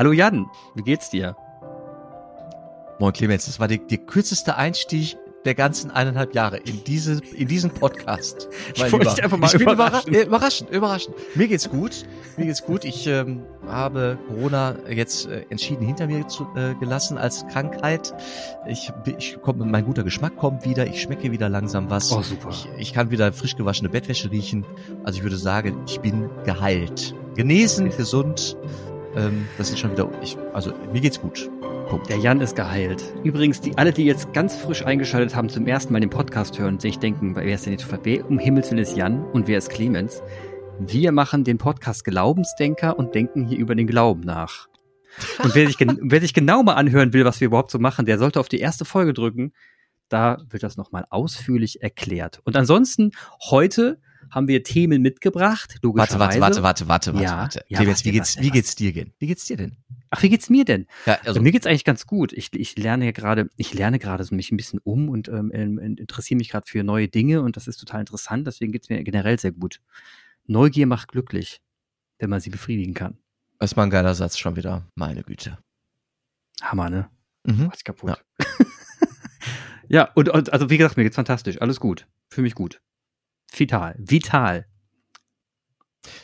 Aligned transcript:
Hallo 0.00 0.12
Jan, 0.12 0.46
wie 0.74 0.82
geht's 0.82 1.10
dir? 1.10 1.36
Moin 2.98 3.12
Clemens, 3.12 3.44
das 3.44 3.60
war 3.60 3.68
der, 3.68 3.76
der 3.76 3.98
kürzeste 3.98 4.56
Einstieg 4.56 5.18
der 5.44 5.54
ganzen 5.54 5.90
eineinhalb 5.90 6.34
Jahre 6.34 6.56
in 6.56 6.82
diese 6.84 7.20
in 7.34 7.48
diesen 7.48 7.70
Podcast. 7.70 8.48
Ich 8.74 8.90
wollte 8.90 9.10
dich 9.10 9.22
einfach 9.22 9.36
mal 9.36 9.48
ich 9.48 9.58
bin 9.58 9.68
überraschen. 9.68 10.10
überra- 10.10 10.22
äh, 10.22 10.26
überraschend, 10.26 10.70
überraschend. 10.70 11.16
Mir 11.34 11.48
geht's 11.48 11.68
gut, 11.68 12.06
mir 12.38 12.46
geht's 12.46 12.64
gut. 12.64 12.86
Ich 12.86 13.06
ähm, 13.08 13.42
habe 13.66 14.16
Corona 14.26 14.74
jetzt 14.88 15.26
äh, 15.26 15.44
entschieden 15.50 15.84
hinter 15.84 16.06
mir 16.06 16.26
zu, 16.28 16.46
äh, 16.56 16.72
gelassen 16.80 17.18
als 17.18 17.46
Krankheit. 17.48 18.14
Ich, 18.66 18.90
ich 19.18 19.38
komme, 19.42 19.66
mein 19.66 19.84
guter 19.84 20.02
Geschmack 20.02 20.34
kommt 20.38 20.64
wieder. 20.64 20.86
Ich 20.86 21.02
schmecke 21.02 21.30
wieder 21.30 21.50
langsam 21.50 21.90
was. 21.90 22.10
Oh, 22.10 22.22
super. 22.22 22.48
Ich, 22.48 22.66
ich 22.78 22.92
kann 22.94 23.10
wieder 23.10 23.34
frisch 23.34 23.54
gewaschene 23.54 23.90
Bettwäsche 23.90 24.30
riechen. 24.30 24.64
Also 25.04 25.18
ich 25.18 25.24
würde 25.24 25.36
sagen, 25.36 25.76
ich 25.86 26.00
bin 26.00 26.30
geheilt, 26.46 27.14
genesen, 27.36 27.90
gesund. 27.94 28.56
Ähm, 29.16 29.48
das 29.58 29.70
ist 29.70 29.78
schon 29.78 29.92
wieder. 29.92 30.08
Ich, 30.22 30.36
also 30.52 30.72
mir 30.92 31.00
geht's 31.00 31.20
gut. 31.20 31.50
Punkt. 31.88 32.08
Der 32.08 32.18
Jan 32.18 32.40
ist 32.40 32.54
geheilt. 32.54 33.02
Übrigens, 33.24 33.60
die 33.60 33.76
alle, 33.76 33.92
die 33.92 34.04
jetzt 34.04 34.32
ganz 34.32 34.56
frisch 34.56 34.86
eingeschaltet 34.86 35.34
haben, 35.34 35.48
zum 35.48 35.66
ersten 35.66 35.92
Mal 35.92 36.00
den 36.00 36.10
Podcast 36.10 36.58
hören, 36.58 36.78
sich 36.78 36.98
denken, 36.98 37.34
wer 37.34 37.42
ist 37.52 37.66
denn 37.66 37.72
jetzt, 37.72 37.86
wer 38.04 38.30
um 38.30 38.38
Himmels 38.38 38.70
Willen 38.70 38.82
ist 38.82 38.96
Jan 38.96 39.24
und 39.24 39.48
wer 39.48 39.58
ist 39.58 39.70
Clemens? 39.70 40.22
Wir 40.78 41.10
machen 41.10 41.42
den 41.42 41.58
Podcast 41.58 42.04
Glaubensdenker 42.04 42.96
und 42.96 43.14
denken 43.14 43.44
hier 43.44 43.58
über 43.58 43.74
den 43.74 43.88
Glauben 43.88 44.20
nach. 44.20 44.68
Und 45.42 45.54
wer 45.56 45.66
sich, 45.66 45.76
wer 46.00 46.20
sich 46.20 46.32
genau 46.32 46.62
mal 46.62 46.74
anhören 46.74 47.12
will, 47.12 47.24
was 47.24 47.40
wir 47.40 47.46
überhaupt 47.46 47.72
so 47.72 47.80
machen, 47.80 48.06
der 48.06 48.18
sollte 48.18 48.38
auf 48.38 48.48
die 48.48 48.60
erste 48.60 48.84
Folge 48.84 49.12
drücken. 49.12 49.52
Da 50.08 50.38
wird 50.48 50.62
das 50.62 50.76
nochmal 50.76 51.04
ausführlich 51.10 51.82
erklärt. 51.82 52.40
Und 52.44 52.56
ansonsten, 52.56 53.10
heute 53.50 54.00
haben 54.30 54.48
wir 54.48 54.62
Themen 54.62 55.02
mitgebracht, 55.02 55.70
Warte, 55.82 55.86
logischerweise. 55.86 56.40
warte, 56.40 56.62
warte, 56.62 56.88
warte, 56.88 57.14
warte, 57.14 57.24
Ja, 57.24 57.36
warte. 57.38 57.64
ja, 57.68 57.78
Clemens, 57.78 57.98
warte, 57.98 58.04
wie 58.04 58.12
geht's, 58.12 58.36
warte, 58.36 58.46
wie 58.46 58.50
geht's 58.50 58.74
dir 58.76 58.92
denn? 58.92 59.12
Wie 59.18 59.26
geht's 59.26 59.44
dir 59.46 59.56
denn? 59.56 59.76
Ach, 60.10 60.22
wie 60.22 60.28
geht's 60.28 60.50
mir 60.50 60.64
denn? 60.64 60.86
Ja, 61.06 61.18
also, 61.24 61.40
mir 61.40 61.52
geht's 61.52 61.66
eigentlich 61.66 61.84
ganz 61.84 62.06
gut. 62.06 62.32
Ich, 62.32 62.52
ich 62.52 62.76
lerne 62.76 63.04
ja 63.06 63.10
gerade, 63.12 63.48
ich 63.56 63.74
lerne 63.74 63.98
gerade 63.98 64.24
so 64.24 64.34
mich 64.34 64.50
ein 64.50 64.56
bisschen 64.56 64.80
um 64.82 65.08
und 65.08 65.28
ähm, 65.28 65.50
ähm, 65.54 65.78
interessiere 65.78 66.36
mich 66.38 66.48
gerade 66.48 66.66
für 66.68 66.82
neue 66.82 67.08
Dinge 67.08 67.42
und 67.42 67.56
das 67.56 67.68
ist 67.68 67.76
total 67.78 68.00
interessant. 68.00 68.46
Deswegen 68.46 68.72
geht's 68.72 68.88
mir 68.88 69.02
generell 69.04 69.38
sehr 69.38 69.52
gut. 69.52 69.80
Neugier 70.46 70.86
macht 70.86 71.08
glücklich, 71.08 71.60
wenn 72.18 72.30
man 72.30 72.40
sie 72.40 72.50
befriedigen 72.50 72.94
kann. 72.94 73.18
das 73.58 73.72
ist 73.72 73.76
mal 73.76 73.84
ein 73.84 73.90
geiler 73.90 74.14
Satz 74.14 74.36
schon 74.38 74.56
wieder. 74.56 74.86
Meine 74.96 75.22
Güte. 75.22 75.58
Hammer, 76.62 76.90
ne? 76.90 77.08
Mhm. 77.44 77.68
Was 77.70 77.84
kaputt. 77.84 78.22
Ja, 79.88 80.04
und, 80.14 80.28
und 80.28 80.52
also 80.52 80.70
wie 80.70 80.76
gesagt, 80.76 80.96
mir 80.96 81.04
geht's 81.04 81.16
fantastisch. 81.16 81.60
Alles 81.60 81.78
gut. 81.80 82.06
Fühle 82.30 82.44
mich 82.44 82.54
gut. 82.54 82.80
Vital. 83.54 83.96
Vital. 83.98 84.66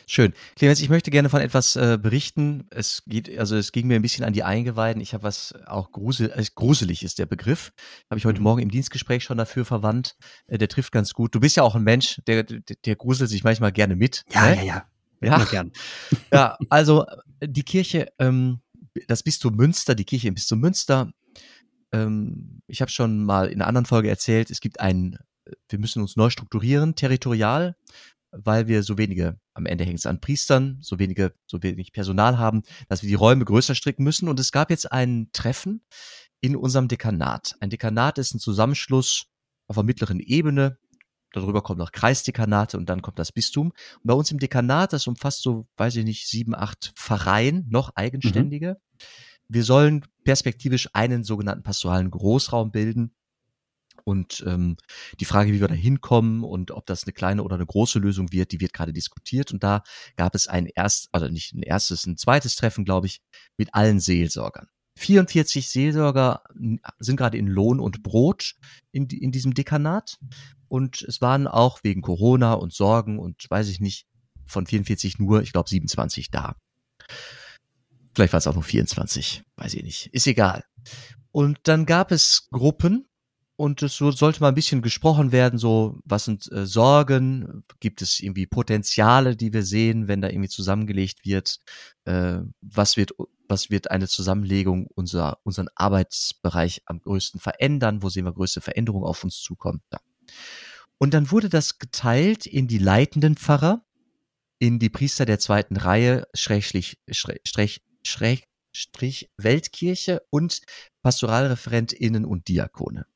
Schön. 0.07 0.33
Clemens, 0.55 0.79
ich 0.79 0.89
möchte 0.89 1.11
gerne 1.11 1.29
von 1.29 1.41
etwas 1.41 1.75
äh, 1.75 1.99
berichten. 2.01 2.65
Es 2.71 3.03
geht, 3.05 3.37
also 3.37 3.55
es 3.55 3.71
ging 3.71 3.87
mir 3.87 3.95
ein 3.95 4.01
bisschen 4.01 4.25
an 4.25 4.33
die 4.33 4.43
Eingeweiden. 4.43 5.01
Ich 5.01 5.13
habe 5.13 5.23
was 5.23 5.53
auch 5.67 5.91
grusel, 5.91 6.31
äh, 6.35 6.43
gruselig 6.55 7.03
ist 7.03 7.19
der 7.19 7.27
Begriff. 7.27 7.71
Habe 8.09 8.17
ich 8.17 8.25
heute 8.25 8.39
Mhm. 8.39 8.43
Morgen 8.43 8.61
im 8.63 8.71
Dienstgespräch 8.71 9.23
schon 9.23 9.37
dafür 9.37 9.65
verwandt. 9.65 10.15
Äh, 10.47 10.57
der 10.57 10.67
trifft 10.67 10.91
ganz 10.91 11.13
gut. 11.13 11.35
Du 11.35 11.39
bist 11.39 11.57
ja 11.57 11.63
auch 11.63 11.75
ein 11.75 11.83
Mensch, 11.83 12.21
der, 12.25 12.43
der, 12.43 12.61
der 12.85 12.95
gruselt 12.95 13.29
sich 13.29 13.43
manchmal 13.43 13.71
gerne 13.71 13.95
mit. 13.95 14.23
Ja, 14.33 14.49
ne? 14.49 14.55
ja, 14.57 14.63
ja. 14.63 14.87
Ja. 15.21 15.43
Gern. 15.45 15.71
Ja, 16.33 16.57
also 16.69 17.05
äh, 17.39 17.47
die 17.47 17.63
Kirche, 17.63 18.07
ähm, 18.19 18.61
das 19.07 19.23
Bistum 19.23 19.55
Münster, 19.55 19.95
die 19.95 20.05
Kirche 20.05 20.27
im 20.27 20.35
Bistum 20.35 20.59
Münster. 20.59 21.11
Ähm, 21.91 22.61
ich 22.67 22.81
habe 22.81 22.91
schon 22.91 23.23
mal 23.23 23.47
in 23.47 23.61
einer 23.61 23.67
anderen 23.67 23.85
Folge 23.85 24.09
erzählt, 24.09 24.51
es 24.51 24.59
gibt 24.59 24.79
ein, 24.79 25.13
äh, 25.13 25.17
wir 25.69 25.79
müssen 25.79 26.01
uns 26.01 26.15
neu 26.15 26.29
strukturieren, 26.29 26.95
territorial, 26.95 27.75
weil 28.31 28.67
wir 28.67 28.83
so 28.83 28.97
wenige, 28.97 29.39
am 29.53 29.65
Ende 29.65 29.85
hängt 29.85 29.99
es 29.99 30.05
an 30.05 30.19
Priestern, 30.19 30.77
so 30.81 30.99
wenige, 30.99 31.33
so 31.47 31.63
wenig 31.63 31.91
Personal 31.91 32.37
haben, 32.37 32.63
dass 32.89 33.01
wir 33.01 33.07
die 33.07 33.15
Räume 33.15 33.45
größer 33.45 33.75
stricken 33.75 34.03
müssen. 34.03 34.27
Und 34.27 34.39
es 34.39 34.51
gab 34.51 34.69
jetzt 34.69 34.91
ein 34.91 35.29
Treffen 35.31 35.81
in 36.41 36.55
unserem 36.55 36.87
Dekanat. 36.87 37.55
Ein 37.59 37.69
Dekanat 37.69 38.17
ist 38.17 38.33
ein 38.33 38.39
Zusammenschluss 38.39 39.27
auf 39.67 39.75
der 39.75 39.83
mittleren 39.83 40.19
Ebene. 40.19 40.77
Darüber 41.33 41.61
kommen 41.61 41.79
noch 41.79 41.91
Kreisdekanate 41.91 42.77
und 42.77 42.87
dann 42.89 43.01
kommt 43.01 43.19
das 43.19 43.31
Bistum. 43.31 43.67
Und 43.67 44.03
bei 44.03 44.13
uns 44.13 44.31
im 44.31 44.39
Dekanat, 44.39 44.93
das 44.93 45.07
umfasst 45.07 45.41
so, 45.41 45.67
weiß 45.77 45.95
ich 45.97 46.05
nicht, 46.05 46.27
sieben, 46.27 46.55
acht 46.55 46.93
Pfarreien, 46.95 47.65
noch 47.69 47.91
eigenständige. 47.95 48.77
Wir 49.49 49.63
sollen 49.63 50.05
perspektivisch 50.23 50.89
einen 50.93 51.23
sogenannten 51.23 51.63
pastoralen 51.63 52.11
Großraum 52.11 52.71
bilden. 52.71 53.13
Und 54.07 54.41
ähm, 54.47 54.77
die 55.19 55.25
Frage, 55.25 55.51
wie 55.51 55.59
wir 55.59 55.67
da 55.67 55.73
hinkommen 55.73 56.45
und 56.45 56.71
ob 56.71 56.85
das 56.85 57.03
eine 57.03 57.11
kleine 57.11 57.43
oder 57.43 57.55
eine 57.55 57.65
große 57.65 57.99
Lösung 57.99 58.31
wird, 58.31 58.53
die 58.53 58.61
wird 58.61 58.71
gerade 58.71 58.93
diskutiert. 58.93 59.51
Und 59.51 59.63
da 59.63 59.83
gab 60.15 60.33
es 60.33 60.47
ein 60.47 60.65
erst, 60.65 61.09
also 61.11 61.27
nicht 61.27 61.53
ein 61.53 61.61
erstes, 61.61 62.05
ein 62.05 62.15
zweites 62.15 62.55
Treffen, 62.55 62.85
glaube 62.85 63.07
ich, 63.07 63.19
mit 63.57 63.73
allen 63.73 63.99
Seelsorgern. 63.99 64.69
44 64.95 65.67
Seelsorger 65.67 66.41
sind 66.99 67.17
gerade 67.17 67.37
in 67.37 67.47
Lohn 67.47 67.81
und 67.81 68.01
Brot 68.01 68.55
in, 68.93 69.07
in 69.07 69.33
diesem 69.33 69.53
Dekanat. 69.53 70.17
Und 70.69 71.01
es 71.01 71.19
waren 71.19 71.45
auch 71.45 71.83
wegen 71.83 72.01
Corona 72.01 72.53
und 72.53 72.71
Sorgen 72.71 73.19
und 73.19 73.45
weiß 73.49 73.67
ich 73.67 73.81
nicht, 73.81 74.07
von 74.45 74.65
44 74.65 75.19
nur, 75.19 75.41
ich 75.41 75.51
glaube, 75.51 75.67
27 75.67 76.31
da. 76.31 76.55
Vielleicht 78.15 78.31
war 78.31 78.37
es 78.37 78.47
auch 78.47 78.53
nur 78.53 78.63
24, 78.63 79.43
weiß 79.57 79.73
ich 79.73 79.83
nicht. 79.83 80.07
Ist 80.13 80.27
egal. 80.27 80.63
Und 81.33 81.59
dann 81.63 81.85
gab 81.85 82.13
es 82.13 82.47
Gruppen 82.51 83.03
und 83.57 83.81
es 83.81 83.95
so, 83.95 84.11
sollte 84.11 84.41
mal 84.41 84.49
ein 84.49 84.55
bisschen 84.55 84.83
gesprochen 84.83 85.31
werden, 85.31 85.57
so 85.57 85.99
was 86.05 86.25
sind 86.25 86.49
äh, 86.51 86.65
Sorgen, 86.67 87.63
gibt 87.79 88.01
es 88.03 88.19
irgendwie 88.19 88.45
Potenziale, 88.45 89.35
die 89.35 89.51
wir 89.51 89.63
sehen, 89.63 90.07
wenn 90.07 90.21
da 90.21 90.29
irgendwie 90.29 90.49
zusammengelegt 90.49 91.25
wird, 91.25 91.57
äh, 92.05 92.39
was 92.61 92.97
wird 92.97 93.11
was 93.49 93.69
wird 93.69 93.91
eine 93.91 94.07
Zusammenlegung 94.07 94.87
unser 94.93 95.39
unseren 95.43 95.69
Arbeitsbereich 95.75 96.83
am 96.85 96.99
größten 96.99 97.39
verändern, 97.39 98.03
wo 98.03 98.09
sehen 98.09 98.25
wir 98.25 98.33
größte 98.33 98.61
Veränderungen 98.61 99.05
auf 99.05 99.23
uns 99.23 99.41
zukommen. 99.41 99.81
Ja. 99.91 99.99
Und 100.99 101.13
dann 101.13 101.31
wurde 101.31 101.49
das 101.49 101.79
geteilt 101.79 102.45
in 102.45 102.67
die 102.67 102.79
leitenden 102.79 103.37
Pfarrer, 103.37 103.83
in 104.59 104.79
die 104.79 104.89
Priester 104.89 105.25
der 105.25 105.39
zweiten 105.39 105.77
Reihe, 105.77 106.27
Schrägstrich, 106.35 106.99
Schräg, 107.09 107.41
Schräg, 108.03 108.47
Strich 108.71 109.31
Weltkirche 109.37 110.21
und 110.29 110.61
PastoralreferentInnen 111.01 112.25
und 112.25 112.47
Diakone. 112.47 113.07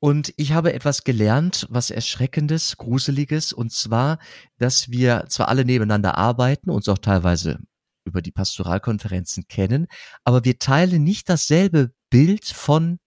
Und 0.00 0.32
ich 0.36 0.52
habe 0.52 0.72
etwas 0.74 1.02
gelernt, 1.02 1.66
was 1.70 1.90
Erschreckendes, 1.90 2.76
Gruseliges, 2.76 3.52
und 3.52 3.72
zwar, 3.72 4.18
dass 4.58 4.90
wir 4.90 5.24
zwar 5.28 5.48
alle 5.48 5.64
nebeneinander 5.64 6.16
arbeiten, 6.16 6.70
uns 6.70 6.88
auch 6.88 6.98
teilweise 6.98 7.58
über 8.04 8.22
die 8.22 8.30
Pastoralkonferenzen 8.30 9.48
kennen, 9.48 9.86
aber 10.24 10.44
wir 10.44 10.58
teilen 10.58 11.02
nicht 11.02 11.28
dasselbe 11.28 11.92
Bild 12.10 12.44
von 12.46 12.98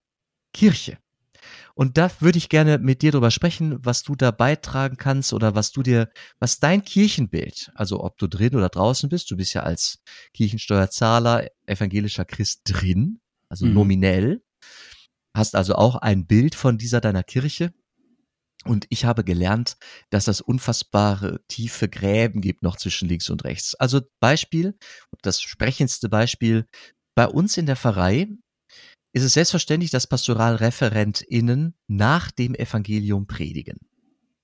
Kirche. 0.52 0.98
Und 1.74 1.96
da 1.98 2.10
würde 2.20 2.38
ich 2.38 2.48
gerne 2.50 2.78
mit 2.78 3.02
dir 3.02 3.10
drüber 3.10 3.30
sprechen, 3.30 3.78
was 3.84 4.02
du 4.02 4.14
da 4.14 4.30
beitragen 4.30 4.96
kannst 4.96 5.32
oder 5.32 5.54
was 5.54 5.72
du 5.72 5.82
dir, 5.82 6.10
was 6.38 6.60
dein 6.60 6.84
Kirchenbild, 6.84 7.72
also 7.74 8.04
ob 8.04 8.18
du 8.18 8.26
drin 8.28 8.54
oder 8.54 8.68
draußen 8.68 9.08
bist, 9.08 9.30
du 9.30 9.36
bist 9.36 9.54
ja 9.54 9.62
als 9.62 9.98
Kirchensteuerzahler, 10.34 11.46
evangelischer 11.66 12.24
Christ 12.26 12.60
drin, 12.64 13.20
also 13.48 13.66
Mhm. 13.66 13.74
nominell, 13.74 14.42
hast 15.34 15.54
also 15.54 15.74
auch 15.74 15.96
ein 15.96 16.26
Bild 16.26 16.54
von 16.54 16.78
dieser 16.78 17.00
deiner 17.00 17.22
Kirche. 17.22 17.72
Und 18.64 18.86
ich 18.90 19.04
habe 19.04 19.24
gelernt, 19.24 19.76
dass 20.10 20.28
es 20.28 20.40
unfassbare 20.40 21.40
tiefe 21.48 21.88
Gräben 21.88 22.40
gibt 22.40 22.62
noch 22.62 22.76
zwischen 22.76 23.08
links 23.08 23.28
und 23.28 23.44
rechts. 23.44 23.74
Also 23.74 24.02
Beispiel, 24.20 24.76
das 25.22 25.40
sprechendste 25.42 26.08
Beispiel, 26.08 26.66
bei 27.16 27.26
uns 27.26 27.56
in 27.56 27.66
der 27.66 27.76
Pfarrei 27.76 28.28
ist 29.12 29.24
es 29.24 29.34
selbstverständlich, 29.34 29.90
dass 29.90 30.06
PastoralreferentInnen 30.06 31.74
nach 31.88 32.30
dem 32.30 32.54
Evangelium 32.54 33.26
predigen. 33.26 33.78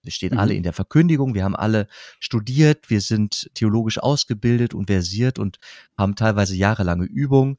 Wir 0.02 0.12
stehen 0.12 0.34
Mhm. 0.34 0.38
alle 0.38 0.54
in 0.54 0.62
der 0.62 0.72
Verkündigung, 0.72 1.34
wir 1.34 1.44
haben 1.44 1.56
alle 1.56 1.86
studiert, 2.20 2.90
wir 2.90 3.00
sind 3.00 3.50
theologisch 3.54 3.98
ausgebildet 3.98 4.74
und 4.74 4.86
versiert 4.86 5.38
und 5.38 5.58
haben 5.96 6.16
teilweise 6.16 6.56
jahrelange 6.56 7.04
Übung. 7.04 7.58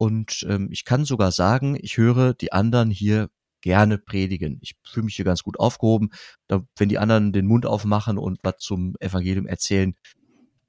Und 0.00 0.46
ähm, 0.48 0.68
ich 0.70 0.86
kann 0.86 1.04
sogar 1.04 1.30
sagen, 1.30 1.76
ich 1.78 1.98
höre 1.98 2.32
die 2.32 2.52
anderen 2.52 2.90
hier 2.90 3.28
gerne 3.60 3.98
predigen. 3.98 4.56
Ich 4.62 4.76
fühle 4.82 5.04
mich 5.04 5.16
hier 5.16 5.26
ganz 5.26 5.42
gut 5.42 5.60
aufgehoben. 5.60 6.08
Da, 6.48 6.64
wenn 6.78 6.88
die 6.88 6.98
anderen 6.98 7.34
den 7.34 7.44
Mund 7.44 7.66
aufmachen 7.66 8.16
und 8.16 8.38
was 8.42 8.56
zum 8.60 8.94
Evangelium 8.98 9.46
erzählen, 9.46 9.94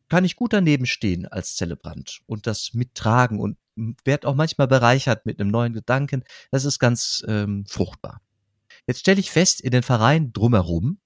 kann 0.09 0.25
ich 0.25 0.35
gut 0.35 0.51
daneben 0.51 0.85
stehen 0.85 1.27
als 1.27 1.55
Zelebrant 1.55 2.19
und 2.25 2.45
das 2.45 2.73
mittragen 2.73 3.39
und 3.39 3.57
werde 4.03 4.27
auch 4.27 4.35
manchmal 4.35 4.67
bereichert 4.67 5.25
mit 5.25 5.39
einem 5.39 5.49
neuen 5.49 5.71
Gedanken. 5.71 6.25
Das 6.51 6.65
ist 6.65 6.79
ganz 6.79 7.23
ähm, 7.25 7.63
fruchtbar. 7.69 8.19
Jetzt 8.85 8.99
stelle 8.99 9.21
ich 9.21 9.31
fest, 9.31 9.61
in 9.61 9.71
den 9.71 9.83
Vereinen 9.83 10.33
drumherum, 10.33 10.99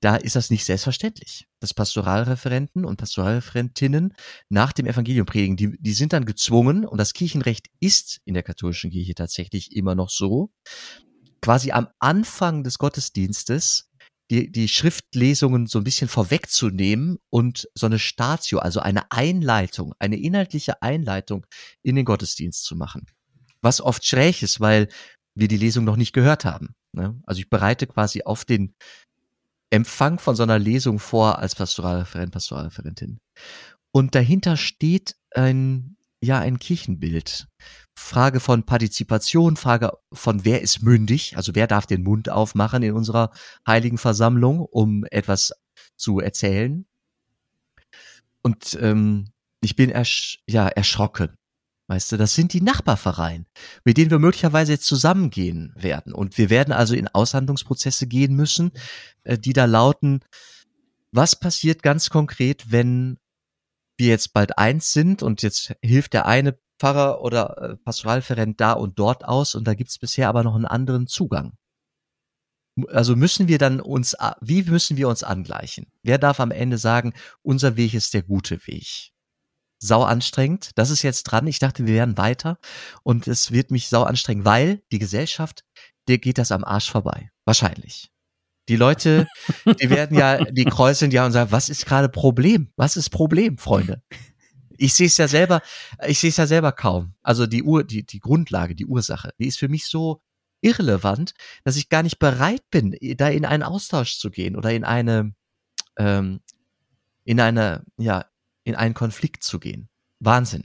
da 0.00 0.16
ist 0.16 0.36
das 0.36 0.50
nicht 0.50 0.64
selbstverständlich. 0.64 1.46
Dass 1.60 1.74
Pastoralreferenten 1.74 2.84
und 2.84 2.96
Pastoralreferentinnen 2.96 4.14
nach 4.48 4.72
dem 4.72 4.86
Evangelium 4.86 5.26
predigen, 5.26 5.56
die, 5.56 5.76
die 5.80 5.92
sind 5.92 6.12
dann 6.12 6.26
gezwungen, 6.26 6.84
und 6.84 6.98
das 6.98 7.12
Kirchenrecht 7.12 7.68
ist 7.80 8.20
in 8.24 8.34
der 8.34 8.42
katholischen 8.42 8.90
Kirche 8.90 9.14
tatsächlich 9.14 9.74
immer 9.74 9.94
noch 9.94 10.10
so, 10.10 10.50
quasi 11.40 11.72
am 11.72 11.88
Anfang 11.98 12.64
des 12.64 12.78
Gottesdienstes 12.78 13.88
die, 14.30 14.50
die 14.50 14.68
Schriftlesungen 14.68 15.66
so 15.66 15.78
ein 15.78 15.84
bisschen 15.84 16.08
vorwegzunehmen 16.08 17.18
und 17.30 17.68
so 17.74 17.86
eine 17.86 17.98
Statio, 17.98 18.58
also 18.58 18.80
eine 18.80 19.10
Einleitung, 19.12 19.94
eine 19.98 20.16
inhaltliche 20.16 20.82
Einleitung 20.82 21.46
in 21.82 21.94
den 21.94 22.04
Gottesdienst 22.04 22.64
zu 22.64 22.74
machen. 22.74 23.06
Was 23.62 23.80
oft 23.80 24.04
schräg 24.04 24.42
ist, 24.42 24.60
weil 24.60 24.88
wir 25.34 25.48
die 25.48 25.56
Lesung 25.56 25.84
noch 25.84 25.96
nicht 25.96 26.12
gehört 26.12 26.44
haben. 26.44 26.74
Ne? 26.92 27.20
Also 27.24 27.40
ich 27.40 27.50
bereite 27.50 27.86
quasi 27.86 28.22
auf 28.24 28.44
den 28.44 28.74
Empfang 29.70 30.18
von 30.18 30.36
so 30.36 30.42
einer 30.42 30.58
Lesung 30.58 30.98
vor 30.98 31.38
als 31.38 31.54
Pastoralreferent, 31.54 32.32
Pastoralreferentin. 32.32 33.18
Und 33.92 34.14
dahinter 34.14 34.56
steht 34.56 35.16
ein, 35.34 35.96
ja, 36.22 36.38
ein 36.38 36.58
Kirchenbild. 36.58 37.48
Frage 37.98 38.40
von 38.40 38.64
Partizipation, 38.64 39.56
Frage 39.56 39.92
von 40.12 40.44
wer 40.44 40.60
ist 40.60 40.82
mündig, 40.82 41.36
also 41.36 41.54
wer 41.54 41.66
darf 41.66 41.86
den 41.86 42.02
Mund 42.02 42.28
aufmachen 42.28 42.82
in 42.82 42.92
unserer 42.92 43.30
heiligen 43.66 43.98
Versammlung, 43.98 44.60
um 44.60 45.04
etwas 45.10 45.52
zu 45.96 46.20
erzählen. 46.20 46.86
Und 48.42 48.78
ähm, 48.80 49.32
ich 49.62 49.76
bin 49.76 49.90
ersch 49.90 50.42
ja, 50.46 50.68
erschrocken. 50.68 51.36
Weißt 51.88 52.10
du, 52.10 52.16
das 52.16 52.34
sind 52.34 52.52
die 52.52 52.62
Nachbarvereine, 52.62 53.46
mit 53.84 53.96
denen 53.96 54.10
wir 54.10 54.18
möglicherweise 54.18 54.72
jetzt 54.72 54.86
zusammengehen 54.86 55.72
werden. 55.76 56.12
Und 56.12 56.36
wir 56.36 56.50
werden 56.50 56.72
also 56.72 56.94
in 56.94 57.06
Aushandlungsprozesse 57.06 58.08
gehen 58.08 58.34
müssen, 58.34 58.72
äh, 59.22 59.38
die 59.38 59.52
da 59.52 59.66
lauten, 59.66 60.20
was 61.12 61.38
passiert 61.38 61.82
ganz 61.82 62.10
konkret, 62.10 62.72
wenn 62.72 63.18
wir 63.96 64.08
jetzt 64.08 64.32
bald 64.32 64.58
eins 64.58 64.92
sind 64.92 65.22
und 65.22 65.42
jetzt 65.42 65.74
hilft 65.80 66.12
der 66.12 66.26
eine 66.26 66.58
Pfarrer 66.78 67.22
oder 67.22 67.56
äh, 67.58 67.76
Pastoralreferent 67.76 68.60
da 68.60 68.72
und 68.72 68.98
dort 68.98 69.24
aus 69.24 69.54
und 69.54 69.64
da 69.64 69.74
gibt's 69.74 69.98
bisher 69.98 70.28
aber 70.28 70.42
noch 70.42 70.56
einen 70.56 70.66
anderen 70.66 71.06
Zugang. 71.06 71.56
Also 72.88 73.16
müssen 73.16 73.48
wir 73.48 73.56
dann 73.56 73.80
uns, 73.80 74.14
wie 74.42 74.62
müssen 74.64 74.98
wir 74.98 75.08
uns 75.08 75.22
angleichen? 75.22 75.86
Wer 76.02 76.18
darf 76.18 76.40
am 76.40 76.50
Ende 76.50 76.76
sagen, 76.76 77.14
unser 77.42 77.76
Weg 77.76 77.94
ist 77.94 78.12
der 78.12 78.22
gute 78.22 78.66
Weg? 78.66 79.12
Sau 79.86 80.02
anstrengend. 80.02 80.70
Das 80.74 80.90
ist 80.90 81.02
jetzt 81.02 81.24
dran. 81.24 81.46
Ich 81.46 81.58
dachte, 81.58 81.86
wir 81.86 81.94
wären 81.94 82.18
weiter 82.18 82.58
und 83.02 83.26
es 83.26 83.52
wird 83.52 83.70
mich 83.70 83.88
sau 83.88 84.02
anstrengen, 84.02 84.44
weil 84.44 84.82
die 84.92 84.98
Gesellschaft, 84.98 85.64
der 86.08 86.18
geht 86.18 86.38
das 86.38 86.52
am 86.52 86.64
Arsch 86.64 86.90
vorbei. 86.90 87.30
Wahrscheinlich. 87.44 88.10
Die 88.68 88.76
Leute, 88.76 89.28
die 89.80 89.90
werden 89.90 90.16
ja, 90.16 90.44
die 90.44 90.64
kreuzen 90.64 91.10
ja 91.10 91.24
und 91.24 91.32
sagen, 91.32 91.52
was 91.52 91.68
ist 91.68 91.86
gerade 91.86 92.08
Problem? 92.08 92.72
Was 92.76 92.96
ist 92.96 93.10
Problem, 93.10 93.58
Freunde? 93.58 94.02
Ich 94.78 94.94
sehe 94.94 95.06
es 95.06 95.16
ja 95.16 95.28
selber, 95.28 95.62
ich 96.06 96.18
sehe 96.18 96.30
es 96.30 96.36
ja 96.36 96.46
selber 96.46 96.72
kaum. 96.72 97.14
Also 97.22 97.46
die 97.46 97.62
Ur, 97.62 97.84
die, 97.84 98.04
die 98.04 98.20
Grundlage, 98.20 98.74
die 98.74 98.86
Ursache, 98.86 99.32
die 99.38 99.46
ist 99.46 99.58
für 99.58 99.68
mich 99.68 99.86
so 99.86 100.20
irrelevant, 100.60 101.32
dass 101.64 101.76
ich 101.76 101.88
gar 101.88 102.02
nicht 102.02 102.18
bereit 102.18 102.62
bin, 102.70 102.96
da 103.16 103.28
in 103.28 103.44
einen 103.44 103.62
Austausch 103.62 104.18
zu 104.18 104.30
gehen 104.30 104.56
oder 104.56 104.72
in 104.72 104.84
eine, 104.84 105.32
ähm, 105.96 106.40
in 107.24 107.40
eine, 107.40 107.84
ja, 107.96 108.26
in 108.66 108.74
einen 108.74 108.94
Konflikt 108.94 109.44
zu 109.44 109.58
gehen. 109.58 109.88
Wahnsinn. 110.20 110.64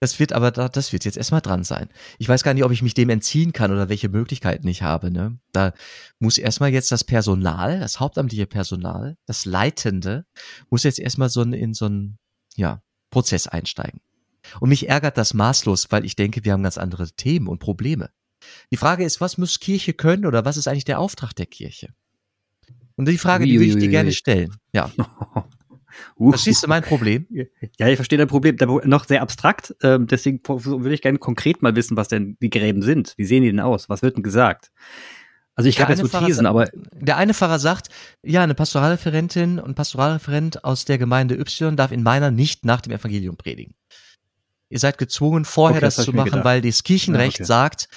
Das 0.00 0.18
wird 0.18 0.32
aber, 0.32 0.50
das 0.50 0.92
wird 0.94 1.04
jetzt 1.04 1.18
erstmal 1.18 1.42
dran 1.42 1.62
sein. 1.62 1.90
Ich 2.18 2.26
weiß 2.26 2.42
gar 2.42 2.54
nicht, 2.54 2.64
ob 2.64 2.72
ich 2.72 2.80
mich 2.80 2.94
dem 2.94 3.10
entziehen 3.10 3.52
kann 3.52 3.70
oder 3.70 3.90
welche 3.90 4.08
Möglichkeiten 4.08 4.66
ich 4.66 4.80
habe. 4.80 5.10
Ne? 5.10 5.38
Da 5.52 5.74
muss 6.18 6.38
erstmal 6.38 6.70
jetzt 6.70 6.90
das 6.90 7.04
Personal, 7.04 7.80
das 7.80 8.00
hauptamtliche 8.00 8.46
Personal, 8.46 9.18
das 9.26 9.44
Leitende, 9.44 10.24
muss 10.70 10.84
jetzt 10.84 10.98
erstmal 10.98 11.28
so 11.28 11.42
in 11.42 11.74
so 11.74 11.86
ein, 11.86 12.18
ja, 12.56 12.82
Prozess 13.10 13.46
einsteigen. 13.46 14.00
Und 14.60 14.70
mich 14.70 14.88
ärgert 14.88 15.18
das 15.18 15.34
maßlos, 15.34 15.88
weil 15.90 16.06
ich 16.06 16.16
denke, 16.16 16.44
wir 16.44 16.52
haben 16.54 16.62
ganz 16.62 16.78
andere 16.78 17.10
Themen 17.10 17.46
und 17.46 17.58
Probleme. 17.58 18.10
Die 18.70 18.78
Frage 18.78 19.04
ist, 19.04 19.20
was 19.20 19.36
muss 19.36 19.60
Kirche 19.60 19.92
können 19.92 20.24
oder 20.24 20.46
was 20.46 20.56
ist 20.56 20.66
eigentlich 20.66 20.86
der 20.86 20.98
Auftrag 20.98 21.34
der 21.34 21.46
Kirche? 21.46 21.92
Und 22.96 23.06
die 23.06 23.18
Frage, 23.18 23.44
die 23.44 23.58
würde 23.58 23.66
ich 23.66 23.76
dir 23.76 23.88
gerne 23.88 24.12
stellen. 24.12 24.56
Ja. 24.72 24.90
Uh. 26.16 26.30
Verstehst 26.30 26.62
du 26.62 26.68
mein 26.68 26.82
Problem? 26.82 27.26
Ja, 27.78 27.88
ich 27.88 27.96
verstehe 27.96 28.18
dein 28.18 28.28
Problem. 28.28 28.56
Noch 28.84 29.06
sehr 29.06 29.22
abstrakt. 29.22 29.74
Ähm, 29.82 30.06
deswegen 30.06 30.40
würde 30.46 30.94
ich 30.94 31.02
gerne 31.02 31.18
konkret 31.18 31.62
mal 31.62 31.74
wissen, 31.76 31.96
was 31.96 32.08
denn 32.08 32.36
die 32.40 32.50
Gräben 32.50 32.82
sind. 32.82 33.14
Wie 33.16 33.24
sehen 33.24 33.42
die 33.42 33.50
denn 33.50 33.60
aus? 33.60 33.88
Was 33.88 34.02
wird 34.02 34.16
denn 34.16 34.22
gesagt? 34.22 34.70
Also 35.54 35.68
ich 35.68 35.80
habe 35.80 35.92
jetzt 35.92 36.00
so 36.00 36.08
Thesen, 36.08 36.46
aber 36.46 36.68
der 36.92 37.18
eine 37.18 37.34
Pfarrer 37.34 37.58
sagt, 37.58 37.88
ja, 38.22 38.42
eine 38.42 38.54
Pastoralreferentin 38.54 39.58
und 39.58 39.74
Pastoralreferent 39.74 40.64
aus 40.64 40.86
der 40.86 40.96
Gemeinde 40.96 41.34
Y 41.34 41.76
darf 41.76 41.92
in 41.92 42.02
meiner 42.02 42.30
nicht 42.30 42.64
nach 42.64 42.80
dem 42.80 42.92
Evangelium 42.92 43.36
predigen. 43.36 43.74
Ihr 44.70 44.78
seid 44.78 44.96
gezwungen, 44.96 45.44
vorher 45.44 45.78
okay, 45.78 45.84
das, 45.84 45.96
das 45.96 46.04
zu 46.06 46.12
machen, 46.12 46.30
gedacht. 46.30 46.44
weil 46.44 46.62
das 46.62 46.82
Kirchenrecht 46.82 47.40
ja, 47.40 47.42
okay. 47.42 47.48
sagt, 47.48 47.88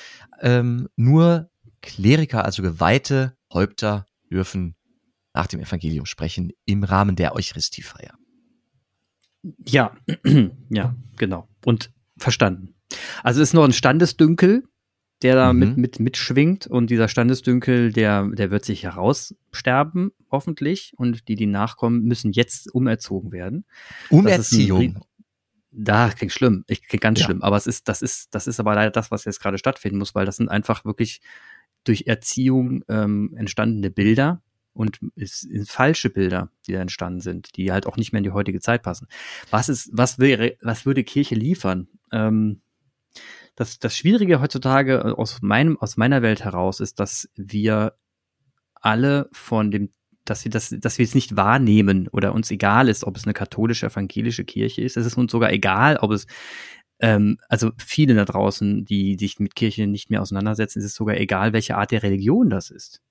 ähm, 0.41 0.89
nur 0.97 1.49
Kleriker, 1.81 2.43
also 2.43 2.63
geweihte 2.63 3.37
Häupter, 3.53 4.07
dürfen 4.29 4.75
nach 5.33 5.47
dem 5.47 5.59
Evangelium 5.59 6.05
sprechen 6.05 6.51
im 6.65 6.83
Rahmen 6.83 7.15
der 7.15 7.35
Eucharistiefeier. 7.35 8.13
Ja, 9.67 9.95
ja, 10.69 10.95
genau. 11.17 11.47
Und 11.65 11.91
verstanden. 12.17 12.75
Also 13.23 13.41
es 13.41 13.49
ist 13.49 13.53
noch 13.53 13.63
ein 13.63 13.73
Standesdünkel, 13.73 14.63
der 15.21 15.35
da 15.35 15.53
mhm. 15.53 15.59
mit, 15.59 15.77
mit, 15.77 15.99
mitschwingt 15.99 16.67
und 16.67 16.89
dieser 16.89 17.07
Standesdünkel, 17.07 17.91
der, 17.91 18.27
der 18.27 18.51
wird 18.51 18.65
sich 18.65 18.83
heraussterben, 18.83 20.11
hoffentlich. 20.29 20.93
Und 20.97 21.27
die, 21.27 21.35
die 21.35 21.45
nachkommen, 21.45 22.03
müssen 22.03 22.31
jetzt 22.31 22.73
umerzogen 22.73 23.31
werden. 23.31 23.65
Umerziehung. 24.09 25.03
Da 25.71 26.09
klingt 26.09 26.31
schlimm, 26.31 26.63
ich 26.67 26.83
klingt 26.87 27.01
ganz 27.01 27.19
ja. 27.19 27.25
schlimm, 27.25 27.41
aber 27.41 27.57
es 27.57 27.65
ist, 27.65 27.89
das 27.89 28.03
ist, 28.03 28.35
das 28.35 28.45
ist 28.45 28.59
aber 28.59 28.75
leider 28.75 28.91
das, 28.91 29.09
was 29.09 29.25
jetzt 29.25 29.39
gerade 29.39 29.57
stattfinden 29.57 29.97
muss, 29.97 30.13
weil 30.13 30.23
das 30.23 30.35
sind 30.35 30.47
einfach 30.47 30.85
wirklich 30.85 31.19
durch 31.83 32.03
Erziehung 32.05 32.83
ähm, 32.89 33.33
entstandene 33.35 33.89
Bilder, 33.89 34.43
und 34.73 34.99
es 35.15 35.41
sind 35.41 35.69
falsche 35.69 36.09
Bilder, 36.09 36.49
die 36.67 36.73
da 36.73 36.81
entstanden 36.81 37.21
sind, 37.21 37.55
die 37.57 37.71
halt 37.71 37.85
auch 37.85 37.97
nicht 37.97 38.11
mehr 38.11 38.19
in 38.19 38.23
die 38.23 38.31
heutige 38.31 38.59
Zeit 38.59 38.83
passen. 38.83 39.07
Was 39.51 39.69
ist, 39.69 39.89
was 39.93 40.19
wäre, 40.19 40.57
was 40.61 40.85
würde 40.85 41.03
Kirche 41.03 41.35
liefern? 41.35 41.87
Ähm, 42.11 42.61
das, 43.55 43.79
das 43.79 43.95
Schwierige 43.95 44.41
heutzutage 44.41 45.17
aus 45.17 45.41
meinem, 45.41 45.77
aus 45.79 45.97
meiner 45.97 46.21
Welt 46.21 46.43
heraus 46.43 46.79
ist, 46.79 46.99
dass 46.99 47.29
wir 47.35 47.93
alle 48.73 49.29
von 49.31 49.69
dem, 49.69 49.89
dass 50.25 50.43
wir 50.43 50.51
das, 50.51 50.75
dass 50.79 50.97
wir 50.97 51.05
es 51.05 51.13
nicht 51.13 51.35
wahrnehmen 51.35 52.07
oder 52.07 52.33
uns 52.33 52.49
egal 52.49 52.89
ist, 52.89 53.03
ob 53.03 53.15
es 53.17 53.25
eine 53.25 53.33
katholische, 53.33 53.85
evangelische 53.85 54.43
Kirche 54.43 54.81
ist. 54.81 54.97
Es 54.97 55.05
ist 55.05 55.17
uns 55.17 55.31
sogar 55.31 55.51
egal, 55.51 55.97
ob 55.97 56.11
es 56.11 56.25
ähm, 56.99 57.37
also 57.49 57.71
viele 57.77 58.15
da 58.15 58.25
draußen, 58.25 58.85
die 58.85 59.17
sich 59.19 59.39
mit 59.39 59.55
Kirche 59.55 59.87
nicht 59.87 60.09
mehr 60.09 60.21
auseinandersetzen, 60.21 60.79
ist 60.79 60.85
es 60.85 60.95
sogar 60.95 61.17
egal, 61.17 61.53
welche 61.53 61.75
Art 61.77 61.91
der 61.91 62.01
Religion 62.01 62.49
das 62.49 62.71
ist. 62.71 63.01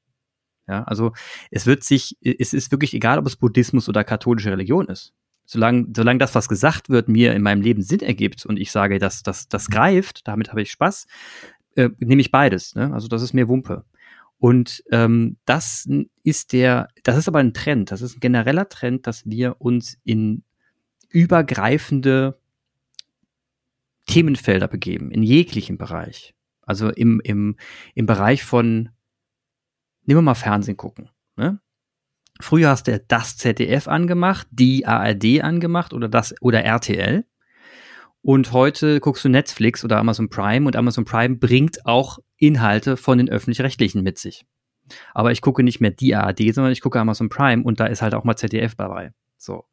Ja, 0.68 0.84
also 0.84 1.12
es 1.50 1.66
wird 1.66 1.82
sich, 1.82 2.16
es 2.22 2.52
ist 2.52 2.70
wirklich 2.70 2.94
egal, 2.94 3.18
ob 3.18 3.26
es 3.26 3.36
Buddhismus 3.36 3.88
oder 3.88 4.04
katholische 4.04 4.52
Religion 4.52 4.86
ist. 4.86 5.12
Solange, 5.44 5.86
solange 5.94 6.18
das, 6.18 6.34
was 6.34 6.48
gesagt 6.48 6.88
wird, 6.88 7.08
mir 7.08 7.34
in 7.34 7.42
meinem 7.42 7.62
Leben 7.62 7.82
Sinn 7.82 8.00
ergibt 8.00 8.46
und 8.46 8.58
ich 8.58 8.70
sage, 8.70 8.98
dass 8.98 9.22
das, 9.22 9.48
das 9.48 9.68
greift, 9.68 10.26
damit 10.28 10.50
habe 10.50 10.62
ich 10.62 10.70
Spaß, 10.70 11.06
äh, 11.74 11.90
nehme 11.98 12.20
ich 12.20 12.30
beides. 12.30 12.74
Ne? 12.74 12.92
Also 12.92 13.08
das 13.08 13.22
ist 13.22 13.32
mir 13.32 13.48
Wumpe. 13.48 13.84
Und 14.38 14.82
ähm, 14.90 15.36
das 15.44 15.88
ist 16.24 16.52
der, 16.52 16.88
das 17.02 17.16
ist 17.16 17.28
aber 17.28 17.38
ein 17.38 17.54
Trend, 17.54 17.90
das 17.90 18.02
ist 18.02 18.16
ein 18.16 18.20
genereller 18.20 18.68
Trend, 18.68 19.06
dass 19.06 19.24
wir 19.26 19.60
uns 19.60 19.98
in 20.04 20.42
übergreifende 21.10 22.38
Themenfelder 24.06 24.68
begeben, 24.68 25.10
in 25.10 25.22
jeglichem 25.22 25.78
Bereich. 25.78 26.34
Also 26.62 26.88
im, 26.88 27.20
im, 27.20 27.56
im 27.94 28.06
Bereich 28.06 28.42
von 28.42 28.88
nehmen 30.04 30.18
wir 30.18 30.22
mal 30.22 30.34
Fernsehen 30.34 30.76
gucken. 30.76 31.10
Ne? 31.36 31.60
Früher 32.40 32.70
hast 32.70 32.88
du 32.88 32.98
das 32.98 33.36
ZDF 33.36 33.88
angemacht, 33.88 34.46
die 34.50 34.86
ARD 34.86 35.42
angemacht 35.42 35.92
oder 35.92 36.08
das 36.08 36.34
oder 36.40 36.64
RTL. 36.64 37.24
Und 38.20 38.52
heute 38.52 39.00
guckst 39.00 39.24
du 39.24 39.28
Netflix 39.28 39.84
oder 39.84 39.98
Amazon 39.98 40.28
Prime 40.28 40.66
und 40.66 40.76
Amazon 40.76 41.04
Prime 41.04 41.36
bringt 41.36 41.84
auch 41.86 42.18
Inhalte 42.36 42.96
von 42.96 43.18
den 43.18 43.28
öffentlich-rechtlichen 43.28 44.02
mit 44.02 44.18
sich. 44.18 44.44
Aber 45.12 45.32
ich 45.32 45.40
gucke 45.40 45.62
nicht 45.62 45.80
mehr 45.80 45.90
die 45.90 46.14
ARD, 46.14 46.54
sondern 46.54 46.72
ich 46.72 46.80
gucke 46.80 47.00
Amazon 47.00 47.28
Prime 47.28 47.62
und 47.62 47.80
da 47.80 47.86
ist 47.86 48.02
halt 48.02 48.14
auch 48.14 48.24
mal 48.24 48.36
ZDF 48.36 48.74
dabei. 48.74 49.12
So. 49.36 49.64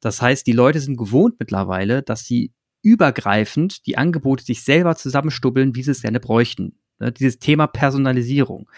Das 0.00 0.22
heißt, 0.22 0.46
die 0.46 0.52
Leute 0.52 0.80
sind 0.80 0.96
gewohnt 0.96 1.36
mittlerweile, 1.38 2.02
dass 2.02 2.24
sie 2.24 2.52
übergreifend 2.82 3.86
die 3.86 3.98
Angebote 3.98 4.44
sich 4.44 4.62
selber 4.62 4.94
zusammenstubbeln, 4.94 5.74
wie 5.74 5.82
sie 5.82 5.90
es 5.90 6.02
gerne 6.02 6.20
bräuchten. 6.20 6.78
Ne? 7.00 7.10
Dieses 7.10 7.38
Thema 7.38 7.66
Personalisierung. 7.66 8.70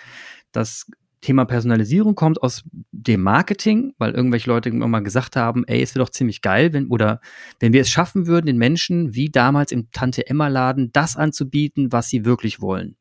Das 0.52 0.86
Thema 1.20 1.44
Personalisierung 1.44 2.14
kommt 2.14 2.42
aus 2.42 2.64
dem 2.92 3.22
Marketing, 3.22 3.94
weil 3.98 4.12
irgendwelche 4.12 4.48
Leute 4.48 4.70
immer 4.70 4.88
mal 4.88 5.02
gesagt 5.02 5.36
haben, 5.36 5.64
ey, 5.66 5.82
es 5.82 5.94
wäre 5.94 6.04
doch 6.04 6.10
ziemlich 6.10 6.40
geil, 6.40 6.72
wenn, 6.72 6.86
oder 6.86 7.20
wenn 7.58 7.72
wir 7.72 7.82
es 7.82 7.90
schaffen 7.90 8.26
würden, 8.26 8.46
den 8.46 8.56
Menschen 8.56 9.14
wie 9.14 9.28
damals 9.28 9.70
im 9.70 9.90
Tante-Emma-Laden 9.90 10.92
das 10.92 11.16
anzubieten, 11.16 11.92
was 11.92 12.08
sie 12.08 12.24
wirklich 12.24 12.60
wollen. 12.60 12.96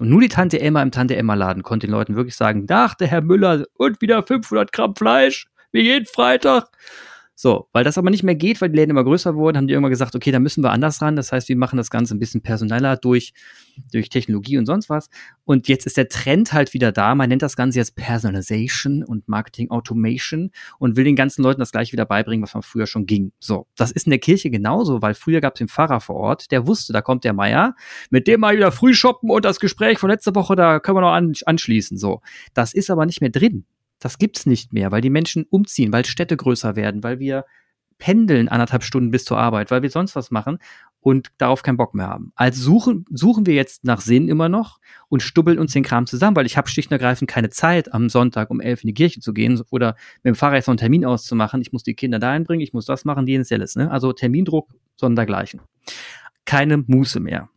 Und 0.00 0.10
nur 0.10 0.20
die 0.20 0.28
Tante 0.28 0.60
Emma 0.60 0.82
im 0.82 0.90
Tante 0.90 1.16
Emma-Laden 1.16 1.62
konnte 1.62 1.86
den 1.86 1.92
Leuten 1.92 2.16
wirklich 2.16 2.36
sagen, 2.36 2.66
ach, 2.68 2.94
der 2.94 3.06
Herr 3.06 3.22
Müller 3.22 3.64
und 3.74 4.00
wieder 4.00 4.22
500 4.22 4.72
Gramm 4.72 4.96
Fleisch, 4.96 5.46
wie 5.72 5.82
jeden 5.82 6.06
Freitag. 6.06 6.68
So, 7.36 7.68
weil 7.72 7.82
das 7.82 7.98
aber 7.98 8.10
nicht 8.10 8.22
mehr 8.22 8.36
geht, 8.36 8.60
weil 8.60 8.70
die 8.70 8.76
Läden 8.76 8.90
immer 8.90 9.02
größer 9.02 9.34
wurden, 9.34 9.56
haben 9.56 9.66
die 9.66 9.74
irgendwann 9.74 9.90
gesagt, 9.90 10.14
okay, 10.14 10.30
da 10.30 10.38
müssen 10.38 10.62
wir 10.62 10.70
anders 10.70 11.02
ran. 11.02 11.16
Das 11.16 11.32
heißt, 11.32 11.48
wir 11.48 11.56
machen 11.56 11.76
das 11.76 11.90
Ganze 11.90 12.14
ein 12.14 12.20
bisschen 12.20 12.42
personeller 12.42 12.96
durch, 12.96 13.34
durch 13.90 14.08
Technologie 14.08 14.56
und 14.56 14.66
sonst 14.66 14.88
was. 14.88 15.10
Und 15.44 15.66
jetzt 15.66 15.84
ist 15.84 15.96
der 15.96 16.08
Trend 16.08 16.52
halt 16.52 16.74
wieder 16.74 16.92
da. 16.92 17.14
Man 17.16 17.28
nennt 17.28 17.42
das 17.42 17.56
Ganze 17.56 17.80
jetzt 17.80 17.96
Personalization 17.96 19.02
und 19.02 19.26
Marketing 19.28 19.70
Automation 19.70 20.52
und 20.78 20.96
will 20.96 21.02
den 21.02 21.16
ganzen 21.16 21.42
Leuten 21.42 21.58
das 21.58 21.72
gleich 21.72 21.92
wieder 21.92 22.06
beibringen, 22.06 22.42
was 22.44 22.54
man 22.54 22.62
früher 22.62 22.86
schon 22.86 23.04
ging. 23.04 23.32
So, 23.40 23.66
das 23.74 23.90
ist 23.90 24.06
in 24.06 24.10
der 24.10 24.20
Kirche 24.20 24.50
genauso, 24.50 25.02
weil 25.02 25.14
früher 25.14 25.40
gab 25.40 25.54
es 25.54 25.58
den 25.58 25.68
Pfarrer 25.68 26.00
vor 26.00 26.16
Ort, 26.16 26.52
der 26.52 26.68
wusste, 26.68 26.92
da 26.92 27.02
kommt 27.02 27.24
der 27.24 27.32
Meier, 27.32 27.74
mit 28.10 28.28
dem 28.28 28.40
mal 28.40 28.56
wieder 28.56 28.70
früh 28.70 28.94
shoppen 28.94 29.30
und 29.30 29.44
das 29.44 29.58
Gespräch 29.58 29.98
von 29.98 30.08
letzter 30.08 30.36
Woche, 30.36 30.54
da 30.54 30.78
können 30.78 30.98
wir 30.98 31.02
noch 31.02 31.12
an, 31.12 31.32
anschließen. 31.44 31.98
So, 31.98 32.20
das 32.54 32.74
ist 32.74 32.90
aber 32.90 33.06
nicht 33.06 33.20
mehr 33.20 33.30
drin. 33.30 33.64
Das 34.04 34.18
gibt's 34.18 34.44
nicht 34.44 34.74
mehr, 34.74 34.92
weil 34.92 35.00
die 35.00 35.08
Menschen 35.08 35.46
umziehen, 35.48 35.90
weil 35.90 36.04
Städte 36.04 36.36
größer 36.36 36.76
werden, 36.76 37.02
weil 37.02 37.20
wir 37.20 37.46
pendeln 37.96 38.50
anderthalb 38.50 38.82
Stunden 38.82 39.10
bis 39.10 39.24
zur 39.24 39.38
Arbeit, 39.38 39.70
weil 39.70 39.80
wir 39.80 39.88
sonst 39.88 40.14
was 40.14 40.30
machen 40.30 40.58
und 41.00 41.28
darauf 41.38 41.62
keinen 41.62 41.78
Bock 41.78 41.94
mehr 41.94 42.08
haben. 42.08 42.30
Also 42.34 42.62
suchen, 42.62 43.06
suchen 43.08 43.46
wir 43.46 43.54
jetzt 43.54 43.82
nach 43.82 44.02
Sinn 44.02 44.28
immer 44.28 44.50
noch 44.50 44.78
und 45.08 45.22
stubbeln 45.22 45.58
uns 45.58 45.72
den 45.72 45.84
Kram 45.84 46.06
zusammen, 46.06 46.36
weil 46.36 46.44
ich 46.44 46.58
habe 46.58 46.68
schlicht 46.68 46.90
und 46.90 46.92
ergreifend 46.92 47.30
keine 47.30 47.48
Zeit, 47.48 47.94
am 47.94 48.10
Sonntag 48.10 48.50
um 48.50 48.60
elf 48.60 48.84
in 48.84 48.88
die 48.88 48.94
Kirche 48.94 49.20
zu 49.20 49.32
gehen 49.32 49.62
oder 49.70 49.96
mit 50.22 50.34
dem 50.34 50.34
Fahrrad 50.34 50.66
noch 50.66 50.72
einen 50.72 50.76
Termin 50.76 51.06
auszumachen. 51.06 51.62
Ich 51.62 51.72
muss 51.72 51.82
die 51.82 51.94
Kinder 51.94 52.18
da 52.18 52.30
einbringen, 52.30 52.60
ich 52.60 52.74
muss 52.74 52.84
das 52.84 53.06
machen, 53.06 53.26
jenes, 53.26 53.48
jenes. 53.48 53.74
Ne? 53.74 53.90
Also 53.90 54.12
Termindruck, 54.12 54.68
sondergleichen. 54.96 55.62
Keine 56.44 56.76
Muße 56.76 57.20
mehr. 57.20 57.48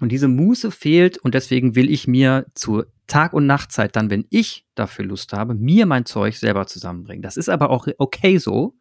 Und 0.00 0.10
diese 0.10 0.28
Muße 0.28 0.70
fehlt 0.70 1.18
und 1.18 1.34
deswegen 1.34 1.76
will 1.76 1.90
ich 1.90 2.08
mir 2.08 2.46
zur 2.54 2.86
Tag- 3.06 3.32
und 3.32 3.46
Nachtzeit 3.46 3.94
dann, 3.96 4.10
wenn 4.10 4.26
ich 4.30 4.66
dafür 4.74 5.04
Lust 5.04 5.32
habe, 5.32 5.54
mir 5.54 5.86
mein 5.86 6.04
Zeug 6.04 6.36
selber 6.36 6.66
zusammenbringen. 6.66 7.22
Das 7.22 7.36
ist 7.36 7.48
aber 7.48 7.70
auch 7.70 7.86
okay 7.98 8.38
so, 8.38 8.76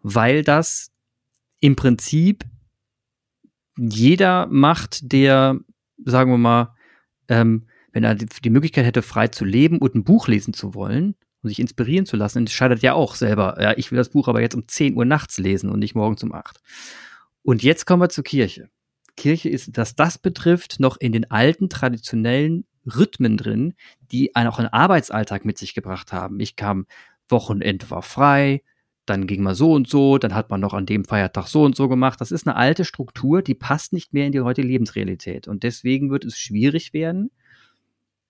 weil 0.00 0.42
das 0.42 0.90
im 1.60 1.76
Prinzip 1.76 2.44
jeder 3.76 4.46
macht, 4.46 5.12
der, 5.12 5.58
sagen 6.04 6.30
wir 6.30 6.38
mal, 6.38 6.74
ähm, 7.28 7.66
wenn 7.92 8.04
er 8.04 8.14
die 8.14 8.50
Möglichkeit 8.50 8.86
hätte, 8.86 9.02
frei 9.02 9.28
zu 9.28 9.44
leben 9.44 9.78
und 9.78 9.94
ein 9.94 10.04
Buch 10.04 10.28
lesen 10.28 10.54
zu 10.54 10.74
wollen 10.74 11.14
und 11.42 11.48
sich 11.48 11.58
inspirieren 11.58 12.06
zu 12.06 12.16
lassen, 12.16 12.38
entscheidet 12.38 12.80
ja 12.80 12.94
auch 12.94 13.14
selber, 13.14 13.58
ja, 13.60 13.74
ich 13.76 13.90
will 13.90 13.98
das 13.98 14.10
Buch 14.10 14.28
aber 14.28 14.40
jetzt 14.40 14.54
um 14.54 14.66
10 14.66 14.96
Uhr 14.96 15.04
nachts 15.04 15.38
lesen 15.38 15.70
und 15.70 15.78
nicht 15.78 15.94
morgens 15.94 16.22
um 16.22 16.32
8. 16.32 16.58
Und 17.42 17.62
jetzt 17.62 17.86
kommen 17.86 18.02
wir 18.02 18.08
zur 18.08 18.24
Kirche. 18.24 18.70
Kirche 19.16 19.48
ist, 19.48 19.76
dass 19.76 19.94
das 19.94 20.18
betrifft, 20.18 20.80
noch 20.80 20.96
in 20.98 21.12
den 21.12 21.30
alten 21.30 21.68
traditionellen 21.68 22.64
Rhythmen 22.86 23.36
drin, 23.36 23.74
die 24.10 24.34
auch 24.34 24.58
einen 24.58 24.68
Arbeitsalltag 24.68 25.44
mit 25.44 25.58
sich 25.58 25.74
gebracht 25.74 26.12
haben. 26.12 26.40
Ich 26.40 26.56
kam, 26.56 26.86
Wochenende 27.28 27.90
war 27.90 28.02
frei, 28.02 28.62
dann 29.06 29.26
ging 29.26 29.42
man 29.42 29.54
so 29.54 29.72
und 29.72 29.88
so, 29.88 30.18
dann 30.18 30.34
hat 30.34 30.50
man 30.50 30.60
noch 30.60 30.74
an 30.74 30.86
dem 30.86 31.04
Feiertag 31.04 31.48
so 31.48 31.64
und 31.64 31.76
so 31.76 31.88
gemacht. 31.88 32.20
Das 32.20 32.30
ist 32.30 32.46
eine 32.46 32.56
alte 32.56 32.84
Struktur, 32.84 33.42
die 33.42 33.54
passt 33.54 33.92
nicht 33.92 34.12
mehr 34.12 34.26
in 34.26 34.32
die 34.32 34.40
heutige 34.40 34.68
Lebensrealität. 34.68 35.48
Und 35.48 35.62
deswegen 35.64 36.10
wird 36.10 36.24
es 36.24 36.38
schwierig 36.38 36.92
werden, 36.92 37.30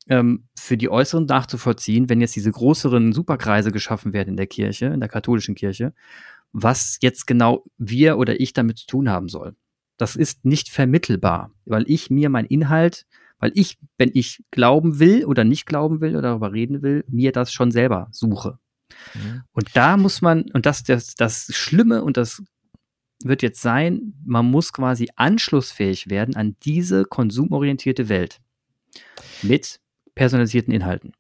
ähm, 0.09 0.45
für 0.59 0.77
die 0.77 0.91
Äußeren 0.91 1.27
nachzuvollziehen, 1.27 2.09
wenn 2.09 2.21
jetzt 2.21 2.37
diese 2.37 2.51
größeren 2.51 3.13
Superkreise 3.13 3.71
geschaffen 3.71 4.13
werden 4.13 4.31
in 4.31 4.37
der 4.37 4.47
Kirche, 4.47 4.87
in 4.87 5.01
der 5.01 5.09
katholischen 5.09 5.55
Kirche, 5.55 5.93
was 6.53 6.99
jetzt 7.03 7.27
genau 7.27 7.65
wir 7.79 8.19
oder 8.19 8.41
ich 8.41 8.53
damit 8.53 8.79
zu 8.79 8.87
tun 8.87 9.11
haben 9.11 9.29
soll. 9.29 9.55
Das 9.97 10.17
ist 10.17 10.45
nicht 10.45 10.69
vermittelbar, 10.69 11.53
weil 11.65 11.85
ich 11.87 12.11
mir 12.11 12.29
mein 12.29 12.47
Inhalt, 12.47 13.07
weil 13.39 13.53
ich, 13.55 13.79
wenn 13.99 14.11
ich 14.15 14.43
glauben 14.51 14.99
will 14.99 15.25
oder 15.25 15.45
nicht 15.45 15.67
glauben 15.67 16.01
will 16.01 16.17
oder 16.17 16.31
darüber 16.31 16.53
reden 16.53 16.83
will, 16.83 17.05
mir 17.09 17.33
das 17.33 17.53
schon 17.53 17.71
selber 17.71 18.09
suche. 18.11 18.59
Mhm. 19.15 19.43
Und 19.53 19.77
da 19.77 19.97
muss 19.97 20.23
man, 20.23 20.51
und 20.53 20.67
das, 20.67 20.83
das, 20.85 21.15
das 21.15 21.49
Schlimme 21.55 22.03
und 22.03 22.17
das 22.17 22.43
wird 23.25 23.43
jetzt 23.43 23.61
sein, 23.61 24.15
man 24.25 24.47
muss 24.47 24.73
quasi 24.73 25.09
anschlussfähig 25.17 26.09
werden 26.11 26.37
an 26.37 26.57
diese 26.65 27.05
konsumorientierte 27.05 28.09
Welt 28.09 28.41
mit 29.43 29.81
personalisierten 30.15 30.73
Inhalten. 30.73 31.13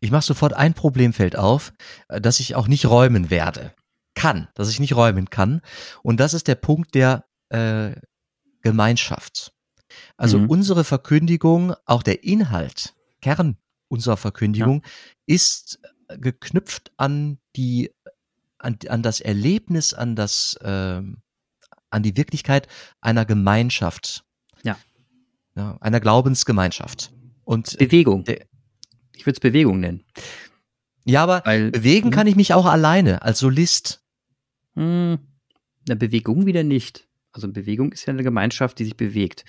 Ich 0.00 0.10
mache 0.10 0.24
sofort 0.24 0.54
ein 0.54 0.74
Problemfeld 0.74 1.36
auf, 1.36 1.72
äh, 2.08 2.20
das 2.20 2.40
ich 2.40 2.54
auch 2.54 2.68
nicht 2.68 2.86
räumen 2.86 3.30
werde. 3.30 3.74
Kann, 4.14 4.48
dass 4.54 4.70
ich 4.70 4.80
nicht 4.80 4.96
räumen 4.96 5.30
kann. 5.30 5.60
Und 6.02 6.18
das 6.18 6.34
ist 6.34 6.48
der 6.48 6.56
Punkt 6.56 6.94
der 6.94 7.24
äh, 7.50 7.94
Gemeinschaft. 8.62 9.52
Also 10.16 10.38
mhm. 10.38 10.50
unsere 10.50 10.84
Verkündigung, 10.84 11.74
auch 11.86 12.02
der 12.02 12.24
Inhalt, 12.24 12.94
Kern 13.20 13.56
unserer 13.88 14.16
Verkündigung, 14.16 14.82
ja. 14.84 14.90
ist 15.26 15.80
geknüpft 16.08 16.92
an 16.96 17.38
die, 17.56 17.90
an, 18.58 18.78
an 18.88 19.02
das 19.02 19.20
Erlebnis, 19.20 19.94
an 19.94 20.16
das, 20.16 20.54
äh, 20.62 21.02
an 21.90 22.02
die 22.02 22.16
Wirklichkeit 22.16 22.68
einer 23.00 23.24
Gemeinschaft. 23.24 24.24
Ja. 24.62 24.76
ja 25.56 25.76
einer 25.80 26.00
Glaubensgemeinschaft. 26.00 27.12
Und 27.44 27.78
Bewegung. 27.78 28.24
Der, 28.24 28.46
ich 29.14 29.24
würde 29.24 29.36
es 29.36 29.40
Bewegung 29.40 29.80
nennen. 29.80 30.04
Ja, 31.04 31.22
aber 31.22 31.42
Weil, 31.46 31.70
bewegen 31.70 32.08
hm? 32.08 32.12
kann 32.12 32.26
ich 32.26 32.36
mich 32.36 32.52
auch 32.52 32.66
alleine 32.66 33.22
als 33.22 33.38
Solist. 33.38 34.04
Hm, 34.74 35.18
eine 35.86 35.96
Bewegung 35.96 36.44
wieder 36.44 36.62
nicht. 36.62 37.07
Also 37.32 37.50
Bewegung 37.50 37.92
ist 37.92 38.06
ja 38.06 38.12
eine 38.12 38.22
Gemeinschaft, 38.22 38.78
die 38.78 38.84
sich 38.84 38.96
bewegt. 38.96 39.44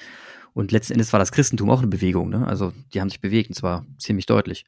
Und 0.54 0.72
letzten 0.72 0.94
Endes 0.94 1.14
war 1.14 1.20
das 1.20 1.32
Christentum 1.32 1.70
auch 1.70 1.80
eine 1.80 1.88
Bewegung. 1.88 2.30
Ne? 2.30 2.46
Also 2.46 2.74
die 2.94 3.02
haben 3.02 3.10
sich 3.10 3.22
bewegt 3.22 3.50
und 3.50 3.56
zwar 3.56 3.86
ziemlich 3.98 4.26
deutlich. 4.26 4.66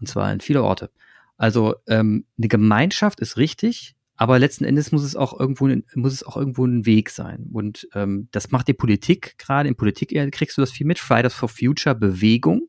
Und 0.00 0.08
zwar 0.08 0.32
in 0.32 0.40
viele 0.40 0.62
Orte. 0.62 0.90
Also 1.36 1.74
ähm, 1.86 2.24
eine 2.38 2.48
Gemeinschaft 2.48 3.20
ist 3.20 3.36
richtig, 3.36 3.94
aber 4.16 4.38
letzten 4.38 4.64
Endes 4.64 4.92
muss 4.92 5.02
es 5.02 5.14
auch 5.14 5.38
irgendwo 5.38 5.68
muss 5.94 6.14
es 6.14 6.22
auch 6.22 6.36
irgendwo 6.36 6.64
ein 6.64 6.86
Weg 6.86 7.10
sein. 7.10 7.50
Und 7.52 7.86
ähm, 7.94 8.28
das 8.32 8.50
macht 8.50 8.68
die 8.68 8.72
Politik 8.72 9.36
gerade. 9.36 9.68
In 9.68 9.76
Politik 9.76 10.10
kriegst 10.32 10.56
du 10.56 10.62
das 10.62 10.70
viel 10.70 10.86
mit. 10.86 10.98
Fridays 10.98 11.34
for 11.34 11.50
Future 11.50 11.94
Bewegung. 11.94 12.68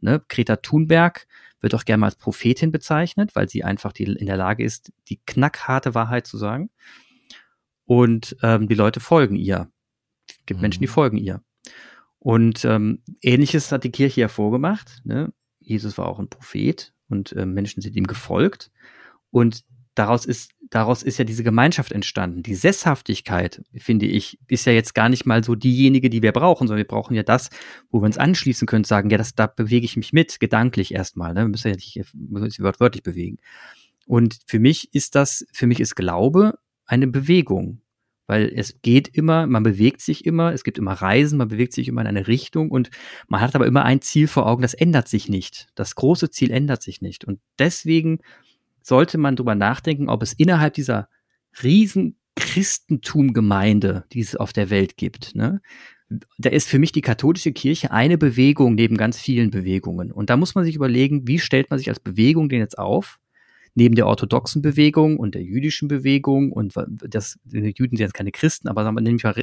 Ne? 0.00 0.22
Greta 0.28 0.56
Thunberg 0.56 1.26
wird 1.60 1.74
auch 1.74 1.84
gerne 1.84 2.00
mal 2.00 2.06
als 2.06 2.16
Prophetin 2.16 2.72
bezeichnet, 2.72 3.34
weil 3.34 3.48
sie 3.48 3.62
einfach 3.64 3.92
die, 3.92 4.04
in 4.04 4.26
der 4.26 4.36
Lage 4.36 4.64
ist, 4.64 4.92
die 5.08 5.20
knackharte 5.24 5.94
Wahrheit 5.94 6.26
zu 6.26 6.36
sagen. 6.36 6.70
Und 7.84 8.36
ähm, 8.42 8.68
die 8.68 8.74
Leute 8.74 9.00
folgen 9.00 9.36
ihr. 9.36 9.70
Es 10.28 10.46
gibt 10.46 10.58
mhm. 10.58 10.62
Menschen, 10.62 10.80
die 10.80 10.88
mhm. 10.88 10.92
folgen 10.92 11.16
ihr. 11.18 11.42
Und 12.18 12.64
ähm, 12.64 13.02
ähnliches 13.20 13.70
hat 13.70 13.84
die 13.84 13.92
Kirche 13.92 14.22
ja 14.22 14.28
vorgemacht. 14.28 15.02
Ne? 15.04 15.32
Jesus 15.60 15.98
war 15.98 16.06
auch 16.06 16.18
ein 16.18 16.28
Prophet 16.28 16.94
und 17.08 17.32
äh, 17.32 17.44
Menschen 17.44 17.82
sind 17.82 17.96
ihm 17.96 18.06
gefolgt. 18.06 18.70
Und 19.30 19.64
daraus 19.94 20.24
ist, 20.24 20.52
daraus 20.70 21.02
ist 21.02 21.18
ja 21.18 21.24
diese 21.24 21.44
Gemeinschaft 21.44 21.92
entstanden. 21.92 22.42
Die 22.42 22.54
Sesshaftigkeit, 22.54 23.62
finde 23.76 24.06
ich, 24.06 24.38
ist 24.48 24.64
ja 24.64 24.72
jetzt 24.72 24.94
gar 24.94 25.08
nicht 25.08 25.26
mal 25.26 25.44
so 25.44 25.54
diejenige, 25.54 26.10
die 26.10 26.22
wir 26.22 26.32
brauchen, 26.32 26.66
sondern 26.66 26.78
wir 26.78 26.88
brauchen 26.88 27.14
ja 27.14 27.22
das, 27.22 27.50
wo 27.90 28.00
wir 28.00 28.06
uns 28.06 28.18
anschließen 28.18 28.66
können, 28.66 28.84
sagen, 28.84 29.10
ja, 29.10 29.18
das, 29.18 29.34
da 29.34 29.46
bewege 29.46 29.84
ich 29.84 29.96
mich 29.96 30.12
mit, 30.12 30.40
gedanklich 30.40 30.94
erstmal. 30.94 31.34
Ne? 31.34 31.42
Wir 31.42 31.48
müssen 31.48 31.68
ja 31.68 31.74
nicht, 31.74 32.00
müssen 32.14 32.44
uns 32.44 32.58
wörtlich 32.60 33.02
bewegen. 33.02 33.36
Und 34.06 34.38
für 34.46 34.58
mich 34.58 34.92
ist 34.94 35.14
das, 35.14 35.46
für 35.52 35.66
mich 35.66 35.80
ist 35.80 35.94
Glaube 35.94 36.58
eine 36.86 37.06
Bewegung 37.06 37.80
weil 38.26 38.50
es 38.54 38.80
geht 38.80 39.08
immer, 39.08 39.46
man 39.46 39.62
bewegt 39.62 40.00
sich 40.00 40.24
immer, 40.24 40.52
es 40.52 40.64
gibt 40.64 40.78
immer 40.78 40.92
Reisen, 40.92 41.38
man 41.38 41.48
bewegt 41.48 41.72
sich 41.72 41.88
immer 41.88 42.00
in 42.00 42.06
eine 42.06 42.26
Richtung 42.26 42.70
und 42.70 42.90
man 43.28 43.40
hat 43.40 43.54
aber 43.54 43.66
immer 43.66 43.84
ein 43.84 44.00
Ziel 44.00 44.28
vor 44.28 44.46
Augen, 44.46 44.62
das 44.62 44.74
ändert 44.74 45.08
sich 45.08 45.28
nicht. 45.28 45.68
Das 45.74 45.94
große 45.94 46.30
Ziel 46.30 46.50
ändert 46.50 46.82
sich 46.82 47.02
nicht. 47.02 47.24
Und 47.24 47.40
deswegen 47.58 48.20
sollte 48.82 49.18
man 49.18 49.36
drüber 49.36 49.54
nachdenken, 49.54 50.08
ob 50.08 50.22
es 50.22 50.32
innerhalb 50.32 50.74
dieser 50.74 51.08
riesen 51.62 52.16
Christentumgemeinde, 52.36 54.04
die 54.12 54.20
es 54.20 54.36
auf 54.36 54.52
der 54.52 54.70
Welt 54.70 54.96
gibt, 54.96 55.34
ne, 55.34 55.60
da 56.38 56.50
ist 56.50 56.68
für 56.68 56.78
mich 56.78 56.92
die 56.92 57.00
katholische 57.00 57.52
Kirche 57.52 57.90
eine 57.90 58.18
Bewegung 58.18 58.74
neben 58.74 58.96
ganz 58.96 59.18
vielen 59.18 59.50
Bewegungen. 59.50 60.12
Und 60.12 60.30
da 60.30 60.36
muss 60.36 60.54
man 60.54 60.64
sich 60.64 60.76
überlegen, 60.76 61.26
wie 61.26 61.38
stellt 61.38 61.70
man 61.70 61.78
sich 61.78 61.88
als 61.88 61.98
Bewegung 61.98 62.48
den 62.48 62.60
jetzt 62.60 62.78
auf? 62.78 63.18
Neben 63.74 63.94
der 63.94 64.06
orthodoxen 64.06 64.62
Bewegung 64.62 65.18
und 65.18 65.34
der 65.34 65.42
jüdischen 65.42 65.88
Bewegung 65.88 66.52
und 66.52 66.74
das, 67.02 67.38
die 67.44 67.74
Juden 67.76 67.96
sind 67.96 68.04
jetzt 68.04 68.14
keine 68.14 68.30
Christen, 68.30 68.68
aber 68.68 68.88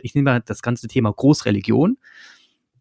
ich 0.03 0.15
nehme 0.15 0.31
mal 0.31 0.41
das 0.45 0.61
ganze 0.61 0.87
Thema 0.87 1.11
Großreligion. 1.11 1.97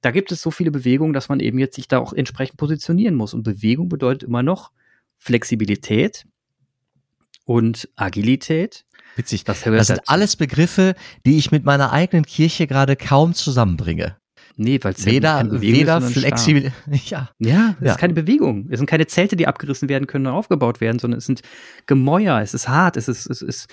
Da 0.01 0.13
gibt 0.13 0.33
es 0.33 0.41
so 0.41 0.51
viele 0.51 0.71
Bewegungen, 0.71 1.13
dass 1.13 1.29
man 1.29 1.41
eben 1.41 1.59
jetzt 1.59 1.77
sich 1.77 1.89
da 1.89 1.99
auch 1.99 2.13
entsprechend 2.13 2.57
positionieren 2.57 3.15
muss. 3.15 3.35
Und 3.35 3.43
Bewegung 3.43 3.89
bedeutet 3.89 4.23
immer 4.23 4.43
noch 4.43 4.71
Flexibilität 5.19 6.27
und 7.45 7.89
Agilität. 7.97 8.87
Witzig. 9.17 9.45
Das, 9.45 9.63
das 9.63 9.89
sind 9.89 10.01
alles 10.07 10.37
Begriffe, 10.37 10.95
die 11.27 11.37
ich 11.37 11.51
mit 11.51 11.65
meiner 11.65 11.93
eigenen 11.93 12.25
Kirche 12.25 12.67
gerade 12.67 12.97
kaum 12.97 13.35
zusammenbringe. 13.35 14.17
Nee, 14.63 14.79
weil 14.83 14.93
es 14.93 15.07
weder, 15.07 15.43
ja 15.43 15.61
weder 15.63 16.03
flexibel. 16.03 16.71
Ja, 17.07 17.31
ja, 17.39 17.77
es 17.81 17.87
ja. 17.87 17.93
ist 17.93 17.99
keine 17.99 18.13
Bewegung. 18.13 18.69
Es 18.71 18.79
sind 18.79 18.87
keine 18.87 19.07
Zelte, 19.07 19.35
die 19.35 19.47
abgerissen 19.47 19.89
werden 19.89 20.07
können 20.07 20.27
und 20.27 20.35
aufgebaut 20.35 20.83
werden, 20.83 20.99
sondern 20.99 21.17
es 21.17 21.25
sind 21.25 21.41
Gemäuer, 21.87 22.43
es 22.43 22.53
ist 22.53 22.69
hart, 22.69 22.99
es 22.99 23.09
ist, 23.09 23.25
es 23.31 23.41
ist 23.41 23.69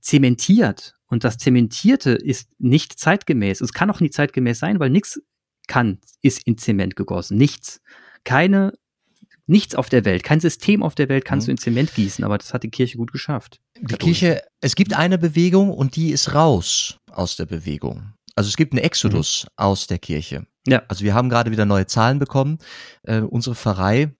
zementiert. 0.00 0.94
Und 1.06 1.24
das 1.24 1.38
Zementierte 1.38 2.12
ist 2.12 2.50
nicht 2.60 3.00
zeitgemäß. 3.00 3.62
Es 3.62 3.72
kann 3.72 3.90
auch 3.90 3.98
nie 3.98 4.10
zeitgemäß 4.10 4.60
sein, 4.60 4.78
weil 4.78 4.90
nichts 4.90 5.20
kann, 5.66 5.98
ist 6.22 6.46
in 6.46 6.56
Zement 6.56 6.94
gegossen. 6.94 7.36
Nichts. 7.36 7.80
Keine 8.22 8.74
nichts 9.50 9.74
auf 9.74 9.88
der 9.88 10.04
Welt, 10.04 10.22
kein 10.22 10.38
System 10.38 10.84
auf 10.84 10.94
der 10.94 11.08
Welt 11.08 11.24
kannst 11.24 11.46
mhm. 11.46 11.48
du 11.48 11.50
in 11.52 11.58
Zement 11.58 11.94
gießen, 11.94 12.24
aber 12.24 12.38
das 12.38 12.54
hat 12.54 12.62
die 12.62 12.70
Kirche 12.70 12.96
gut 12.96 13.10
geschafft. 13.10 13.60
Die 13.80 13.96
Kirche, 13.96 14.42
es 14.60 14.76
gibt 14.76 14.94
eine 14.94 15.18
Bewegung 15.18 15.72
und 15.72 15.96
die 15.96 16.10
ist 16.10 16.34
raus 16.34 16.98
aus 17.10 17.34
der 17.34 17.46
Bewegung. 17.46 18.14
Also 18.34 18.48
es 18.48 18.56
gibt 18.56 18.72
einen 18.72 18.82
Exodus 18.82 19.44
mhm. 19.44 19.50
aus 19.56 19.86
der 19.86 19.98
Kirche. 19.98 20.46
Ja. 20.66 20.82
Also 20.88 21.04
wir 21.04 21.14
haben 21.14 21.28
gerade 21.28 21.50
wieder 21.50 21.66
neue 21.66 21.86
Zahlen 21.86 22.18
bekommen. 22.18 22.58
Äh, 23.02 23.20
unsere 23.20 23.54
Pfarrei, 23.54 24.14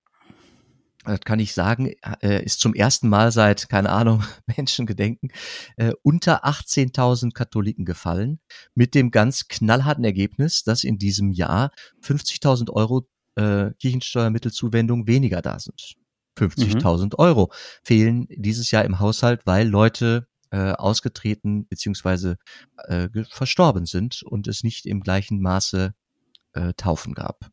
das 1.04 1.20
kann 1.20 1.38
ich 1.38 1.54
sagen, 1.54 1.92
äh, 2.22 2.44
ist 2.44 2.60
zum 2.60 2.74
ersten 2.74 3.08
Mal 3.08 3.32
seit, 3.32 3.68
keine 3.68 3.90
Ahnung, 3.90 4.24
Menschengedenken, 4.56 5.30
äh, 5.76 5.92
unter 6.02 6.44
18.000 6.44 7.32
Katholiken 7.32 7.84
gefallen. 7.84 8.40
Mit 8.74 8.94
dem 8.94 9.10
ganz 9.10 9.48
knallharten 9.48 10.04
Ergebnis, 10.04 10.62
dass 10.62 10.84
in 10.84 10.98
diesem 10.98 11.32
Jahr 11.32 11.70
50.000 12.02 12.70
Euro 12.70 13.08
äh, 13.36 13.70
Kirchensteuermittelzuwendung 13.78 15.06
weniger 15.06 15.42
da 15.42 15.58
sind. 15.58 15.94
50.000 16.38 17.04
mhm. 17.04 17.10
Euro 17.18 17.52
fehlen 17.82 18.26
dieses 18.30 18.70
Jahr 18.70 18.84
im 18.84 18.98
Haushalt, 18.98 19.42
weil 19.46 19.68
Leute 19.68 20.26
äh, 20.50 20.72
ausgetreten 20.72 21.66
beziehungsweise 21.66 22.36
äh, 22.88 23.08
verstorben 23.28 23.86
sind 23.86 24.22
und 24.22 24.48
es 24.48 24.62
nicht 24.62 24.86
im 24.86 25.00
gleichen 25.00 25.40
Maße 25.40 25.94
äh, 26.52 26.72
Taufen 26.76 27.14
gab. 27.14 27.50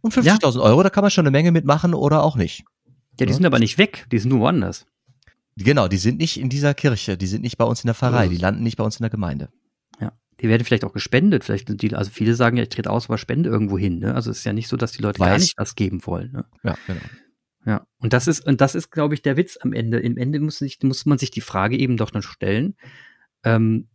Und 0.00 0.14
50.000 0.14 0.56
ja. 0.56 0.60
Euro, 0.62 0.82
da 0.82 0.90
kann 0.90 1.02
man 1.02 1.10
schon 1.10 1.24
eine 1.24 1.30
Menge 1.30 1.52
mitmachen 1.52 1.94
oder 1.94 2.22
auch 2.22 2.36
nicht. 2.36 2.64
Ja, 3.18 3.26
die 3.26 3.32
ja? 3.32 3.34
sind 3.34 3.46
aber 3.46 3.58
nicht 3.58 3.78
weg, 3.78 4.06
die 4.10 4.18
sind 4.18 4.30
nur 4.30 4.40
woanders. 4.40 4.86
Genau, 5.56 5.88
die 5.88 5.98
sind 5.98 6.18
nicht 6.18 6.40
in 6.40 6.48
dieser 6.48 6.74
Kirche, 6.74 7.16
die 7.16 7.26
sind 7.26 7.42
nicht 7.42 7.58
bei 7.58 7.64
uns 7.64 7.82
in 7.82 7.88
der 7.88 7.94
Pfarrei, 7.94 8.28
die 8.28 8.36
landen 8.36 8.62
nicht 8.62 8.76
bei 8.76 8.84
uns 8.84 8.96
in 8.96 9.02
der 9.02 9.10
Gemeinde. 9.10 9.50
Ja, 10.00 10.12
die 10.40 10.48
werden 10.48 10.64
vielleicht 10.64 10.84
auch 10.84 10.92
gespendet, 10.92 11.44
vielleicht 11.44 11.68
sind 11.68 11.82
die, 11.82 11.94
also 11.94 12.10
viele 12.10 12.34
sagen 12.34 12.56
ja, 12.56 12.62
ich 12.62 12.70
trete 12.70 12.90
aus, 12.90 13.06
aber 13.06 13.18
spende 13.18 13.50
irgendwo 13.50 13.76
hin, 13.76 13.98
ne? 13.98 14.14
Also 14.14 14.30
es 14.30 14.38
ist 14.38 14.44
ja 14.44 14.52
nicht 14.52 14.68
so, 14.68 14.76
dass 14.76 14.92
die 14.92 15.02
Leute 15.02 15.18
Weiß. 15.18 15.28
gar 15.28 15.38
nicht 15.38 15.54
was 15.58 15.74
geben 15.74 16.06
wollen, 16.06 16.32
ne? 16.32 16.46
Ja, 16.62 16.78
genau. 16.86 17.00
Ja, 17.66 17.86
und 17.98 18.12
das 18.12 18.26
ist, 18.26 18.46
und 18.46 18.60
das 18.60 18.74
ist, 18.74 18.90
glaube 18.90 19.14
ich, 19.14 19.22
der 19.22 19.36
Witz 19.36 19.58
am 19.60 19.72
Ende. 19.72 20.00
Im 20.00 20.16
Ende 20.16 20.40
muss, 20.40 20.58
sich, 20.58 20.78
muss 20.82 21.04
man 21.04 21.18
sich 21.18 21.30
die 21.30 21.42
Frage 21.42 21.76
eben 21.78 21.96
doch 21.96 22.12
noch 22.12 22.22
stellen, 22.22 22.76
ähm, 23.44 23.88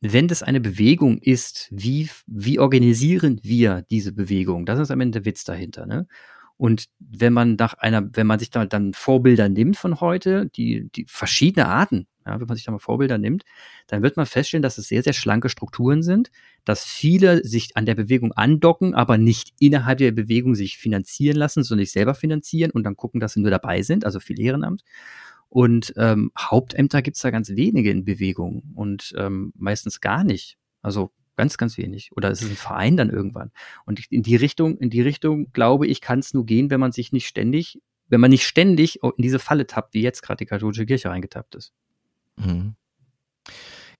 wenn 0.00 0.28
das 0.28 0.42
eine 0.42 0.60
Bewegung 0.60 1.18
ist, 1.18 1.68
wie, 1.70 2.10
wie 2.26 2.58
organisieren 2.58 3.38
wir 3.42 3.84
diese 3.90 4.12
Bewegung? 4.12 4.66
Das 4.66 4.80
ist 4.80 4.90
am 4.90 5.00
Ende 5.00 5.20
der 5.20 5.26
Witz 5.26 5.44
dahinter, 5.44 5.86
ne? 5.86 6.06
Und 6.56 6.86
wenn 6.98 7.32
man 7.32 7.56
nach 7.56 7.74
einer, 7.74 8.08
wenn 8.12 8.26
man 8.26 8.38
sich 8.38 8.50
da 8.50 8.66
dann 8.66 8.94
Vorbilder 8.94 9.48
nimmt 9.48 9.76
von 9.76 10.00
heute, 10.00 10.46
die, 10.54 10.88
die 10.94 11.06
verschiedene 11.08 11.66
Arten, 11.66 12.06
ja, 12.26 12.40
wenn 12.40 12.46
man 12.46 12.56
sich 12.56 12.64
da 12.64 12.72
mal 12.72 12.78
Vorbilder 12.78 13.18
nimmt, 13.18 13.44
dann 13.86 14.02
wird 14.02 14.16
man 14.16 14.26
feststellen, 14.26 14.62
dass 14.62 14.78
es 14.78 14.88
sehr, 14.88 15.02
sehr 15.02 15.12
schlanke 15.12 15.48
Strukturen 15.48 16.02
sind, 16.02 16.30
dass 16.64 16.84
viele 16.84 17.44
sich 17.44 17.76
an 17.76 17.86
der 17.86 17.94
Bewegung 17.94 18.32
andocken, 18.32 18.94
aber 18.94 19.18
nicht 19.18 19.52
innerhalb 19.58 19.98
der 19.98 20.12
Bewegung 20.12 20.54
sich 20.54 20.78
finanzieren 20.78 21.36
lassen, 21.36 21.62
sondern 21.62 21.84
sich 21.84 21.92
selber 21.92 22.14
finanzieren 22.14 22.70
und 22.70 22.84
dann 22.84 22.96
gucken, 22.96 23.20
dass 23.20 23.34
sie 23.34 23.40
nur 23.40 23.50
dabei 23.50 23.82
sind, 23.82 24.04
also 24.04 24.20
viel 24.20 24.40
Ehrenamt. 24.40 24.82
Und 25.48 25.92
ähm, 25.96 26.32
Hauptämter 26.38 27.02
gibt's 27.02 27.20
da 27.20 27.30
ganz 27.30 27.50
wenige 27.50 27.90
in 27.90 28.04
Bewegung 28.04 28.62
und 28.74 29.12
ähm, 29.18 29.52
meistens 29.56 30.00
gar 30.00 30.24
nicht. 30.24 30.56
Also 30.80 31.12
Ganz, 31.36 31.56
ganz 31.56 31.78
wenig. 31.78 32.10
Oder 32.14 32.30
es 32.30 32.42
ist 32.42 32.50
ein 32.50 32.56
Verein 32.56 32.96
dann 32.96 33.10
irgendwann. 33.10 33.52
Und 33.86 34.00
in 34.10 34.22
die 34.22 34.36
Richtung, 34.36 34.76
in 34.78 34.90
die 34.90 35.00
Richtung, 35.00 35.50
glaube 35.52 35.86
ich, 35.86 36.00
kann 36.00 36.18
es 36.18 36.34
nur 36.34 36.44
gehen, 36.44 36.70
wenn 36.70 36.80
man 36.80 36.92
sich 36.92 37.12
nicht 37.12 37.26
ständig, 37.26 37.80
wenn 38.08 38.20
man 38.20 38.30
nicht 38.30 38.46
ständig 38.46 39.02
in 39.02 39.22
diese 39.22 39.38
Falle 39.38 39.66
tappt, 39.66 39.94
wie 39.94 40.02
jetzt 40.02 40.22
gerade 40.22 40.38
die 40.38 40.46
katholische 40.46 40.84
Kirche 40.84 41.08
reingetappt 41.08 41.54
ist. 41.54 41.72
Mhm. 42.36 42.74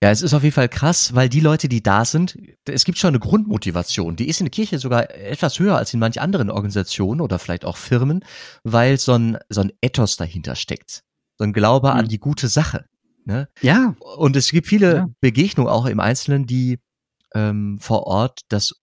Ja, 0.02 0.10
es 0.10 0.20
ist 0.20 0.34
auf 0.34 0.42
jeden 0.42 0.54
Fall 0.54 0.68
krass, 0.68 1.14
weil 1.14 1.28
die 1.28 1.38
Leute, 1.38 1.68
die 1.68 1.80
da 1.80 2.04
sind, 2.04 2.36
es 2.64 2.84
gibt 2.84 2.98
schon 2.98 3.08
eine 3.08 3.20
Grundmotivation. 3.20 4.16
Die 4.16 4.28
ist 4.28 4.40
in 4.40 4.46
der 4.46 4.50
Kirche 4.50 4.80
sogar 4.80 5.14
etwas 5.14 5.60
höher 5.60 5.76
als 5.76 5.94
in 5.94 6.00
manch 6.00 6.20
anderen 6.20 6.50
Organisationen 6.50 7.20
oder 7.20 7.38
vielleicht 7.38 7.64
auch 7.64 7.76
Firmen, 7.76 8.24
weil 8.64 8.98
so 8.98 9.12
ein, 9.12 9.38
so 9.48 9.60
ein 9.60 9.72
Ethos 9.80 10.16
dahinter 10.16 10.56
steckt. 10.56 11.04
So 11.38 11.44
ein 11.44 11.52
Glaube 11.52 11.92
mhm. 11.92 11.98
an 11.98 12.08
die 12.08 12.18
gute 12.18 12.48
Sache. 12.48 12.86
Ne? 13.24 13.48
Ja. 13.60 13.94
Und 14.16 14.34
es 14.34 14.50
gibt 14.50 14.66
viele 14.66 14.94
ja. 14.94 15.08
Begegnungen 15.20 15.70
auch 15.70 15.86
im 15.86 16.00
Einzelnen, 16.00 16.46
die 16.46 16.80
ähm, 17.32 17.78
vor 17.80 18.08
Ort 18.08 18.40
das 18.48 18.81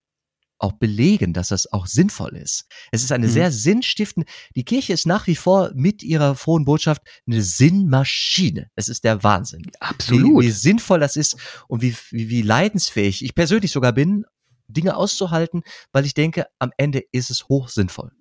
auch 0.59 0.73
belegen, 0.73 1.33
dass 1.33 1.49
das 1.49 1.71
auch 1.71 1.87
sinnvoll 1.87 2.35
ist. 2.35 2.65
Es 2.91 3.03
ist 3.03 3.11
eine 3.11 3.27
mhm. 3.27 3.31
sehr 3.31 3.51
sinnstiftende, 3.51 4.29
die 4.55 4.63
Kirche 4.63 4.93
ist 4.93 5.07
nach 5.07 5.27
wie 5.27 5.35
vor 5.35 5.71
mit 5.73 6.03
ihrer 6.03 6.35
frohen 6.35 6.65
Botschaft 6.65 7.01
eine 7.27 7.41
Sinnmaschine. 7.41 8.69
Es 8.75 8.89
ist 8.89 9.03
der 9.03 9.23
Wahnsinn. 9.23 9.63
Absolut. 9.79 10.43
Wie, 10.43 10.47
wie 10.47 10.51
sinnvoll 10.51 10.99
das 10.99 11.15
ist 11.15 11.38
und 11.67 11.81
wie, 11.81 11.95
wie, 12.12 12.29
wie 12.29 12.41
leidensfähig 12.41 13.23
ich 13.23 13.36
persönlich 13.36 13.71
sogar 13.71 13.93
bin, 13.93 14.25
Dinge 14.67 14.95
auszuhalten, 14.95 15.63
weil 15.91 16.05
ich 16.05 16.13
denke, 16.13 16.45
am 16.60 16.71
Ende 16.77 17.03
ist 17.12 17.31
es 17.31 17.47
hochsinnvoll. 17.49 18.12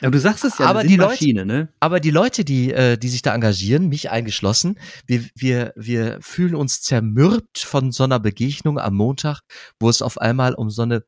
Ja, 0.00 0.10
du 0.10 0.18
sagst 0.18 0.44
es 0.44 0.58
ja, 0.58 0.66
aber 0.66 0.84
die 0.84 0.96
Leute, 0.96 1.46
ne? 1.46 1.72
Aber 1.80 2.00
die 2.00 2.10
Leute, 2.10 2.44
die, 2.44 2.72
äh, 2.72 2.98
die 2.98 3.08
sich 3.08 3.22
da 3.22 3.34
engagieren, 3.34 3.88
mich 3.88 4.10
eingeschlossen, 4.10 4.78
wir, 5.06 5.24
wir, 5.34 5.72
wir 5.74 6.18
fühlen 6.20 6.54
uns 6.54 6.82
zermürbt 6.82 7.58
von 7.58 7.90
so 7.90 8.04
einer 8.04 8.20
Begegnung 8.20 8.78
am 8.78 8.94
Montag, 8.94 9.40
wo 9.78 9.88
es 9.88 10.02
auf 10.02 10.18
einmal 10.18 10.54
um 10.54 10.70
so 10.70 10.82
eine, 10.82 11.04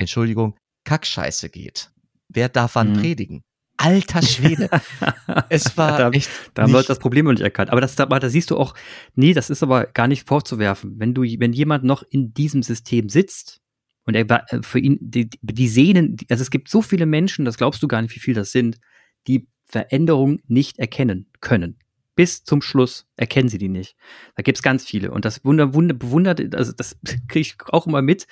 Entschuldigung, 0.00 0.56
Kackscheiße 0.84 1.50
geht. 1.50 1.90
Wer 2.28 2.48
darf 2.48 2.74
wann 2.74 2.92
mhm. 2.92 3.00
predigen? 3.00 3.42
Alter 3.76 4.22
Schwede. 4.22 4.68
es 5.48 5.76
war 5.76 5.96
da, 5.96 6.10
echt. 6.10 6.28
Da 6.54 6.62
haben 6.62 6.72
Leute 6.72 6.88
das 6.88 6.98
Problem 6.98 7.26
noch 7.26 7.32
nicht 7.32 7.42
erkannt. 7.42 7.70
Aber 7.70 7.80
das, 7.80 7.96
da, 7.96 8.06
da 8.06 8.28
siehst 8.28 8.50
du 8.50 8.58
auch, 8.58 8.74
nee, 9.14 9.32
das 9.32 9.50
ist 9.50 9.62
aber 9.62 9.86
gar 9.86 10.06
nicht 10.06 10.26
vorzuwerfen. 10.26 10.94
Wenn 10.98 11.14
du, 11.14 11.22
wenn 11.22 11.52
jemand 11.52 11.84
noch 11.84 12.02
in 12.02 12.34
diesem 12.34 12.62
System 12.62 13.08
sitzt, 13.08 13.60
und 14.04 14.14
er 14.14 14.28
war 14.28 14.50
äh, 14.52 14.62
für 14.62 14.78
ihn, 14.78 14.98
die, 15.00 15.30
die 15.42 15.68
Sehnen, 15.68 16.16
also 16.28 16.42
es 16.42 16.50
gibt 16.50 16.68
so 16.68 16.82
viele 16.82 17.06
Menschen, 17.06 17.44
das 17.44 17.56
glaubst 17.56 17.82
du 17.82 17.88
gar 17.88 18.02
nicht, 18.02 18.14
wie 18.14 18.20
viel 18.20 18.34
das 18.34 18.52
sind, 18.52 18.78
die 19.26 19.48
Veränderung 19.66 20.40
nicht 20.46 20.78
erkennen 20.78 21.30
können. 21.40 21.78
Bis 22.16 22.44
zum 22.44 22.60
Schluss 22.60 23.06
erkennen 23.16 23.48
sie 23.48 23.58
die 23.58 23.68
nicht. 23.68 23.96
Da 24.34 24.42
gibt's 24.42 24.62
ganz 24.62 24.84
viele. 24.84 25.10
Und 25.10 25.24
das 25.24 25.44
Wunder, 25.44 25.72
Wunder, 25.74 25.94
bewundert, 25.94 26.54
also 26.54 26.72
das 26.72 26.98
kriege 27.28 27.40
ich 27.40 27.56
auch 27.68 27.86
immer 27.86 28.02
mit, 28.02 28.26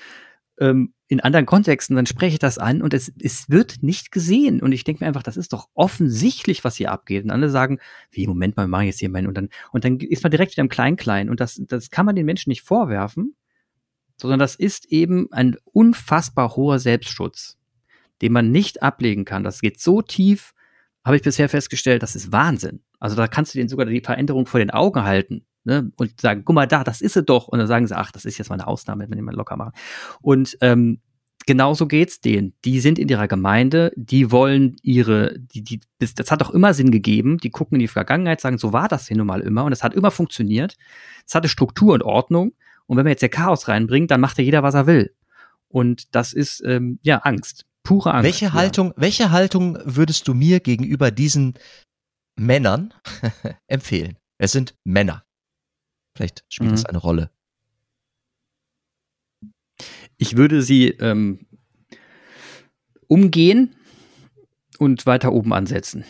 ähm, 0.60 0.94
in 1.08 1.20
anderen 1.20 1.46
Kontexten, 1.46 1.96
dann 1.96 2.06
spreche 2.06 2.34
ich 2.34 2.38
das 2.38 2.58
an 2.58 2.82
und 2.82 2.92
es, 2.92 3.12
es 3.20 3.48
wird 3.48 3.82
nicht 3.82 4.12
gesehen. 4.12 4.60
Und 4.60 4.72
ich 4.72 4.84
denke 4.84 5.02
mir 5.02 5.08
einfach, 5.08 5.22
das 5.22 5.38
ist 5.38 5.52
doch 5.52 5.68
offensichtlich, 5.74 6.64
was 6.64 6.76
hier 6.76 6.92
abgeht. 6.92 7.24
Und 7.24 7.30
alle 7.30 7.48
sagen, 7.48 7.78
wie, 8.10 8.26
Moment 8.26 8.56
mal, 8.56 8.64
wir 8.64 8.68
machen 8.68 8.86
jetzt 8.86 9.00
hier 9.00 9.08
meinen. 9.08 9.26
Und 9.26 9.36
dann, 9.36 9.48
und 9.72 9.84
dann 9.84 9.98
ist 10.00 10.22
man 10.22 10.30
direkt 10.30 10.52
wieder 10.52 10.62
im 10.62 10.68
Klein-Klein. 10.68 11.30
Und 11.30 11.40
das, 11.40 11.60
das 11.66 11.90
kann 11.90 12.04
man 12.04 12.14
den 12.14 12.26
Menschen 12.26 12.50
nicht 12.50 12.62
vorwerfen, 12.62 13.34
sondern 14.16 14.38
das 14.38 14.54
ist 14.54 14.86
eben 14.86 15.32
ein 15.32 15.56
unfassbar 15.64 16.56
hoher 16.56 16.78
Selbstschutz, 16.78 17.56
den 18.20 18.32
man 18.32 18.50
nicht 18.50 18.82
ablegen 18.82 19.24
kann. 19.24 19.44
Das 19.44 19.60
geht 19.60 19.80
so 19.80 20.02
tief, 20.02 20.52
habe 21.04 21.16
ich 21.16 21.22
bisher 21.22 21.48
festgestellt, 21.48 22.02
das 22.02 22.16
ist 22.16 22.32
Wahnsinn. 22.32 22.82
Also 22.98 23.16
da 23.16 23.28
kannst 23.28 23.54
du 23.54 23.58
denen 23.58 23.70
sogar 23.70 23.86
die 23.86 24.02
Veränderung 24.02 24.44
vor 24.44 24.60
den 24.60 24.70
Augen 24.70 25.04
halten 25.04 25.46
ne? 25.64 25.90
und 25.96 26.20
sagen, 26.20 26.42
guck 26.44 26.54
mal 26.54 26.66
da, 26.66 26.84
das 26.84 27.00
ist 27.00 27.16
es 27.16 27.24
doch. 27.24 27.48
Und 27.48 27.58
dann 27.58 27.68
sagen 27.68 27.86
sie, 27.86 27.96
ach, 27.96 28.12
das 28.12 28.24
ist 28.24 28.38
jetzt 28.38 28.48
mal 28.48 28.54
eine 28.54 28.66
Ausnahme, 28.66 29.06
wenn 29.08 29.24
mal 29.24 29.34
locker 29.34 29.56
machen. 29.56 29.72
Und 30.20 30.56
ähm, 30.60 31.00
genauso 31.46 31.86
geht's 31.86 32.20
denen. 32.20 32.54
Die 32.64 32.80
sind 32.80 32.98
in 32.98 33.08
ihrer 33.08 33.28
Gemeinde, 33.28 33.92
die 33.96 34.30
wollen 34.30 34.76
ihre, 34.82 35.38
die, 35.38 35.62
die, 35.62 35.80
das, 35.98 36.14
das 36.14 36.30
hat 36.30 36.42
auch 36.42 36.50
immer 36.50 36.74
Sinn 36.74 36.90
gegeben. 36.90 37.38
Die 37.38 37.50
gucken 37.50 37.76
in 37.76 37.80
die 37.80 37.88
Vergangenheit, 37.88 38.40
sagen, 38.40 38.58
so 38.58 38.72
war 38.72 38.88
das 38.88 39.08
hier 39.08 39.16
nun 39.16 39.26
mal 39.26 39.40
immer 39.40 39.64
und 39.64 39.72
es 39.72 39.82
hat 39.82 39.94
immer 39.94 40.10
funktioniert. 40.10 40.76
Es 41.26 41.34
hatte 41.34 41.48
Struktur 41.48 41.94
und 41.94 42.02
Ordnung 42.02 42.52
und 42.88 42.96
wenn 42.96 43.04
man 43.04 43.12
jetzt 43.12 43.22
der 43.22 43.28
Chaos 43.28 43.68
reinbringt, 43.68 44.10
dann 44.10 44.20
macht 44.20 44.38
ja 44.38 44.44
jeder, 44.44 44.62
was 44.62 44.74
er 44.74 44.86
will. 44.86 45.14
Und 45.68 46.14
das 46.14 46.32
ist 46.32 46.62
ähm, 46.64 46.98
ja 47.02 47.18
Angst, 47.18 47.66
pure 47.82 48.12
Angst. 48.12 48.24
Welche 48.24 48.52
Haltung, 48.54 48.94
welche 48.96 49.30
Haltung 49.30 49.78
würdest 49.84 50.26
du 50.26 50.34
mir 50.34 50.60
gegenüber 50.60 51.10
diesen 51.10 51.54
Männern 52.36 52.94
empfehlen? 53.66 54.16
Es 54.38 54.52
sind 54.52 54.74
Männer. 54.84 55.22
Vielleicht 56.18 56.42
spielt 56.48 56.70
mhm. 56.70 56.74
das 56.74 56.84
eine 56.84 56.98
Rolle. 56.98 57.30
Ich 60.16 60.36
würde 60.36 60.62
sie 60.62 60.88
ähm, 60.88 61.46
umgehen 63.06 63.76
und 64.80 65.06
weiter 65.06 65.32
oben 65.32 65.52
ansetzen. 65.52 66.04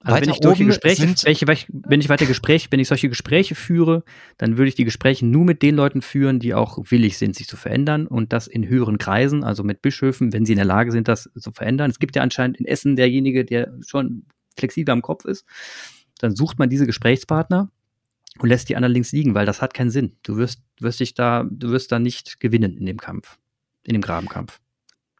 Also 0.00 0.22
wenn 0.22 0.30
ich 0.30 0.38
solche 0.40 0.64
Gespräche, 0.64 1.14
welche, 1.26 1.66
wenn 1.68 2.00
ich 2.00 2.08
weiter 2.08 2.24
Gespräche, 2.24 2.68
wenn 2.70 2.80
ich 2.80 2.88
solche 2.88 3.10
Gespräche 3.10 3.54
führe, 3.54 4.02
dann 4.38 4.56
würde 4.56 4.70
ich 4.70 4.74
die 4.74 4.86
Gespräche 4.86 5.26
nur 5.26 5.44
mit 5.44 5.60
den 5.60 5.74
Leuten 5.74 6.00
führen, 6.00 6.40
die 6.40 6.54
auch 6.54 6.78
willig 6.88 7.18
sind, 7.18 7.36
sich 7.36 7.48
zu 7.48 7.58
verändern 7.58 8.06
und 8.06 8.32
das 8.32 8.46
in 8.46 8.66
höheren 8.66 8.96
Kreisen, 8.96 9.44
also 9.44 9.62
mit 9.62 9.82
Bischöfen, 9.82 10.32
wenn 10.32 10.46
sie 10.46 10.52
in 10.52 10.58
der 10.58 10.64
Lage 10.64 10.90
sind, 10.90 11.06
das 11.06 11.28
zu 11.36 11.52
verändern. 11.52 11.90
Es 11.90 11.98
gibt 11.98 12.16
ja 12.16 12.22
anscheinend 12.22 12.56
in 12.56 12.64
Essen 12.64 12.96
derjenige, 12.96 13.44
der 13.44 13.74
schon 13.86 14.24
flexibel 14.56 14.92
am 14.92 15.02
Kopf 15.02 15.26
ist. 15.26 15.44
Dann 16.18 16.34
sucht 16.34 16.58
man 16.58 16.70
diese 16.70 16.86
Gesprächspartner 16.86 17.70
und 18.42 18.48
lässt 18.48 18.68
die 18.68 18.76
anderen 18.76 18.92
links 18.92 19.12
liegen, 19.12 19.34
weil 19.34 19.46
das 19.46 19.62
hat 19.62 19.74
keinen 19.74 19.90
Sinn. 19.90 20.16
Du 20.22 20.36
wirst, 20.36 20.62
wirst 20.80 21.00
dich 21.00 21.14
da, 21.14 21.44
du 21.50 21.70
wirst 21.70 21.92
da 21.92 21.98
nicht 21.98 22.40
gewinnen 22.40 22.76
in 22.76 22.86
dem 22.86 22.98
Kampf, 22.98 23.38
in 23.84 23.94
dem 23.94 24.02
Grabenkampf. 24.02 24.60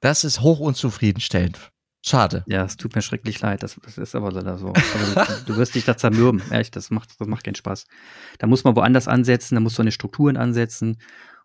Das 0.00 0.24
ist 0.24 0.40
hoch 0.40 0.61
unzufriedenstellend. 0.61 1.70
Schade. 2.04 2.44
Ja, 2.46 2.64
es 2.64 2.76
tut 2.76 2.94
mir 2.94 3.02
schrecklich 3.02 3.40
leid. 3.40 3.62
Das, 3.62 3.78
das 3.85 3.98
ist 3.98 4.14
aber 4.14 4.31
leider 4.31 4.57
so. 4.57 4.72
Also, 4.72 5.44
du, 5.46 5.57
wirst 5.57 5.74
dich 5.74 5.85
da 5.85 5.96
zermürben. 5.96 6.40
Echt, 6.50 6.76
das 6.76 6.90
macht, 6.90 7.20
das 7.20 7.26
macht 7.26 7.44
keinen 7.44 7.57
Spaß. 7.57 7.87
Da 8.38 8.46
muss 8.46 8.64
man 8.64 8.76
woanders 8.76 9.09
ansetzen, 9.09 9.57
da 9.57 9.61
muss 9.61 9.76
man 9.76 9.88
in 9.88 9.92
Strukturen 9.92 10.37
ansetzen. 10.37 10.98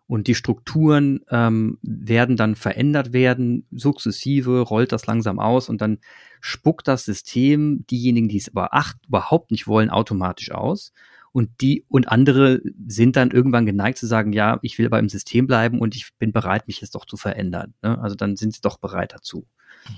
Und 0.06 0.26
die 0.26 0.34
Strukturen 0.34 1.20
ähm, 1.30 1.78
werden 1.82 2.36
dann 2.36 2.56
verändert 2.56 3.12
werden, 3.12 3.66
sukzessive 3.70 4.60
rollt 4.60 4.92
das 4.92 5.06
langsam 5.06 5.38
aus 5.40 5.70
und 5.70 5.80
dann 5.80 5.98
spuckt 6.42 6.86
das 6.88 7.06
System 7.06 7.86
diejenigen, 7.90 8.28
die 8.28 8.36
es 8.36 8.50
aber 8.50 8.74
acht, 8.74 8.96
überhaupt 9.06 9.50
nicht 9.50 9.66
wollen, 9.66 9.88
automatisch 9.88 10.50
aus. 10.50 10.92
Und 11.34 11.50
die 11.60 11.84
und 11.88 12.06
andere 12.08 12.60
sind 12.86 13.16
dann 13.16 13.32
irgendwann 13.32 13.66
geneigt 13.66 13.98
zu 13.98 14.06
sagen, 14.06 14.32
ja, 14.32 14.60
ich 14.62 14.78
will 14.78 14.86
aber 14.86 15.00
im 15.00 15.08
System 15.08 15.48
bleiben 15.48 15.80
und 15.80 15.96
ich 15.96 16.14
bin 16.16 16.30
bereit, 16.30 16.68
mich 16.68 16.80
jetzt 16.80 16.94
doch 16.94 17.06
zu 17.06 17.16
verändern. 17.16 17.74
Ne? 17.82 17.98
Also 18.00 18.14
dann 18.14 18.36
sind 18.36 18.54
sie 18.54 18.60
doch 18.60 18.78
bereit 18.78 19.12
dazu. 19.12 19.44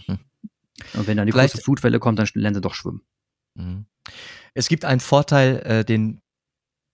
Mhm. 0.08 0.18
Und 0.94 1.06
wenn 1.06 1.18
dann 1.18 1.26
die 1.26 1.32
Vielleicht, 1.32 1.52
große 1.52 1.62
Flutwelle 1.62 1.98
kommt, 1.98 2.18
dann 2.18 2.26
lernen 2.32 2.54
sie 2.54 2.62
doch 2.62 2.72
schwimmen. 2.72 3.02
Mhm. 3.54 3.84
Es 4.54 4.70
gibt 4.70 4.86
einen 4.86 5.00
Vorteil, 5.00 5.58
äh, 5.66 5.84
den, 5.84 6.22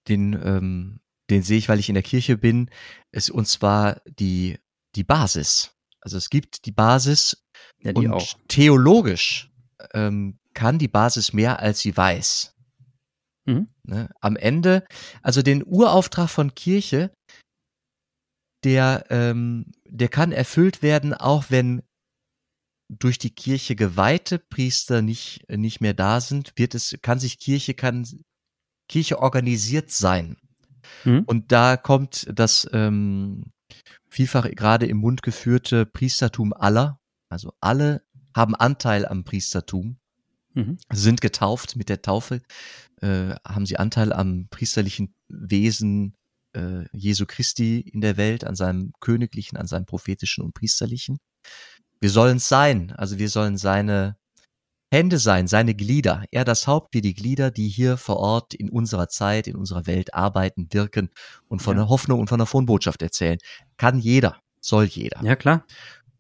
den, 0.09 0.33
ähm, 0.43 0.99
den 1.31 1.45
sehe 1.45 1.59
ich, 1.59 1.69
weil 1.69 1.79
ich 1.79 1.89
in 1.89 1.95
der 1.95 2.03
Kirche 2.03 2.37
bin, 2.37 2.69
ist, 3.13 3.31
und 3.31 3.47
zwar 3.47 4.03
die, 4.07 4.59
die 4.97 5.05
Basis. 5.05 5.77
Also 6.01 6.17
es 6.17 6.31
gibt 6.31 6.67
die 6.67 6.73
Basis 6.73 7.45
ja, 7.81 7.93
die 7.93 8.09
und 8.09 8.15
auch. 8.15 8.35
theologisch 8.49 9.53
ähm, 9.95 10.41
kann 10.53 10.81
die 10.81 10.89
Basis 10.89 11.33
mehr, 11.33 11.61
als 11.61 11.79
sie 11.79 11.97
weiß. 11.97 12.52
Mhm. 13.45 13.69
Ne? 13.85 14.09
Am 14.21 14.37
Ende, 14.37 14.85
also 15.23 15.43
den 15.43 15.65
Urauftrag 15.65 16.29
von 16.29 16.55
Kirche, 16.55 17.13
der, 18.65 19.07
ähm, 19.11 19.73
der 19.87 20.09
kann 20.09 20.33
erfüllt 20.33 20.83
werden, 20.83 21.15
auch 21.15 21.47
wenn 21.49 21.83
durch 22.89 23.19
die 23.19 23.35
Kirche 23.35 23.75
geweihte 23.75 24.39
Priester 24.39 25.03
nicht, 25.03 25.49
nicht 25.49 25.81
mehr 25.81 25.95
da 25.95 26.21
sind, 26.21 26.53
wird 26.57 26.75
es, 26.75 26.97
kann 27.03 27.19
sich 27.19 27.39
Kirche, 27.39 27.75
kann 27.75 28.07
Kirche 28.89 29.19
organisiert 29.19 29.91
sein. 29.91 30.37
Mhm. 31.05 31.25
Und 31.27 31.53
da 31.53 31.77
kommt 31.77 32.29
das 32.33 32.69
ähm, 32.73 33.53
vielfach 34.09 34.51
gerade 34.51 34.87
im 34.87 34.99
Mund 34.99 35.23
geführte 35.23 35.87
Priestertum 35.87 36.53
aller, 36.53 37.01
also 37.29 37.55
alle 37.61 38.05
haben 38.37 38.55
Anteil 38.55 39.07
am 39.07 39.25
Priestertum, 39.25 39.99
mhm. 40.55 40.79
sind 40.93 41.21
getauft 41.21 41.77
mit 41.77 41.89
der 41.89 42.03
Taufe, 42.03 42.43
äh, 43.01 43.35
haben 43.47 43.67
sie 43.67 43.79
Anteil 43.79 44.13
am 44.13 44.49
priesterlichen 44.51 45.15
Wesen 45.29 46.15
äh, 46.55 46.85
Jesu 46.93 47.27
Christi 47.27 47.81
in 47.81 48.01
der 48.01 48.17
Welt, 48.17 48.45
an 48.45 48.55
seinem 48.55 48.93
königlichen, 49.01 49.57
an 49.59 49.67
seinem 49.67 49.87
prophetischen 49.87 50.45
und 50.45 50.55
priesterlichen. 50.55 51.19
Wir 52.01 52.11
sollen 52.11 52.39
es 52.39 52.49
sein, 52.49 52.93
also 52.93 53.19
wir 53.19 53.29
sollen 53.29 53.57
seine 53.57 54.17
Hände 54.93 55.19
sein, 55.19 55.47
seine 55.47 55.75
Glieder, 55.75 56.25
er 56.31 56.45
das 56.45 56.67
Haupt, 56.67 56.93
wir 56.93 57.01
die 57.01 57.15
Glieder, 57.15 57.51
die 57.51 57.69
hier 57.69 57.97
vor 57.97 58.19
Ort 58.19 58.53
in 58.53 58.69
unserer 58.69 59.09
Zeit, 59.09 59.47
in 59.47 59.57
unserer 59.57 59.87
Welt 59.87 60.13
arbeiten, 60.13 60.69
wirken 60.71 61.09
und 61.49 61.63
von 61.63 61.77
ja. 61.77 61.85
der 61.85 61.89
Hoffnung 61.89 62.21
und 62.21 62.29
von 62.29 62.39
der 62.39 62.47
Frohnbotschaft 62.47 63.01
erzählen. 63.01 63.39
Kann 63.79 63.99
jeder, 63.99 64.43
soll 64.61 64.85
jeder. 64.85 65.23
Ja, 65.25 65.35
klar. 65.35 65.65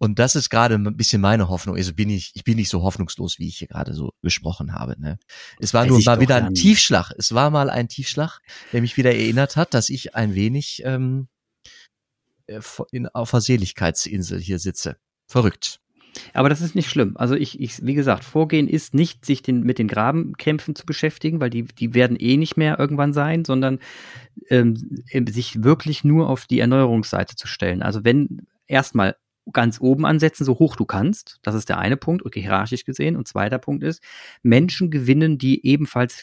Und 0.03 0.19
das 0.19 0.35
ist 0.35 0.51
gerade 0.51 0.75
ein 0.75 0.97
bisschen 0.97 1.23
meine 1.23 1.49
Hoffnung. 1.49 1.77
Also 1.77 1.95
bin 1.95 2.11
ich, 2.11 2.33
ich 2.35 2.43
bin 2.43 2.57
nicht 2.57 2.71
so 2.71 2.83
hoffnungslos, 2.83 3.39
wie 3.39 3.47
ich 3.47 3.59
hier 3.59 3.69
gerade 3.69 3.95
so 3.95 4.11
gesprochen 4.21 4.75
habe. 4.75 5.01
Ne? 5.01 5.17
Es 5.61 5.75
war 5.75 5.83
Weiß 5.83 5.91
nur 5.91 6.03
mal 6.03 6.19
wieder 6.19 6.35
ein 6.35 6.55
Tiefschlag. 6.55 7.13
Es 7.19 7.33
war 7.35 7.51
mal 7.51 7.71
ein 7.71 7.87
Tiefschlag, 7.87 8.41
der 8.73 8.81
mich 8.81 8.97
wieder 8.97 9.15
erinnert 9.15 9.55
hat, 9.55 9.75
dass 9.75 9.91
ich 9.91 10.17
ein 10.17 10.35
wenig 10.35 10.83
ähm, 10.85 11.29
äh, 12.49 12.59
in, 12.91 13.07
auf 13.11 13.31
der 13.31 13.43
Seligkeitsinsel 13.43 14.41
hier 14.41 14.59
sitze. 14.59 14.97
Verrückt. 15.29 15.79
Aber 16.35 16.49
das 16.49 16.63
ist 16.63 16.75
nicht 16.75 16.91
schlimm. 16.91 17.17
Also 17.17 17.37
ich, 17.37 17.61
ich, 17.61 17.87
wie 17.87 17.95
gesagt, 17.95 18.25
Vorgehen 18.25 18.67
ist 18.67 18.95
nicht, 18.95 19.25
sich 19.25 19.41
den, 19.41 19.63
mit 19.63 19.79
den 19.79 19.87
Grabenkämpfen 19.87 20.75
zu 20.75 20.85
beschäftigen, 20.85 21.41
weil 21.41 21.51
die, 21.51 21.63
die 21.63 21.95
werden 21.95 22.17
eh 22.19 22.37
nicht 22.37 22.57
mehr 22.57 22.77
irgendwann 22.77 23.13
sein, 23.13 23.45
sondern 23.45 23.79
ähm, 24.51 24.75
sich 25.29 25.63
wirklich 25.63 26.03
nur 26.03 26.29
auf 26.29 26.47
die 26.47 26.59
Erneuerungsseite 26.59 27.37
zu 27.37 27.47
stellen. 27.47 27.83
Also 27.83 28.05
wenn 28.05 28.49
erstmal 28.67 29.15
ganz 29.53 29.81
oben 29.81 30.07
ansetzen, 30.07 30.45
so 30.45 30.59
hoch 30.59 30.77
du 30.77 30.85
kannst. 30.85 31.39
Das 31.43 31.55
ist 31.55 31.69
der 31.69 31.79
eine 31.79 31.97
Punkt, 31.97 32.25
okay, 32.25 32.41
hierarchisch 32.41 32.85
gesehen. 32.85 33.17
Und 33.17 33.27
zweiter 33.27 33.59
Punkt 33.59 33.83
ist, 33.83 34.03
Menschen 34.43 34.91
gewinnen, 34.91 35.39
die 35.39 35.67
ebenfalls 35.67 36.23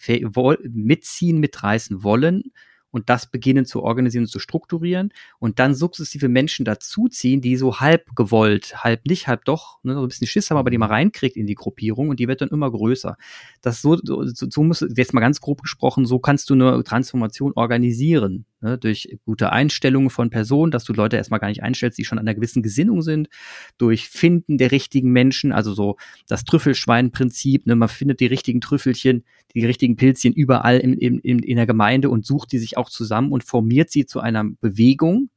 mitziehen, 0.61 1.39
mitreißen 1.39 2.03
wollen, 2.03 2.51
und 2.91 3.09
das 3.09 3.29
beginnen 3.29 3.65
zu 3.65 3.83
organisieren 3.83 4.23
und 4.23 4.29
zu 4.29 4.39
strukturieren 4.39 5.13
und 5.39 5.59
dann 5.59 5.75
sukzessive 5.75 6.27
Menschen 6.27 6.65
dazuziehen, 6.65 7.41
die 7.41 7.55
so 7.55 7.79
halb 7.79 8.15
gewollt, 8.15 8.83
halb 8.83 9.05
nicht, 9.05 9.27
halb 9.27 9.45
doch, 9.45 9.79
ne, 9.83 9.93
so 9.93 10.01
ein 10.01 10.07
bisschen 10.07 10.27
Schiss 10.27 10.49
haben, 10.49 10.57
aber 10.57 10.71
die 10.71 10.77
mal 10.77 10.87
reinkriegt 10.87 11.37
in 11.37 11.47
die 11.47 11.55
Gruppierung 11.55 12.09
und 12.09 12.19
die 12.19 12.27
wird 12.27 12.41
dann 12.41 12.49
immer 12.49 12.71
größer. 12.71 13.17
Das 13.61 13.81
so, 13.81 13.97
so, 14.01 14.23
so 14.25 14.63
muss, 14.63 14.85
jetzt 14.95 15.13
mal 15.13 15.21
ganz 15.21 15.41
grob 15.41 15.61
gesprochen, 15.61 16.05
so 16.05 16.19
kannst 16.19 16.49
du 16.49 16.53
eine 16.53 16.83
Transformation 16.83 17.53
organisieren, 17.55 18.45
ne, 18.61 18.77
durch 18.77 19.17
gute 19.25 19.51
Einstellungen 19.51 20.09
von 20.09 20.29
Personen, 20.29 20.71
dass 20.71 20.83
du 20.83 20.93
Leute 20.93 21.17
erstmal 21.17 21.39
gar 21.39 21.49
nicht 21.49 21.63
einstellst, 21.63 21.97
die 21.97 22.05
schon 22.05 22.17
an 22.17 22.27
einer 22.27 22.35
gewissen 22.35 22.63
Gesinnung 22.63 23.01
sind, 23.01 23.29
durch 23.77 24.09
Finden 24.09 24.57
der 24.57 24.71
richtigen 24.71 25.11
Menschen, 25.11 25.51
also 25.51 25.73
so 25.73 25.97
das 26.27 26.43
Trüffelschwein-Prinzip, 26.43 27.67
ne, 27.67 27.75
man 27.75 27.89
findet 27.89 28.19
die 28.19 28.27
richtigen 28.27 28.61
Trüffelchen, 28.61 29.23
die 29.55 29.65
richtigen 29.65 29.95
Pilzchen 29.95 30.33
überall 30.33 30.77
in, 30.77 30.93
in, 30.93 31.19
in 31.19 31.55
der 31.55 31.65
Gemeinde 31.65 32.09
und 32.09 32.25
sucht 32.25 32.51
die 32.51 32.59
sich 32.59 32.77
auch 32.79 32.89
zusammen 32.89 33.31
und 33.31 33.43
formiert 33.43 33.91
sie 33.91 34.05
zu 34.05 34.19
einer 34.19 34.43
Bewegung, 34.43 35.29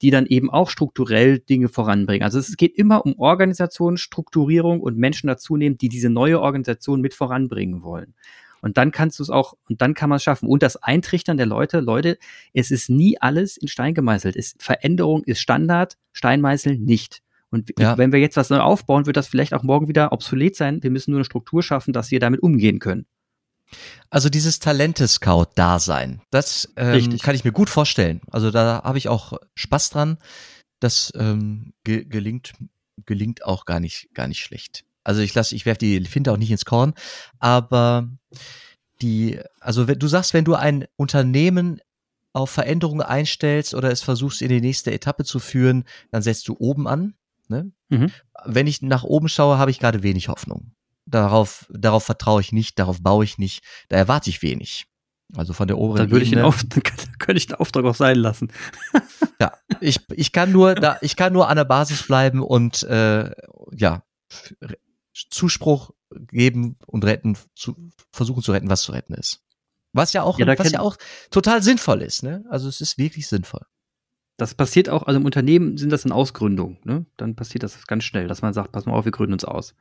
die 0.00 0.10
dann 0.10 0.26
eben 0.26 0.50
auch 0.50 0.70
strukturell 0.70 1.38
Dinge 1.38 1.68
voranbringen. 1.68 2.22
Also 2.22 2.38
es 2.38 2.56
geht 2.56 2.76
immer 2.76 3.06
um 3.06 3.18
Organisation, 3.18 3.96
Strukturierung 3.96 4.80
und 4.80 4.96
Menschen 4.96 5.26
dazu 5.26 5.56
nehmen, 5.56 5.78
die 5.78 5.88
diese 5.88 6.10
neue 6.10 6.40
Organisation 6.40 7.00
mit 7.00 7.14
voranbringen 7.14 7.82
wollen. 7.82 8.14
Und 8.62 8.76
dann 8.76 8.92
kannst 8.92 9.18
du 9.18 9.24
es 9.24 9.30
auch, 9.30 9.54
und 9.68 9.82
dann 9.82 9.94
kann 9.94 10.08
man 10.08 10.16
es 10.16 10.22
schaffen. 10.22 10.48
Und 10.48 10.62
das 10.62 10.76
Eintrichtern 10.76 11.36
der 11.36 11.46
Leute, 11.46 11.80
Leute, 11.80 12.16
es 12.54 12.70
ist 12.70 12.88
nie 12.88 13.20
alles 13.20 13.56
in 13.56 13.66
Stein 13.66 13.92
gemeißelt. 13.92 14.36
Es, 14.36 14.54
Veränderung 14.58 15.24
ist 15.24 15.40
Standard, 15.40 15.98
Steinmeißeln 16.12 16.82
nicht. 16.82 17.22
Und 17.50 17.70
ja. 17.78 17.98
wenn 17.98 18.12
wir 18.12 18.20
jetzt 18.20 18.36
was 18.36 18.50
neu 18.50 18.60
aufbauen, 18.60 19.04
wird 19.06 19.16
das 19.16 19.26
vielleicht 19.26 19.52
auch 19.52 19.62
morgen 19.62 19.88
wieder 19.88 20.12
obsolet 20.12 20.56
sein. 20.56 20.82
Wir 20.82 20.90
müssen 20.90 21.10
nur 21.10 21.18
eine 21.18 21.24
Struktur 21.24 21.62
schaffen, 21.62 21.92
dass 21.92 22.10
wir 22.10 22.20
damit 22.20 22.42
umgehen 22.42 22.78
können. 22.78 23.04
Also 24.10 24.28
dieses 24.28 24.58
Talente-Scout-Dasein, 24.58 26.22
das 26.30 26.72
ähm, 26.76 27.18
kann 27.18 27.34
ich 27.34 27.44
mir 27.44 27.52
gut 27.52 27.70
vorstellen. 27.70 28.20
Also 28.30 28.50
da 28.50 28.82
habe 28.84 28.98
ich 28.98 29.08
auch 29.08 29.34
Spaß 29.54 29.90
dran. 29.90 30.18
Das 30.80 31.12
ähm, 31.16 31.72
ge 31.84 32.04
gelingt, 32.04 32.52
gelingt 33.06 33.44
auch 33.44 33.64
gar 33.64 33.80
nicht, 33.80 34.08
gar 34.14 34.26
nicht 34.26 34.40
schlecht. 34.40 34.84
Also 35.04 35.20
ich 35.20 35.34
lasse, 35.34 35.54
ich 35.54 35.66
werfe 35.66 35.78
die 35.78 36.04
Finte 36.04 36.32
auch 36.32 36.36
nicht 36.36 36.50
ins 36.50 36.64
Korn, 36.64 36.94
aber 37.38 38.08
die, 39.00 39.40
also 39.60 39.88
wenn 39.88 39.98
du 39.98 40.06
sagst, 40.06 40.32
wenn 40.32 40.44
du 40.44 40.54
ein 40.54 40.86
Unternehmen 40.96 41.80
auf 42.32 42.50
Veränderungen 42.50 43.02
einstellst 43.02 43.74
oder 43.74 43.90
es 43.90 44.02
versuchst 44.02 44.42
in 44.42 44.48
die 44.48 44.60
nächste 44.60 44.92
Etappe 44.92 45.24
zu 45.24 45.38
führen, 45.38 45.84
dann 46.10 46.22
setzt 46.22 46.48
du 46.48 46.56
oben 46.58 46.86
an. 46.86 47.14
Ne? 47.48 47.72
Mhm. 47.88 48.10
Wenn 48.44 48.66
ich 48.66 48.80
nach 48.82 49.04
oben 49.04 49.28
schaue, 49.28 49.58
habe 49.58 49.70
ich 49.70 49.78
gerade 49.78 50.02
wenig 50.02 50.28
Hoffnung. 50.28 50.72
Darauf, 51.04 51.66
darauf 51.70 52.04
vertraue 52.04 52.40
ich 52.40 52.52
nicht, 52.52 52.78
darauf 52.78 53.02
baue 53.02 53.24
ich 53.24 53.38
nicht, 53.38 53.64
da 53.88 53.96
erwarte 53.96 54.30
ich 54.30 54.42
wenig. 54.42 54.86
Also 55.34 55.52
von 55.52 55.66
der 55.66 55.78
oberen 55.78 55.98
Dann 55.98 56.10
würde 56.10 56.24
ich 56.24 56.30
den 56.30 56.40
Auf 56.40 56.64
könnte 57.18 57.38
ich 57.38 57.46
den 57.46 57.56
Auftrag 57.56 57.84
auch 57.84 57.94
sein 57.94 58.16
lassen. 58.16 58.52
ja, 59.40 59.52
ich, 59.80 60.00
ich 60.10 60.32
kann 60.32 60.52
nur 60.52 60.74
da, 60.74 60.98
ich 61.00 61.16
kann 61.16 61.32
nur 61.32 61.48
an 61.48 61.56
der 61.56 61.64
Basis 61.64 62.06
bleiben 62.06 62.42
und 62.42 62.82
äh, 62.84 63.30
ja, 63.72 64.02
Zuspruch 65.30 65.90
geben 66.14 66.76
und 66.86 67.04
retten, 67.04 67.36
zu, 67.54 67.76
versuchen 68.12 68.42
zu 68.42 68.52
retten, 68.52 68.68
was 68.68 68.82
zu 68.82 68.92
retten 68.92 69.14
ist. 69.14 69.40
Was 69.92 70.12
ja 70.12 70.22
auch, 70.22 70.38
ja, 70.38 70.46
was 70.58 70.70
ja 70.70 70.80
auch 70.80 70.96
total 71.30 71.62
sinnvoll 71.62 72.02
ist, 72.02 72.22
ne? 72.22 72.44
Also 72.48 72.68
es 72.68 72.80
ist 72.80 72.96
wirklich 72.96 73.26
sinnvoll. 73.26 73.66
Das 74.38 74.54
passiert 74.54 74.88
auch, 74.88 75.02
also 75.04 75.20
im 75.20 75.26
Unternehmen 75.26 75.76
sind 75.76 75.90
das 75.90 76.04
in 76.04 76.10
Ausgründung, 76.10 76.78
ne? 76.84 77.04
Dann 77.16 77.36
passiert 77.36 77.62
das 77.62 77.86
ganz 77.86 78.04
schnell, 78.04 78.28
dass 78.28 78.40
man 78.40 78.54
sagt, 78.54 78.72
pass 78.72 78.86
mal 78.86 78.94
auf, 78.94 79.04
wir 79.04 79.12
gründen 79.12 79.34
uns 79.34 79.44
aus. 79.44 79.74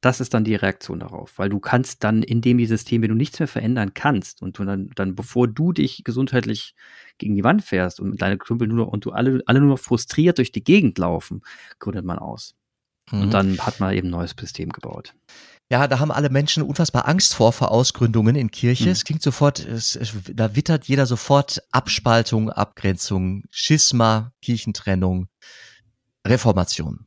Das 0.00 0.20
ist 0.20 0.34
dann 0.34 0.44
die 0.44 0.56
Reaktion 0.56 0.98
darauf, 0.98 1.38
weil 1.38 1.48
du 1.48 1.60
kannst 1.60 2.02
dann 2.02 2.22
in 2.22 2.40
dem 2.40 2.64
System, 2.66 3.02
wenn 3.02 3.10
du 3.10 3.14
nichts 3.14 3.38
mehr 3.38 3.46
verändern 3.46 3.94
kannst 3.94 4.42
und 4.42 4.58
du 4.58 4.64
dann, 4.64 4.90
dann 4.96 5.14
bevor 5.14 5.46
du 5.46 5.72
dich 5.72 6.02
gesundheitlich 6.04 6.74
gegen 7.18 7.36
die 7.36 7.44
Wand 7.44 7.62
fährst 7.62 8.00
und 8.00 8.20
deine 8.20 8.38
Kumpel 8.38 8.66
nur 8.66 8.78
noch, 8.78 8.92
und 8.92 9.04
du 9.04 9.12
alle, 9.12 9.40
alle 9.46 9.60
nur 9.60 9.70
noch 9.70 9.78
frustriert 9.78 10.38
durch 10.38 10.50
die 10.50 10.64
Gegend 10.64 10.98
laufen, 10.98 11.42
gründet 11.78 12.04
man 12.04 12.18
aus. 12.18 12.56
Mhm. 13.12 13.20
Und 13.22 13.34
dann 13.34 13.58
hat 13.58 13.78
man 13.80 13.94
eben 13.94 14.08
ein 14.08 14.12
neues 14.12 14.34
System 14.38 14.70
gebaut. 14.70 15.14
Ja, 15.70 15.88
da 15.88 15.98
haben 15.98 16.12
alle 16.12 16.28
Menschen 16.28 16.62
unfassbar 16.62 17.08
Angst 17.08 17.34
vor, 17.34 17.52
vor 17.52 17.70
Ausgründungen 17.70 18.36
in 18.36 18.50
Kirche. 18.50 18.84
Mhm. 18.84 18.90
Es 18.90 19.04
klingt 19.04 19.22
sofort, 19.22 19.58
es, 19.58 19.98
da 20.32 20.54
wittert 20.54 20.84
jeder 20.84 21.06
sofort 21.06 21.62
Abspaltung, 21.70 22.50
Abgrenzung, 22.50 23.44
Schisma, 23.50 24.32
Kirchentrennung, 24.42 25.28
Reformation. 26.26 27.06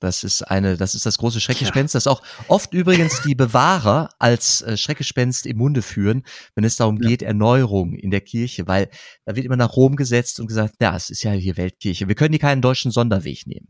Das 0.00 0.24
ist 0.24 0.42
eine, 0.42 0.76
das 0.78 0.94
ist 0.94 1.04
das 1.04 1.18
große 1.18 1.40
Schreckgespenst, 1.40 1.94
ja. 1.94 1.98
das 1.98 2.06
auch 2.06 2.22
oft 2.48 2.72
übrigens 2.72 3.20
die 3.22 3.34
Bewahrer 3.34 4.08
als 4.18 4.62
äh, 4.62 4.76
Schreckgespenst 4.76 5.44
im 5.46 5.58
Munde 5.58 5.82
führen, 5.82 6.22
wenn 6.54 6.64
es 6.64 6.76
darum 6.76 7.00
ja. 7.00 7.08
geht, 7.08 7.22
Erneuerung 7.22 7.94
in 7.94 8.10
der 8.10 8.22
Kirche, 8.22 8.66
weil 8.66 8.88
da 9.26 9.36
wird 9.36 9.44
immer 9.44 9.56
nach 9.56 9.76
Rom 9.76 9.96
gesetzt 9.96 10.40
und 10.40 10.46
gesagt, 10.46 10.76
ja, 10.80 10.96
es 10.96 11.10
ist 11.10 11.22
ja 11.22 11.32
hier 11.32 11.58
Weltkirche. 11.58 12.08
Wir 12.08 12.14
können 12.14 12.32
hier 12.32 12.40
keinen 12.40 12.62
deutschen 12.62 12.90
Sonderweg 12.90 13.46
nehmen. 13.46 13.68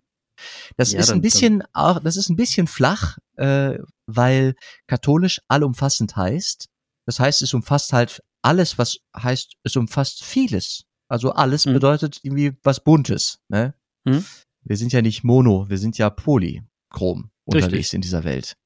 Das 0.77 0.93
ja, 0.93 1.01
ist 1.01 1.11
dann, 1.11 1.19
ein 1.19 1.21
bisschen, 1.23 1.63
auch, 1.73 2.01
das 2.01 2.17
ist 2.17 2.29
ein 2.29 2.37
bisschen 2.37 2.67
flach, 2.67 3.19
äh, 3.37 3.79
weil 4.07 4.55
katholisch 4.87 5.41
allumfassend 5.49 6.17
heißt. 6.17 6.69
Das 7.07 7.19
heißt, 7.21 7.43
es 7.43 7.55
umfasst 7.55 7.93
halt 7.93 8.23
alles, 8.43 8.79
was 8.79 8.99
heißt, 9.17 9.55
es 9.65 9.77
umfasst 9.77 10.25
vieles. 10.25 10.85
Also 11.09 11.33
alles 11.33 11.67
Mhm. 11.67 11.75
bedeutet 11.75 12.21
irgendwie 12.23 12.53
was 12.63 12.83
Buntes. 12.83 13.39
Ne? 13.49 13.75
Mhm. 14.05 14.25
Wir 14.63 14.77
sind 14.77 14.93
ja 14.93 15.03
nicht 15.03 15.25
mono, 15.25 15.69
wir 15.69 15.79
sind 15.79 15.99
ja 15.99 16.11
polychrom 16.11 17.31
unterwegs 17.45 17.73
Richtig. 17.73 17.95
in 17.95 18.01
dieser 18.03 18.25
Welt. 18.25 18.57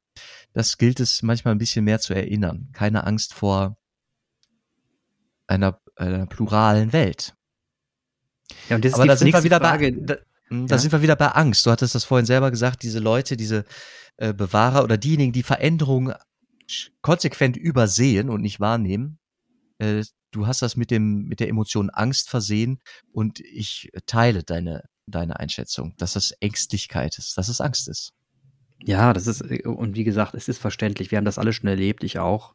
Das 0.53 0.77
gilt 0.79 1.01
es 1.01 1.23
manchmal 1.23 1.55
ein 1.55 1.59
bisschen 1.59 1.85
mehr 1.85 2.01
zu 2.01 2.15
erinnern. 2.15 2.69
Keine 2.73 3.05
Angst 3.05 3.35
vor 3.35 3.77
einer, 5.47 5.81
einer 5.97 6.27
pluralen 6.27 6.93
Welt. 6.93 7.35
Ja, 8.69 8.77
und 8.77 8.85
das 8.85 8.95
Aber 8.95 9.05
ist 9.05 9.09
da 9.09 9.15
die 9.15 9.19
sind 9.19 9.33
wir 9.33 9.45
wieder 9.45 9.59
Frage. 9.59 9.93
bei, 9.93 10.19
da, 10.55 10.61
hm, 10.63 10.67
da 10.69 10.75
Ja. 10.77 10.79
sind 10.79 10.93
wir 10.93 11.03
wieder 11.03 11.17
bei 11.17 11.29
Angst. 11.29 11.67
Du 11.67 11.71
hattest 11.71 11.95
das 11.95 12.05
vorhin 12.05 12.27
selber 12.27 12.51
gesagt, 12.51 12.83
diese 12.83 12.99
Leute, 12.99 13.37
diese 13.37 13.65
äh, 14.17 14.33
Bewahrer 14.33 14.85
oder 14.85 14.97
diejenigen, 14.97 15.33
die 15.33 15.43
Veränderungen 15.43 16.15
konsequent 17.03 17.57
übersehen 17.57 18.31
und 18.31 18.41
nicht 18.41 18.61
wahrnehmen. 18.61 19.19
Äh, 19.79 20.05
du 20.31 20.47
hast 20.47 20.63
das 20.63 20.77
mit 20.77 20.91
dem 20.91 21.25
mit 21.25 21.41
der 21.41 21.49
Emotion 21.49 21.91
Angst 21.91 22.31
versehen 22.31 22.81
und 23.13 23.41
ich 23.41 23.91
teile 24.07 24.43
deine 24.43 24.85
deine 25.07 25.39
Einschätzung, 25.39 25.95
dass 25.99 26.15
das 26.15 26.33
Ängstlichkeit 26.41 27.19
ist, 27.19 27.37
dass 27.37 27.49
es 27.49 27.61
Angst 27.61 27.89
ist. 27.89 28.14
Ja, 28.87 29.13
das 29.15 29.27
ist, 29.27 29.43
und 29.65 29.97
wie 29.97 30.05
gesagt, 30.05 30.35
es 30.35 30.49
ist 30.49 30.59
verständlich. 30.59 31.11
Wir 31.11 31.17
haben 31.19 31.25
das 31.25 31.39
alle 31.39 31.53
schon 31.55 31.69
erlebt, 31.69 32.05
ich 32.05 32.19
auch. 32.19 32.53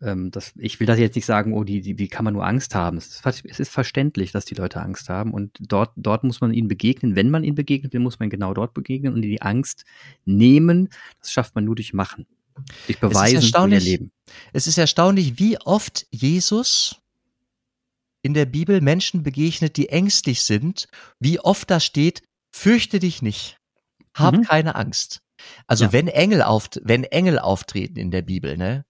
Ähm, 0.00 0.30
das, 0.30 0.52
ich 0.56 0.78
will 0.78 0.86
das 0.86 1.00
jetzt 1.00 1.16
nicht 1.16 1.26
sagen, 1.26 1.52
oh, 1.52 1.64
die, 1.64 1.80
die, 1.80 1.98
wie 1.98 2.06
kann 2.06 2.24
man 2.24 2.34
nur 2.34 2.46
Angst 2.46 2.76
haben? 2.76 2.96
Es 2.96 3.08
ist, 3.08 3.42
es 3.44 3.58
ist 3.58 3.68
verständlich, 3.70 4.30
dass 4.30 4.44
die 4.44 4.54
Leute 4.54 4.80
Angst 4.80 5.08
haben 5.08 5.32
und 5.32 5.58
dort, 5.60 5.90
dort 5.96 6.22
muss 6.22 6.40
man 6.40 6.54
ihnen 6.54 6.68
begegnen. 6.68 7.16
Wenn 7.16 7.30
man 7.30 7.42
ihnen 7.42 7.56
begegnet, 7.56 7.92
dann 7.92 8.02
muss 8.02 8.20
man 8.20 8.30
genau 8.30 8.54
dort 8.54 8.72
begegnen 8.72 9.14
und 9.14 9.22
die 9.22 9.42
Angst 9.42 9.84
nehmen. 10.24 10.90
Das 11.20 11.32
schafft 11.32 11.56
man 11.56 11.64
nur 11.64 11.74
durch 11.74 11.92
Machen. 11.92 12.26
Durch 12.86 13.00
Beweisen 13.00 13.18
durch 13.18 13.32
ihr 13.32 13.36
erstaunlich, 13.40 13.84
Leben. 13.84 14.12
Es 14.52 14.68
ist 14.68 14.78
erstaunlich, 14.78 15.38
wie 15.40 15.58
oft 15.58 16.06
Jesus 16.10 17.00
in 18.22 18.34
der 18.34 18.46
Bibel 18.46 18.80
Menschen 18.80 19.24
begegnet, 19.24 19.76
die 19.76 19.88
ängstlich 19.88 20.42
sind, 20.42 20.86
wie 21.18 21.40
oft 21.40 21.68
da 21.70 21.80
steht, 21.80 22.22
fürchte 22.52 23.00
dich 23.00 23.22
nicht, 23.22 23.58
hab 24.14 24.36
Mhm. 24.36 24.42
keine 24.42 24.74
Angst. 24.76 25.22
Also 25.66 25.84
Ja. 25.86 25.92
wenn 25.92 26.08
Engel 26.08 26.42
auft 26.42 26.80
wenn 26.84 27.04
Engel 27.04 27.38
auftreten 27.38 27.98
in 27.98 28.10
der 28.10 28.22
Bibel, 28.22 28.56
ne, 28.56 28.84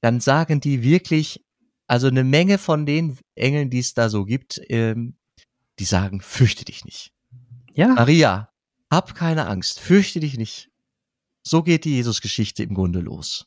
dann 0.00 0.20
sagen 0.20 0.60
die 0.60 0.82
wirklich, 0.82 1.44
also 1.86 2.08
eine 2.08 2.24
Menge 2.24 2.58
von 2.58 2.86
den 2.86 3.18
Engeln, 3.34 3.70
die 3.70 3.78
es 3.78 3.94
da 3.94 4.08
so 4.08 4.24
gibt, 4.24 4.60
ähm, 4.68 5.16
die 5.78 5.84
sagen, 5.84 6.20
fürchte 6.20 6.64
dich 6.64 6.84
nicht. 6.84 7.12
Ja, 7.72 7.88
Maria, 7.88 8.50
hab 8.90 9.14
keine 9.14 9.46
Angst, 9.46 9.80
fürchte 9.80 10.20
dich 10.20 10.36
nicht. 10.36 10.70
So 11.46 11.62
geht 11.62 11.84
die 11.84 11.96
Jesus-Geschichte 11.96 12.62
im 12.62 12.74
Grunde 12.74 13.00
los. 13.00 13.46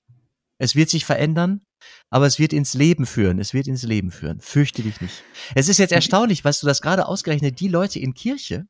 Es 0.59 0.75
wird 0.75 0.89
sich 0.89 1.05
verändern, 1.05 1.61
aber 2.09 2.25
es 2.25 2.37
wird 2.39 2.53
ins 2.53 2.73
Leben 2.73 3.05
führen. 3.05 3.39
Es 3.39 3.53
wird 3.53 3.67
ins 3.67 3.83
Leben 3.83 4.11
führen. 4.11 4.39
Fürchte 4.41 4.83
dich 4.83 4.99
nicht. 5.01 5.23
Es 5.55 5.67
ist 5.69 5.77
jetzt 5.77 5.91
erstaunlich, 5.93 6.43
was 6.43 6.59
du 6.59 6.67
das 6.67 6.81
gerade 6.81 7.07
ausgerechnet, 7.07 7.59
die 7.59 7.67
Leute 7.67 7.99
in 7.99 8.13
Kirche, 8.13 8.67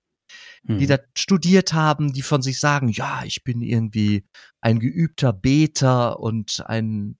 die 0.67 0.81
Hm. 0.81 0.87
da 0.87 0.99
studiert 1.15 1.73
haben, 1.73 2.13
die 2.13 2.21
von 2.21 2.41
sich 2.41 2.59
sagen, 2.59 2.89
ja, 2.89 3.23
ich 3.23 3.43
bin 3.43 3.61
irgendwie 3.61 4.25
ein 4.61 4.79
geübter 4.79 5.33
Beter 5.33 6.19
und 6.19 6.63
ein, 6.67 7.17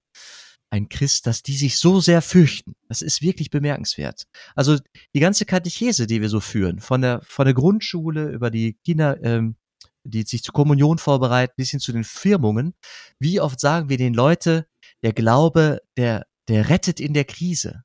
ein 0.70 0.90
Christ, 0.90 1.28
dass 1.28 1.44
die 1.44 1.56
sich 1.56 1.78
so 1.78 2.02
sehr 2.02 2.22
fürchten. 2.22 2.74
Das 2.90 3.02
ist 3.02 3.22
wirklich 3.22 3.50
bemerkenswert. 3.50 4.24
Also 4.56 4.78
die 5.16 5.20
ganze 5.20 5.46
Katechese, 5.46 6.08
die 6.08 6.22
wir 6.22 6.30
so 6.30 6.40
führen, 6.40 6.80
von 6.80 7.02
der, 7.02 7.22
von 7.24 7.46
der 7.46 7.54
Grundschule 7.54 8.30
über 8.30 8.52
die 8.52 8.78
Kinder, 8.86 9.22
ähm, 9.24 9.56
die 10.04 10.24
sich 10.24 10.44
zur 10.44 10.54
Kommunion 10.54 10.98
vorbereiten, 10.98 11.54
bis 11.58 11.72
hin 11.72 11.80
zu 11.80 11.92
den 11.92 12.04
Firmungen, 12.04 12.74
wie 13.20 13.40
oft 13.40 13.60
sagen 13.60 13.90
wir 13.90 13.98
den 13.98 14.14
Leute, 14.14 14.68
der 15.04 15.14
Glaube, 15.14 15.82
der, 15.96 16.26
der 16.48 16.70
rettet 16.70 17.00
in 17.00 17.14
der 17.14 17.26
Krise. 17.26 17.84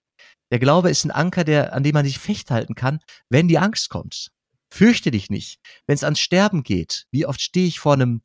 Der 0.51 0.59
Glaube 0.59 0.91
ist 0.91 1.05
ein 1.05 1.11
Anker, 1.11 1.45
der, 1.45 1.73
an 1.73 1.83
dem 1.83 1.95
man 1.95 2.05
sich 2.05 2.19
festhalten 2.19 2.75
kann, 2.75 3.01
wenn 3.29 3.49
die 3.49 3.59
Angst 3.59 3.89
kommt. 3.89 4.31
Fürchte 4.73 5.11
dich 5.11 5.29
nicht. 5.29 5.61
Wenn 5.87 5.97
es 5.97 6.03
ans 6.03 6.19
Sterben 6.19 6.63
geht, 6.63 7.07
wie 7.11 7.27
oft 7.27 7.43
stehe 7.43 7.67
ich 7.67 7.79
vor 7.79 7.93
einem 7.93 8.23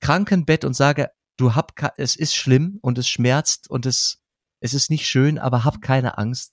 Krankenbett 0.00 0.62
und 0.62 0.74
sage, 0.74 1.10
du 1.38 1.54
hab, 1.54 1.72
es 1.96 2.16
ist 2.16 2.34
schlimm 2.34 2.78
und 2.82 2.98
es 2.98 3.08
schmerzt 3.08 3.70
und 3.70 3.86
es, 3.86 4.18
es 4.60 4.74
ist 4.74 4.90
nicht 4.90 5.06
schön, 5.08 5.38
aber 5.38 5.64
hab 5.64 5.80
keine 5.80 6.18
Angst. 6.18 6.52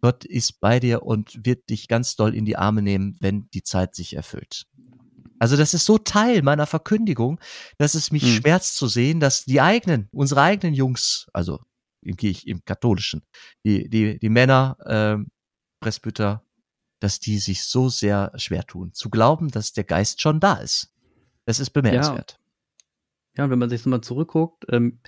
Gott 0.00 0.24
ist 0.24 0.58
bei 0.58 0.80
dir 0.80 1.04
und 1.04 1.46
wird 1.46 1.70
dich 1.70 1.86
ganz 1.86 2.16
doll 2.16 2.34
in 2.34 2.44
die 2.44 2.56
Arme 2.56 2.82
nehmen, 2.82 3.16
wenn 3.20 3.48
die 3.50 3.62
Zeit 3.62 3.94
sich 3.94 4.16
erfüllt. 4.16 4.66
Also 5.38 5.56
das 5.56 5.72
ist 5.72 5.84
so 5.84 5.96
Teil 5.96 6.42
meiner 6.42 6.66
Verkündigung, 6.66 7.38
dass 7.78 7.94
es 7.94 8.10
mich 8.10 8.24
Hm. 8.24 8.40
schmerzt 8.40 8.76
zu 8.76 8.88
sehen, 8.88 9.20
dass 9.20 9.44
die 9.44 9.60
eigenen, 9.60 10.08
unsere 10.10 10.42
eigenen 10.42 10.74
Jungs, 10.74 11.28
also 11.32 11.60
im 12.02 12.16
im 12.18 12.64
Katholischen, 12.64 13.22
die, 13.64 13.88
die, 13.88 14.18
die 14.18 14.28
Männer, 14.28 14.76
ähm, 14.84 15.28
Presbyter, 15.80 16.42
dass 17.00 17.20
die 17.20 17.38
sich 17.38 17.64
so 17.64 17.88
sehr 17.88 18.32
schwer 18.36 18.64
tun, 18.64 18.92
zu 18.92 19.10
glauben, 19.10 19.48
dass 19.50 19.72
der 19.72 19.84
Geist 19.84 20.20
schon 20.20 20.40
da 20.40 20.54
ist. 20.54 20.92
Das 21.44 21.60
ist 21.60 21.70
bemerkenswert. 21.70 22.38
Ja, 23.36 23.44
und 23.44 23.50
wenn 23.50 23.58
man 23.58 23.70
sich 23.70 23.82
so 23.82 23.90
mal 23.90 24.02
zurückguckt, 24.02 24.66
ähm, 24.70 24.98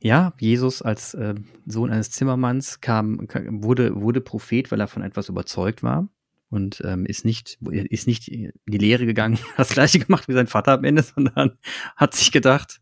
ja, 0.00 0.32
Jesus 0.38 0.82
als 0.82 1.14
ähm, 1.14 1.46
Sohn 1.66 1.90
eines 1.90 2.10
Zimmermanns 2.10 2.80
kam, 2.80 3.26
kam, 3.28 3.62
wurde, 3.62 4.00
wurde 4.00 4.20
Prophet, 4.20 4.70
weil 4.70 4.80
er 4.80 4.88
von 4.88 5.02
etwas 5.02 5.28
überzeugt 5.28 5.82
war 5.82 6.08
und 6.50 6.82
ähm, 6.84 7.06
ist 7.06 7.24
nicht, 7.24 7.58
ist 7.62 8.06
nicht 8.06 8.28
in 8.28 8.52
die 8.66 8.78
Lehre 8.78 9.06
gegangen, 9.06 9.38
das 9.56 9.70
gleiche 9.70 9.98
gemacht 9.98 10.28
wie 10.28 10.32
sein 10.34 10.46
Vater 10.46 10.72
am 10.72 10.84
Ende, 10.84 11.02
sondern 11.02 11.58
hat 11.96 12.14
sich 12.14 12.32
gedacht, 12.32 12.80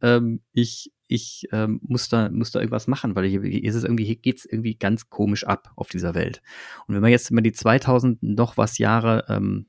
ähm, 0.00 0.40
ich, 0.52 0.92
ich 1.12 1.48
ähm, 1.52 1.80
muss 1.82 2.08
da, 2.08 2.30
muss 2.30 2.52
da 2.52 2.60
irgendwas 2.60 2.86
machen, 2.86 3.14
weil 3.14 3.26
hier, 3.26 3.42
hier 3.42 3.64
ist 3.64 3.74
es 3.74 3.84
irgendwie, 3.84 4.04
hier 4.04 4.16
geht's 4.16 4.44
irgendwie 4.44 4.74
ganz 4.74 5.10
komisch 5.10 5.44
ab 5.44 5.70
auf 5.76 5.88
dieser 5.88 6.14
Welt. 6.14 6.42
Und 6.86 6.94
wenn 6.94 7.02
man 7.02 7.10
jetzt 7.10 7.30
immer 7.30 7.42
die 7.42 7.52
2000 7.52 8.22
noch 8.22 8.56
was 8.56 8.78
Jahre 8.78 9.26
ähm, 9.28 9.66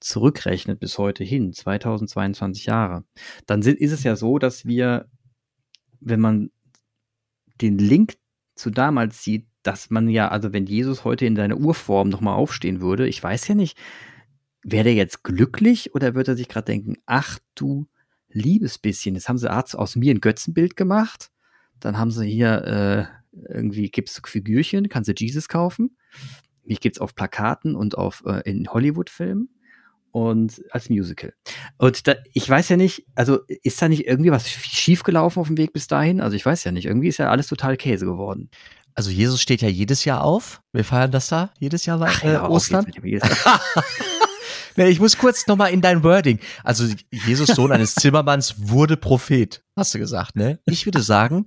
zurückrechnet 0.00 0.78
bis 0.78 0.98
heute 0.98 1.24
hin, 1.24 1.52
2022 1.52 2.66
Jahre, 2.66 3.04
dann 3.46 3.62
sind, 3.62 3.80
ist 3.80 3.92
es 3.92 4.04
ja 4.04 4.14
so, 4.14 4.38
dass 4.38 4.64
wir, 4.64 5.08
wenn 6.00 6.20
man 6.20 6.50
den 7.60 7.78
Link 7.78 8.16
zu 8.54 8.70
damals 8.70 9.24
sieht, 9.24 9.46
dass 9.64 9.90
man 9.90 10.08
ja, 10.08 10.28
also 10.28 10.52
wenn 10.52 10.66
Jesus 10.66 11.04
heute 11.04 11.26
in 11.26 11.34
seiner 11.34 11.58
Urform 11.58 12.08
nochmal 12.08 12.34
aufstehen 12.34 12.80
würde, 12.80 13.08
ich 13.08 13.20
weiß 13.20 13.48
ja 13.48 13.56
nicht, 13.56 13.76
wäre 14.62 14.84
der 14.84 14.94
jetzt 14.94 15.24
glücklich 15.24 15.94
oder 15.94 16.14
würde 16.14 16.32
er 16.32 16.36
sich 16.36 16.48
gerade 16.48 16.66
denken, 16.66 16.94
ach 17.06 17.38
du 17.56 17.88
liebes 18.30 18.78
bisschen, 18.78 19.14
jetzt 19.14 19.28
haben 19.28 19.38
sie 19.38 19.50
Arzt 19.50 19.76
aus 19.76 19.96
mir 19.96 20.14
ein 20.14 20.20
Götzenbild 20.20 20.76
gemacht, 20.76 21.30
dann 21.80 21.98
haben 21.98 22.10
sie 22.10 22.26
hier 22.26 22.64
äh, 22.64 23.52
irgendwie 23.52 23.90
gibt's 23.90 24.20
Figürchen, 24.24 24.88
kannst 24.88 25.08
du 25.08 25.14
Jesus 25.16 25.48
kaufen, 25.48 25.96
mich 26.64 26.80
gibt's 26.80 26.98
auf 26.98 27.14
Plakaten 27.14 27.74
und 27.74 27.96
auf 27.96 28.22
äh, 28.26 28.48
in 28.48 28.68
Hollywood-Filmen 28.68 29.48
und 30.10 30.62
als 30.70 30.90
Musical. 30.90 31.32
Und 31.76 32.06
da, 32.06 32.14
ich 32.32 32.48
weiß 32.48 32.68
ja 32.70 32.76
nicht, 32.76 33.06
also 33.14 33.40
ist 33.62 33.80
da 33.80 33.88
nicht 33.88 34.06
irgendwie 34.06 34.30
was 34.30 34.48
schiefgelaufen 34.48 35.40
auf 35.40 35.48
dem 35.48 35.58
Weg 35.58 35.72
bis 35.72 35.86
dahin? 35.86 36.20
Also 36.20 36.36
ich 36.36 36.44
weiß 36.44 36.64
ja 36.64 36.72
nicht, 36.72 36.86
irgendwie 36.86 37.08
ist 37.08 37.18
ja 37.18 37.30
alles 37.30 37.46
total 37.46 37.76
Käse 37.76 38.06
geworden. 38.06 38.50
Also 38.94 39.10
Jesus 39.10 39.40
steht 39.40 39.62
ja 39.62 39.68
jedes 39.68 40.04
Jahr 40.04 40.24
auf. 40.24 40.60
Wir 40.72 40.84
feiern 40.84 41.12
das 41.12 41.28
da 41.28 41.52
jedes 41.60 41.86
Jahr 41.86 42.00
Ach, 42.02 42.24
äh, 42.24 42.32
ja, 42.32 42.42
auf 42.42 42.50
Ostern. 42.50 42.86
Jesus. 43.02 43.28
Nee, 44.76 44.88
ich 44.88 45.00
muss 45.00 45.16
kurz 45.18 45.46
nochmal 45.46 45.70
in 45.72 45.80
dein 45.80 46.02
Wording. 46.02 46.38
Also 46.64 46.86
Jesus, 47.10 47.48
Sohn 47.48 47.72
eines 47.72 47.94
Zimmermanns, 47.94 48.54
wurde 48.58 48.96
Prophet, 48.96 49.62
hast 49.76 49.94
du 49.94 49.98
gesagt, 49.98 50.36
ne? 50.36 50.58
Ich 50.66 50.86
würde 50.86 51.02
sagen, 51.02 51.46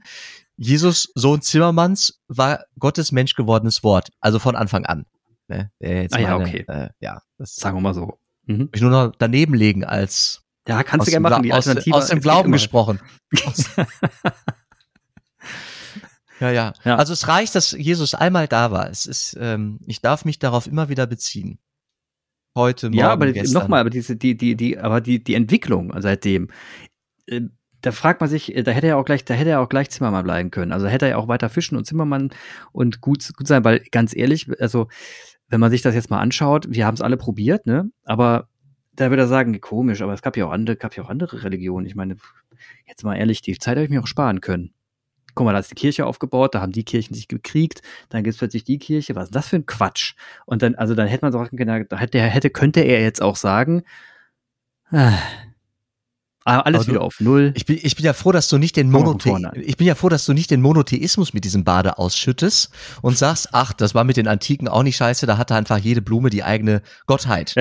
Jesus, 0.58 1.12
Sohn 1.16 1.42
Zimmermanns, 1.42 2.20
war 2.28 2.66
Gottes 2.78 3.12
Mensch 3.12 3.36
gewordenes 3.36 3.84
Wort. 3.84 4.10
Also 4.20 4.40
von 4.40 4.56
Anfang 4.56 4.86
an. 4.86 5.06
Ne? 5.48 5.72
Jetzt 5.80 6.14
Ah 6.16 6.20
ja, 6.20 6.38
meine, 6.38 6.50
okay. 6.50 6.66
Äh, 6.68 6.90
ja, 7.00 7.22
das 7.38 7.56
Sagen 7.56 7.78
wir 7.78 7.82
mal 7.82 7.94
so. 7.94 8.20
Mhm. 8.46 8.70
ich 8.74 8.82
nur 8.82 8.92
noch 8.92 9.14
daneben 9.18 9.54
legen 9.54 9.84
als 9.86 10.42
Ja, 10.68 10.84
kannst 10.84 11.08
du 11.08 11.12
gerne 11.12 11.30
machen. 11.30 11.44
Die 11.44 11.52
Gla- 11.52 11.58
aus, 11.58 11.68
Alternative 11.68 11.96
aus 11.96 12.08
dem 12.08 12.22
Glauben 12.22 12.52
gesprochen. 12.52 13.00
Ja, 16.40 16.50
ja, 16.50 16.74
Ja. 16.84 16.96
Also 16.96 17.14
es 17.14 17.28
reicht, 17.28 17.54
dass 17.54 17.72
Jesus 17.72 18.16
einmal 18.16 18.48
da 18.48 18.72
war. 18.72 18.90
Es 18.90 19.06
ist, 19.06 19.38
ähm, 19.40 19.80
ich 19.86 20.02
darf 20.02 20.26
mich 20.26 20.40
darauf 20.40 20.66
immer 20.66 20.90
wieder 20.90 21.06
beziehen. 21.06 21.60
Heute, 22.56 22.88
morgen, 22.88 22.98
Ja, 22.98 23.12
aber 23.12 23.28
nochmal, 23.28 23.80
aber 23.82 23.90
diese, 23.90 24.16
die, 24.16 24.36
die, 24.36 24.56
die, 24.56 24.78
aber 24.78 25.02
die, 25.02 25.24
die 25.24 25.36
Entwicklung 25.36 25.94
seitdem, 26.00 26.50
äh, 27.28 27.42
da 27.82 27.92
fragt 27.92 28.22
man 28.22 28.30
sich, 28.30 28.56
äh, 28.56 28.64
da 28.64 28.72
hätte 28.72 28.88
er 28.88 28.98
auch 28.98 29.06
gleich, 29.06 29.26
da 29.26 29.34
hätte 29.34 29.52
er 29.52 29.62
auch 29.62 29.70
gleich 29.70 29.90
Zimmermann 29.90 30.24
bleiben 30.24 30.52
können. 30.52 30.72
Also 30.72 30.88
hätte 30.88 31.06
er 31.06 31.12
ja 31.12 31.18
auch 31.18 31.28
weiter 31.28 31.50
fischen 31.50 31.78
und 31.78 31.86
Zimmermann 31.86 32.30
und 32.72 33.02
gut, 33.02 33.32
gut 33.36 33.48
sein, 33.48 33.64
weil 33.64 33.84
ganz 33.92 34.16
ehrlich, 34.16 34.48
also 34.60 34.88
wenn 35.50 35.60
man 35.60 35.72
sich 35.72 35.82
das 35.82 35.96
jetzt 35.96 36.10
mal 36.10 36.20
anschaut, 36.20 36.68
wir 36.70 36.86
haben 36.86 36.96
es 36.96 37.02
alle 37.02 37.18
probiert, 37.18 37.66
ne? 37.66 37.90
Aber 38.04 38.48
da 38.94 39.10
würde 39.10 39.24
er 39.24 39.28
sagen, 39.28 39.60
komisch, 39.62 40.02
aber 40.02 40.14
es 40.14 40.22
gab 40.22 40.38
ja 40.38 40.46
auch 40.46 40.52
andere, 40.52 40.76
gab 40.76 40.96
ja 40.96 41.04
auch 41.04 41.10
andere 41.10 41.44
Religionen. 41.44 41.86
Ich 41.86 41.96
meine, 41.96 42.18
jetzt 42.86 43.04
mal 43.04 43.16
ehrlich, 43.16 43.42
die 43.42 43.58
Zeit 43.58 43.76
habe 43.76 43.86
ich 43.86 43.90
mir 43.90 44.02
auch 44.02 44.08
sparen 44.08 44.42
können. 44.42 44.74
Guck 45.36 45.46
mal, 45.46 45.54
da 45.54 45.60
ist 45.60 45.72
die 45.72 45.76
Kirche 45.76 46.06
aufgebaut, 46.06 46.56
da 46.56 46.62
haben 46.62 46.72
die 46.72 46.84
Kirchen 46.84 47.14
sich 47.14 47.28
gekriegt, 47.28 47.82
dann 48.10 48.24
gibt 48.24 48.34
es 48.34 48.40
plötzlich 48.40 48.64
die 48.64 48.80
Kirche, 48.80 49.16
was 49.16 49.26
ist 49.26 49.36
das 49.36 49.48
für 49.48 49.56
ein 49.58 49.66
Quatsch? 49.66 50.14
Und 50.46 50.62
dann, 50.62 50.76
also 50.76 50.96
dann 50.96 51.08
hätte 51.08 51.26
man 51.26 51.32
sagen 51.32 51.58
können, 51.58 51.86
da 51.90 51.98
hätte, 51.98 52.20
hätte, 52.22 52.50
könnte 52.50 52.82
er 52.82 53.02
jetzt 53.02 53.22
auch 53.22 53.36
sagen, 53.36 53.84
ah, 54.92 55.14
Ah, 56.44 56.60
alles 56.62 56.86
du- 56.86 56.94
wieder 56.94 57.02
auf 57.02 57.20
Null. 57.20 57.52
Ich 57.56 57.68
bin, 57.68 57.78
ich 57.82 57.96
bin 57.96 58.04
ja 58.04 58.14
froh, 58.14 58.32
dass 58.32 58.50
du 58.50 58.58
nicht 58.58 58.76
den 58.76 58.90
Monothe 58.90 59.30
ich 59.62 59.78
bin 59.78 59.86
ja 59.86 59.94
froh, 59.94 60.10
dass 60.10 60.26
du 60.26 60.34
nicht 60.34 60.50
den 60.50 60.60
Monotheismus 60.62 61.34
mit 61.34 61.46
diesem 61.46 61.64
Bade 61.64 62.00
ausschüttest 62.00 62.72
und 63.04 63.16
sagst, 63.16 63.50
ach, 63.52 63.74
das 63.74 63.94
war 63.94 64.04
mit 64.04 64.18
den 64.18 64.28
Antiken 64.28 64.68
auch 64.68 64.82
nicht 64.82 64.96
scheiße, 64.98 65.28
da 65.28 65.38
hatte 65.38 65.54
einfach 65.54 65.78
jede 65.78 66.02
Blume 66.02 66.32
die 66.32 66.44
eigene 66.44 66.82
Gottheit. 67.06 67.54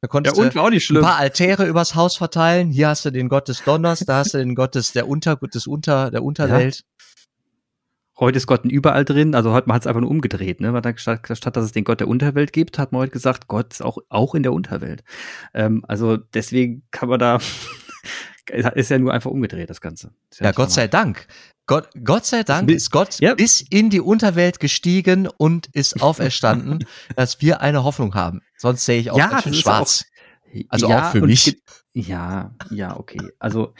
Da 0.00 0.06
ja, 0.06 0.08
konntest 0.08 0.38
und 0.38 0.54
du 0.54 0.58
war 0.58 0.64
auch 0.66 0.70
nicht 0.70 0.84
ein 0.84 0.86
schlimm. 0.86 1.02
paar 1.02 1.16
Altäre 1.16 1.66
übers 1.66 1.96
Haus 1.96 2.16
verteilen. 2.16 2.70
Hier 2.70 2.88
hast 2.88 3.04
du 3.04 3.10
den 3.10 3.28
Gott 3.28 3.48
des 3.48 3.64
Donners, 3.64 4.00
da 4.00 4.18
hast 4.18 4.34
du 4.34 4.38
den 4.38 4.54
Gott 4.54 4.76
des, 4.76 4.92
der 4.92 5.08
Unter, 5.08 5.36
des 5.36 5.66
Unter, 5.66 6.12
der 6.12 6.22
Unterwelt. 6.22 6.84
Heute 8.20 8.36
ist 8.36 8.46
Gott 8.46 8.64
überall 8.64 9.04
drin, 9.04 9.34
also 9.34 9.52
heute 9.52 9.68
man 9.68 9.76
hat 9.76 9.82
es 9.82 9.86
einfach 9.86 10.00
nur 10.00 10.10
umgedreht, 10.10 10.60
ne? 10.60 10.72
Weil 10.72 10.98
statt, 10.98 11.28
statt 11.32 11.56
dass 11.56 11.64
es 11.64 11.72
den 11.72 11.84
Gott 11.84 12.00
der 12.00 12.08
Unterwelt 12.08 12.52
gibt, 12.52 12.78
hat 12.78 12.90
man 12.90 13.02
heute 13.02 13.12
gesagt, 13.12 13.46
Gott 13.48 13.72
ist 13.72 13.82
auch, 13.82 13.98
auch 14.08 14.34
in 14.34 14.42
der 14.42 14.52
Unterwelt. 14.52 15.04
Ähm, 15.54 15.84
also 15.86 16.16
deswegen 16.16 16.82
kann 16.90 17.08
man 17.08 17.18
da, 17.18 17.38
ist 18.74 18.90
ja 18.90 18.98
nur 18.98 19.12
einfach 19.12 19.30
umgedreht, 19.30 19.70
das 19.70 19.80
Ganze. 19.80 20.12
Ist 20.30 20.40
Ja, 20.40 20.48
nicht 20.48 20.56
Gott 20.56 20.70
sei 20.72 20.88
Dank. 20.88 21.26
Gott, 21.68 21.90
Gott 22.02 22.24
sei 22.26 22.42
Dank 22.42 22.68
ist 22.70 22.90
Gott 22.90 23.20
Ja. 23.20 23.34
bis 23.34 23.60
in 23.60 23.90
die 23.90 24.00
Unterwelt 24.00 24.58
gestiegen 24.58 25.28
und 25.28 25.68
ist 25.68 26.02
auferstanden, 26.02 26.84
dass 27.14 27.40
wir 27.40 27.60
eine 27.60 27.84
Hoffnung 27.84 28.14
haben. 28.14 28.40
Sonst 28.56 28.84
sehe 28.84 28.98
ich 28.98 29.10
auch 29.12 29.18
Ja, 29.18 29.40
das 29.40 29.56
schwarz. 29.56 30.04
normal. 30.52 30.64
Also 30.70 30.86
auch 30.88 31.12
für 31.12 31.20
mich. 31.20 31.62
Ja, 31.92 32.54
ja, 32.70 32.96
okay. 32.96 33.20
Also, 33.38 33.74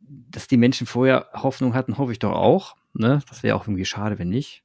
dass 0.00 0.46
die 0.46 0.58
Menschen 0.58 0.86
vorher 0.86 1.28
Hoffnung 1.32 1.74
hatten, 1.74 1.96
hoffe 1.98 2.12
ich 2.12 2.18
doch 2.18 2.32
auch. 2.32 2.76
Ne? 2.92 3.20
Das 3.28 3.42
wäre 3.42 3.56
auch 3.56 3.66
irgendwie 3.66 3.86
schade, 3.86 4.18
wenn 4.18 4.28
nicht. 4.28 4.62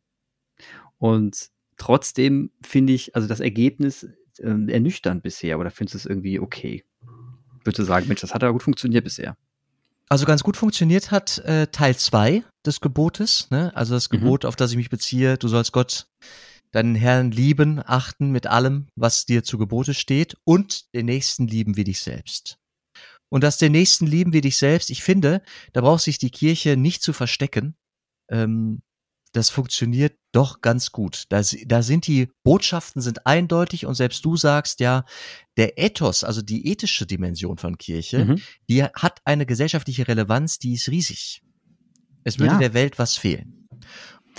Und 0.97 1.49
trotzdem 1.77 2.51
finde 2.61 2.91
ich, 2.93 3.15
also 3.15 3.27
das 3.29 3.39
Ergebnis 3.39 4.03
äh, 4.39 4.71
ernüchternd 4.71 5.23
bisher, 5.23 5.57
oder 5.57 5.71
findest 5.71 5.93
du 5.93 5.97
es 5.99 6.05
irgendwie 6.05 6.39
okay? 6.39 6.83
Würdest 7.63 7.79
du 7.79 7.83
sagen, 7.83 8.07
Mensch, 8.07 8.21
das 8.21 8.33
hat 8.33 8.43
ja 8.43 8.49
gut 8.49 8.63
funktioniert 8.63 9.03
bisher. 9.05 9.37
Also 10.09 10.25
ganz 10.25 10.41
gut 10.43 10.55
funktioniert 10.57 11.11
hat 11.11 11.37
äh, 11.39 11.67
Teil 11.67 11.95
zwei 11.95 12.43
des 12.67 12.81
Gebotes, 12.81 13.47
ne? 13.49 13.75
Also 13.75 13.93
das 13.93 14.09
Mhm. 14.09 14.19
Gebot, 14.19 14.45
auf 14.45 14.55
das 14.55 14.71
ich 14.71 14.77
mich 14.77 14.89
beziehe, 14.89 15.37
du 15.37 15.47
sollst 15.47 15.71
Gott, 15.71 16.07
deinen 16.71 16.95
Herrn 16.95 17.31
lieben, 17.31 17.81
achten 17.83 18.29
mit 18.31 18.45
allem, 18.47 18.87
was 18.95 19.25
dir 19.25 19.43
zu 19.43 19.57
Gebote 19.57 19.93
steht 19.93 20.35
und 20.43 20.93
den 20.93 21.05
Nächsten 21.05 21.47
lieben 21.47 21.77
wie 21.77 21.85
dich 21.85 22.01
selbst. 22.01 22.57
Und 23.29 23.43
das 23.43 23.57
den 23.57 23.71
Nächsten 23.71 24.05
lieben 24.05 24.33
wie 24.33 24.41
dich 24.41 24.57
selbst, 24.57 24.89
ich 24.89 25.01
finde, 25.03 25.41
da 25.73 25.81
braucht 25.81 26.03
sich 26.03 26.17
die 26.17 26.29
Kirche 26.29 26.77
nicht 26.77 27.01
zu 27.01 27.13
verstecken. 27.13 27.75
Ähm, 28.29 28.81
das 29.33 29.49
funktioniert 29.49 30.17
doch 30.33 30.61
ganz 30.61 30.91
gut. 30.91 31.25
Da, 31.29 31.41
da 31.65 31.81
sind 31.83 32.07
die 32.07 32.29
Botschaften 32.43 33.01
sind 33.01 33.25
eindeutig 33.27 33.85
und 33.85 33.95
selbst 33.95 34.23
du 34.25 34.35
sagst 34.37 34.79
ja, 34.79 35.03
der 35.57 35.77
Ethos, 35.77 36.23
also 36.23 36.41
die 36.41 36.67
ethische 36.71 37.05
Dimension 37.05 37.57
von 37.57 37.77
Kirche, 37.77 38.25
Mhm. 38.25 38.41
die 38.69 38.83
hat 38.83 39.19
eine 39.25 39.45
gesellschaftliche 39.45 40.07
Relevanz, 40.07 40.59
die 40.59 40.73
ist 40.73 40.89
riesig. 40.89 41.41
Es 42.27 42.39
würde 42.39 42.53
Ja. 42.53 42.59
der 42.59 42.73
Welt 42.73 42.99
was 42.99 43.15
fehlen. 43.17 43.67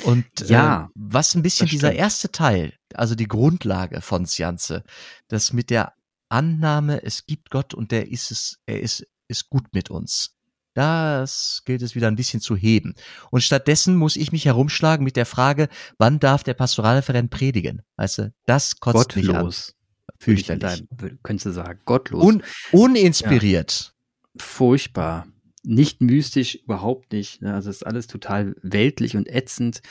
Und 0.04 0.26
Ja, 0.46 0.84
äh, 0.84 0.88
was 0.94 1.34
ein 1.34 1.42
bisschen 1.42 1.68
dieser 1.68 1.92
erste 1.92 2.30
Teil, 2.30 2.74
also 2.94 3.14
die 3.14 3.26
Grundlage 3.26 4.00
von 4.00 4.26
Science, 4.26 4.82
das 5.28 5.52
mit 5.52 5.70
der 5.70 5.92
Annahme, 6.28 7.02
es 7.02 7.24
gibt 7.26 7.50
Gott 7.50 7.72
und 7.74 7.90
der 7.90 8.08
ist 8.10 8.30
es, 8.30 8.58
er 8.66 8.80
ist, 8.80 9.06
ist 9.28 9.48
gut 9.48 9.64
mit 9.72 9.90
uns. 9.90 10.34
Das 10.74 11.62
gilt 11.64 11.82
es 11.82 11.94
wieder 11.96 12.06
ein 12.06 12.14
bisschen 12.16 12.40
zu 12.40 12.54
heben. 12.54 12.94
Und 13.30 13.42
stattdessen 13.42 13.96
muss 13.96 14.14
ich 14.14 14.30
mich 14.30 14.44
herumschlagen 14.44 15.02
mit 15.02 15.16
der 15.16 15.26
Frage, 15.26 15.68
wann 15.98 16.20
darf 16.20 16.44
der 16.44 16.54
Pastoralreferent 16.54 17.30
predigen? 17.30 17.82
Weißt 17.96 18.18
du, 18.18 18.32
das 18.46 18.78
kotzt 18.78 19.16
mich 19.16 19.28
an. 19.30 19.34
Gottlos. 19.36 19.74
würde 20.20 20.40
ich 20.40 20.48
in 20.50 20.60
Fürchterlich. 20.60 20.86
deinem- 20.96 21.18
Könntest 21.22 21.46
du 21.46 21.52
sagen, 21.52 21.80
gottlos. 21.84 22.22
Un 22.22 22.42
uninspiriert. 22.72 23.94
furchtbar. 24.40 25.26
Nicht 25.64 26.00
mystisch, 26.00 26.56
überhaupt 26.56 27.12
nicht. 27.12 27.42
ne? 27.42 27.54
Also 27.54 27.70
ist 27.70 27.86
alles 27.86 28.06
total 28.06 28.54
weltlich 28.62 29.16
und 29.16 29.28
ätzend. 29.28 29.82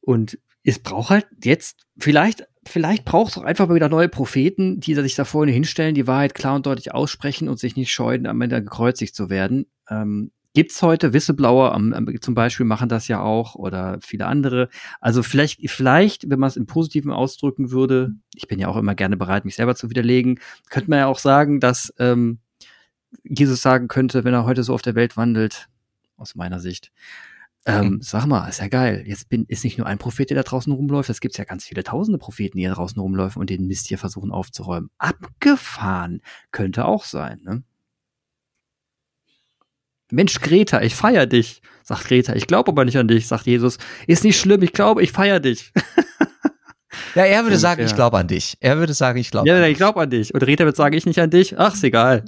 Und 0.00 0.38
es 0.64 0.78
braucht 0.78 1.10
halt 1.10 1.26
jetzt, 1.42 1.86
vielleicht, 1.96 2.46
vielleicht 2.66 3.04
braucht 3.04 3.32
es 3.32 3.38
auch 3.38 3.44
einfach 3.44 3.68
mal 3.68 3.74
wieder 3.74 3.88
neue 3.88 4.08
Propheten, 4.08 4.80
die 4.80 4.94
sich 4.94 5.14
da 5.14 5.24
vorne 5.24 5.52
hinstellen, 5.52 5.94
die 5.94 6.06
Wahrheit 6.06 6.34
klar 6.34 6.56
und 6.56 6.66
deutlich 6.66 6.92
aussprechen 6.92 7.48
und 7.48 7.58
sich 7.58 7.76
nicht 7.76 7.92
scheuen, 7.92 8.26
am 8.26 8.40
Ende 8.40 8.62
gekreuzigt 8.62 9.14
zu 9.14 9.30
werden. 9.30 9.66
Ähm, 9.88 10.32
Gibt's 10.52 10.82
heute 10.82 11.12
Whistleblower, 11.12 11.72
am, 11.72 11.92
am, 11.92 12.20
zum 12.20 12.34
Beispiel 12.34 12.66
machen 12.66 12.88
das 12.88 13.06
ja 13.06 13.22
auch 13.22 13.54
oder 13.54 13.98
viele 14.02 14.26
andere. 14.26 14.68
Also 15.00 15.22
vielleicht, 15.22 15.60
vielleicht, 15.70 16.28
wenn 16.28 16.40
man 16.40 16.48
es 16.48 16.56
im 16.56 16.66
Positiven 16.66 17.12
ausdrücken 17.12 17.70
würde, 17.70 18.14
ich 18.34 18.48
bin 18.48 18.58
ja 18.58 18.66
auch 18.66 18.76
immer 18.76 18.96
gerne 18.96 19.16
bereit, 19.16 19.44
mich 19.44 19.54
selber 19.54 19.76
zu 19.76 19.90
widerlegen, 19.90 20.40
könnte 20.68 20.90
man 20.90 20.98
ja 20.98 21.06
auch 21.06 21.20
sagen, 21.20 21.60
dass 21.60 21.94
ähm, 22.00 22.40
Jesus 23.24 23.62
sagen 23.62 23.88
könnte, 23.88 24.24
wenn 24.24 24.34
er 24.34 24.44
heute 24.44 24.62
so 24.62 24.74
auf 24.74 24.82
der 24.82 24.94
Welt 24.94 25.16
wandelt, 25.16 25.68
aus 26.16 26.34
meiner 26.34 26.60
Sicht. 26.60 26.92
Ähm, 27.66 28.00
sag 28.00 28.26
mal, 28.26 28.48
ist 28.48 28.60
ja 28.60 28.68
geil. 28.68 29.04
Jetzt 29.06 29.28
bin, 29.28 29.44
ist 29.46 29.64
nicht 29.64 29.76
nur 29.76 29.86
ein 29.86 29.98
Prophet, 29.98 30.30
der 30.30 30.36
da 30.36 30.42
draußen 30.42 30.72
rumläuft, 30.72 31.10
es 31.10 31.20
gibt 31.20 31.36
ja 31.36 31.44
ganz 31.44 31.64
viele 31.64 31.84
tausende 31.84 32.18
Propheten, 32.18 32.56
die 32.56 32.64
da 32.64 32.72
draußen 32.72 33.00
rumläufen 33.00 33.38
und 33.40 33.50
den 33.50 33.66
Mist 33.66 33.88
hier 33.88 33.98
versuchen 33.98 34.32
aufzuräumen. 34.32 34.90
Abgefahren. 34.98 36.22
Könnte 36.52 36.86
auch 36.86 37.04
sein, 37.04 37.40
ne? 37.42 37.62
Mensch, 40.12 40.40
Greta, 40.40 40.82
ich 40.82 40.94
feier 40.94 41.26
dich, 41.26 41.62
sagt 41.84 42.04
Greta. 42.04 42.34
Ich 42.34 42.46
glaube 42.46 42.70
aber 42.72 42.84
nicht 42.84 42.98
an 42.98 43.06
dich, 43.06 43.28
sagt 43.28 43.46
Jesus. 43.46 43.78
Ist 44.06 44.24
nicht 44.24 44.40
schlimm, 44.40 44.62
ich 44.62 44.72
glaube, 44.72 45.02
ich 45.02 45.12
feier 45.12 45.38
dich. 45.38 45.72
Ja, 47.14 47.24
er 47.24 47.42
würde 47.42 47.56
Und, 47.56 47.60
sagen, 47.60 47.80
ja. 47.80 47.86
ich 47.86 47.94
glaube 47.94 48.18
an 48.18 48.28
dich. 48.28 48.56
Er 48.60 48.78
würde 48.78 48.94
sagen, 48.94 49.18
ich 49.18 49.30
glaube 49.30 49.48
Ja, 49.48 49.56
an 49.56 49.64
ich 49.64 49.76
glaube 49.76 50.00
an 50.00 50.10
dich. 50.10 50.32
Und 50.32 50.40
Greta 50.40 50.64
wird 50.64 50.76
sagen, 50.76 50.96
ich 50.96 51.06
nicht 51.06 51.18
an 51.20 51.30
dich. 51.30 51.58
Ach, 51.58 51.74
ist 51.74 51.84
egal. 51.84 52.24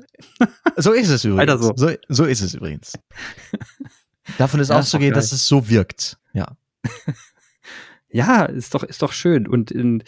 So 0.76 0.92
ist 0.92 1.08
es 1.08 1.24
übrigens. 1.24 1.40
Weiter 1.52 1.58
so. 1.58 1.72
so. 1.76 1.90
So 2.08 2.24
ist 2.24 2.40
es 2.40 2.54
übrigens. 2.54 2.92
Davon 4.38 4.60
ist 4.60 4.68
Ja, 4.68 4.78
auszugehen, 4.78 5.14
dass 5.14 5.32
es 5.32 5.46
so 5.46 5.68
wirkt. 5.68 6.18
Ja. 6.32 6.56
Ja, 8.14 8.44
ist 8.44 8.74
doch, 8.74 8.82
ist 8.82 9.00
doch 9.00 9.12
schön. 9.12 9.48
Und 9.48 9.70
in, 9.70 10.04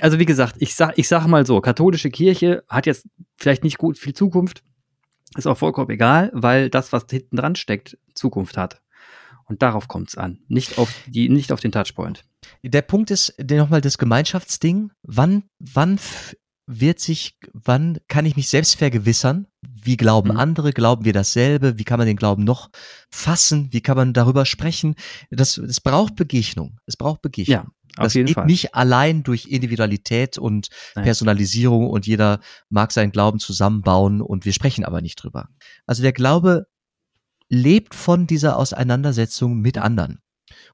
also 0.00 0.18
wie 0.18 0.26
gesagt, 0.26 0.56
ich 0.58 0.74
sag, 0.74 0.98
ich 0.98 1.08
sag 1.08 1.26
mal 1.26 1.46
so, 1.46 1.60
katholische 1.62 2.10
Kirche 2.10 2.62
hat 2.68 2.84
jetzt 2.84 3.06
vielleicht 3.38 3.64
nicht 3.64 3.78
gut 3.78 3.98
viel 3.98 4.12
Zukunft. 4.12 4.62
Ist 5.36 5.46
auch 5.46 5.56
vollkommen 5.56 5.88
egal, 5.88 6.30
weil 6.34 6.68
das, 6.68 6.92
was 6.92 7.06
hinten 7.10 7.36
dran 7.36 7.56
steckt, 7.56 7.96
Zukunft 8.14 8.58
hat. 8.58 8.82
Und 9.52 9.60
darauf 9.60 9.86
kommt 9.86 10.08
es 10.08 10.16
an. 10.16 10.38
Nicht 10.48 10.78
auf 10.78 10.94
die, 11.06 11.28
nicht 11.28 11.52
auf 11.52 11.60
den 11.60 11.72
Touchpoint. 11.72 12.24
Der 12.62 12.80
Punkt 12.80 13.10
ist 13.10 13.34
nochmal 13.38 13.82
das 13.82 13.98
Gemeinschaftsding. 13.98 14.90
Wann, 15.02 15.42
wann 15.58 15.98
wird 16.66 17.00
sich, 17.00 17.36
wann 17.52 17.98
kann 18.08 18.24
ich 18.24 18.34
mich 18.34 18.48
selbst 18.48 18.76
vergewissern? 18.76 19.46
Wie 19.60 19.98
glauben 19.98 20.30
Mhm. 20.30 20.36
andere? 20.38 20.72
Glauben 20.72 21.04
wir 21.04 21.12
dasselbe? 21.12 21.78
Wie 21.78 21.84
kann 21.84 21.98
man 21.98 22.06
den 22.06 22.16
Glauben 22.16 22.44
noch 22.44 22.70
fassen? 23.10 23.68
Wie 23.72 23.82
kann 23.82 23.98
man 23.98 24.14
darüber 24.14 24.46
sprechen? 24.46 24.94
Das, 25.30 25.58
es 25.58 25.82
braucht 25.82 26.16
Begegnung. 26.16 26.78
Es 26.86 26.96
braucht 26.96 27.20
Begegnung. 27.20 27.52
Ja, 27.52 27.66
auf 27.98 28.04
das 28.04 28.14
jeden 28.14 28.28
geht 28.28 28.36
Fall. 28.36 28.46
nicht 28.46 28.74
allein 28.74 29.22
durch 29.22 29.48
Individualität 29.48 30.38
und 30.38 30.68
Nein. 30.94 31.04
Personalisierung 31.04 31.90
und 31.90 32.06
jeder 32.06 32.40
mag 32.70 32.90
seinen 32.92 33.12
Glauben 33.12 33.38
zusammenbauen 33.38 34.22
und 34.22 34.46
wir 34.46 34.54
sprechen 34.54 34.86
aber 34.86 35.02
nicht 35.02 35.16
drüber. 35.22 35.50
Also 35.86 36.02
der 36.02 36.14
Glaube 36.14 36.68
lebt 37.52 37.94
von 37.94 38.26
dieser 38.26 38.56
Auseinandersetzung 38.56 39.58
mit 39.60 39.76
anderen. 39.76 40.20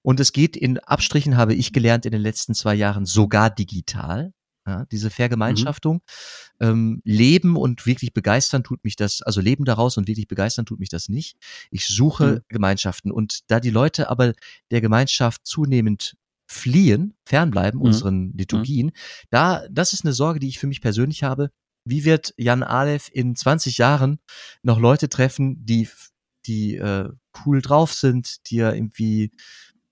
Und 0.02 0.20
es 0.20 0.32
geht 0.32 0.56
in 0.56 0.78
Abstrichen, 0.78 1.36
habe 1.36 1.52
ich 1.54 1.72
gelernt 1.72 2.06
in 2.06 2.12
den 2.12 2.20
letzten 2.22 2.54
zwei 2.54 2.74
Jahren, 2.74 3.04
sogar 3.04 3.50
digital. 3.50 4.32
Ja, 4.66 4.84
diese 4.92 5.08
Vergemeinschaftung. 5.10 6.02
Ähm, 6.60 7.00
leben 7.04 7.56
und 7.56 7.86
wirklich 7.86 8.12
begeistern 8.12 8.62
tut 8.62 8.84
mich 8.84 8.96
das, 8.96 9.22
also 9.22 9.40
leben 9.40 9.64
daraus 9.64 9.96
und 9.96 10.06
wirklich 10.06 10.28
begeistern 10.28 10.66
tut 10.66 10.78
mich 10.78 10.90
das 10.90 11.08
nicht. 11.08 11.36
Ich 11.70 11.86
suche 11.86 12.26
Mhm. 12.26 12.40
Gemeinschaften 12.48 13.10
und 13.10 13.40
da 13.50 13.60
die 13.60 13.70
Leute 13.70 14.10
aber 14.10 14.34
der 14.70 14.80
Gemeinschaft 14.82 15.46
zunehmend 15.46 16.16
fliehen, 16.46 17.14
fernbleiben, 17.24 17.80
Mhm. 17.80 17.86
unseren 17.86 18.32
Liturgien, 18.36 18.92
da, 19.30 19.66
das 19.70 19.94
ist 19.94 20.04
eine 20.04 20.12
Sorge, 20.12 20.38
die 20.38 20.48
ich 20.48 20.58
für 20.58 20.66
mich 20.66 20.80
persönlich 20.82 21.22
habe. 21.22 21.50
Wie 21.84 22.04
wird 22.04 22.34
Jan 22.36 22.62
Aleph 22.62 23.08
in 23.12 23.34
20 23.34 23.78
Jahren 23.78 24.18
noch 24.62 24.78
Leute 24.78 25.08
treffen, 25.08 25.64
die, 25.64 25.88
die 26.48 26.76
äh, 26.76 27.08
cool 27.44 27.62
drauf 27.62 27.94
sind, 27.94 28.50
die 28.50 28.58
er 28.58 28.74
irgendwie 28.74 29.30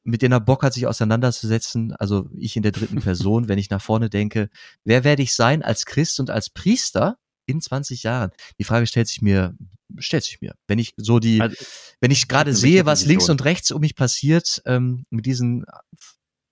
mit 0.06 0.22
denen 0.22 0.32
er 0.32 0.40
Bock 0.40 0.62
hat, 0.62 0.72
sich 0.72 0.86
auseinanderzusetzen, 0.86 1.92
also 1.96 2.30
ich 2.36 2.56
in 2.56 2.62
der 2.62 2.72
dritten 2.72 3.00
Person, 3.02 3.48
wenn 3.48 3.58
ich 3.58 3.70
nach 3.70 3.82
vorne 3.82 4.08
denke, 4.08 4.48
wer 4.84 5.04
werde 5.04 5.22
ich 5.22 5.34
sein 5.34 5.62
als 5.62 5.84
Christ 5.84 6.20
und 6.20 6.30
als 6.30 6.48
Priester 6.48 7.18
in 7.46 7.60
20 7.60 8.04
Jahren? 8.04 8.30
Die 8.58 8.64
Frage 8.64 8.86
stellt 8.86 9.08
sich 9.08 9.20
mir, 9.20 9.54
stellt 9.98 10.24
sich 10.24 10.40
mir. 10.40 10.54
Wenn 10.68 10.78
ich 10.78 10.94
so 10.96 11.18
die, 11.18 11.40
Also, 11.40 11.56
wenn 12.00 12.12
ich 12.12 12.28
gerade 12.28 12.54
sehe, 12.54 12.86
was 12.86 13.04
links 13.04 13.28
und 13.28 13.44
rechts 13.44 13.72
um 13.72 13.80
mich 13.80 13.96
passiert, 13.96 14.62
ähm, 14.64 15.04
mit 15.10 15.26
diesen, 15.26 15.64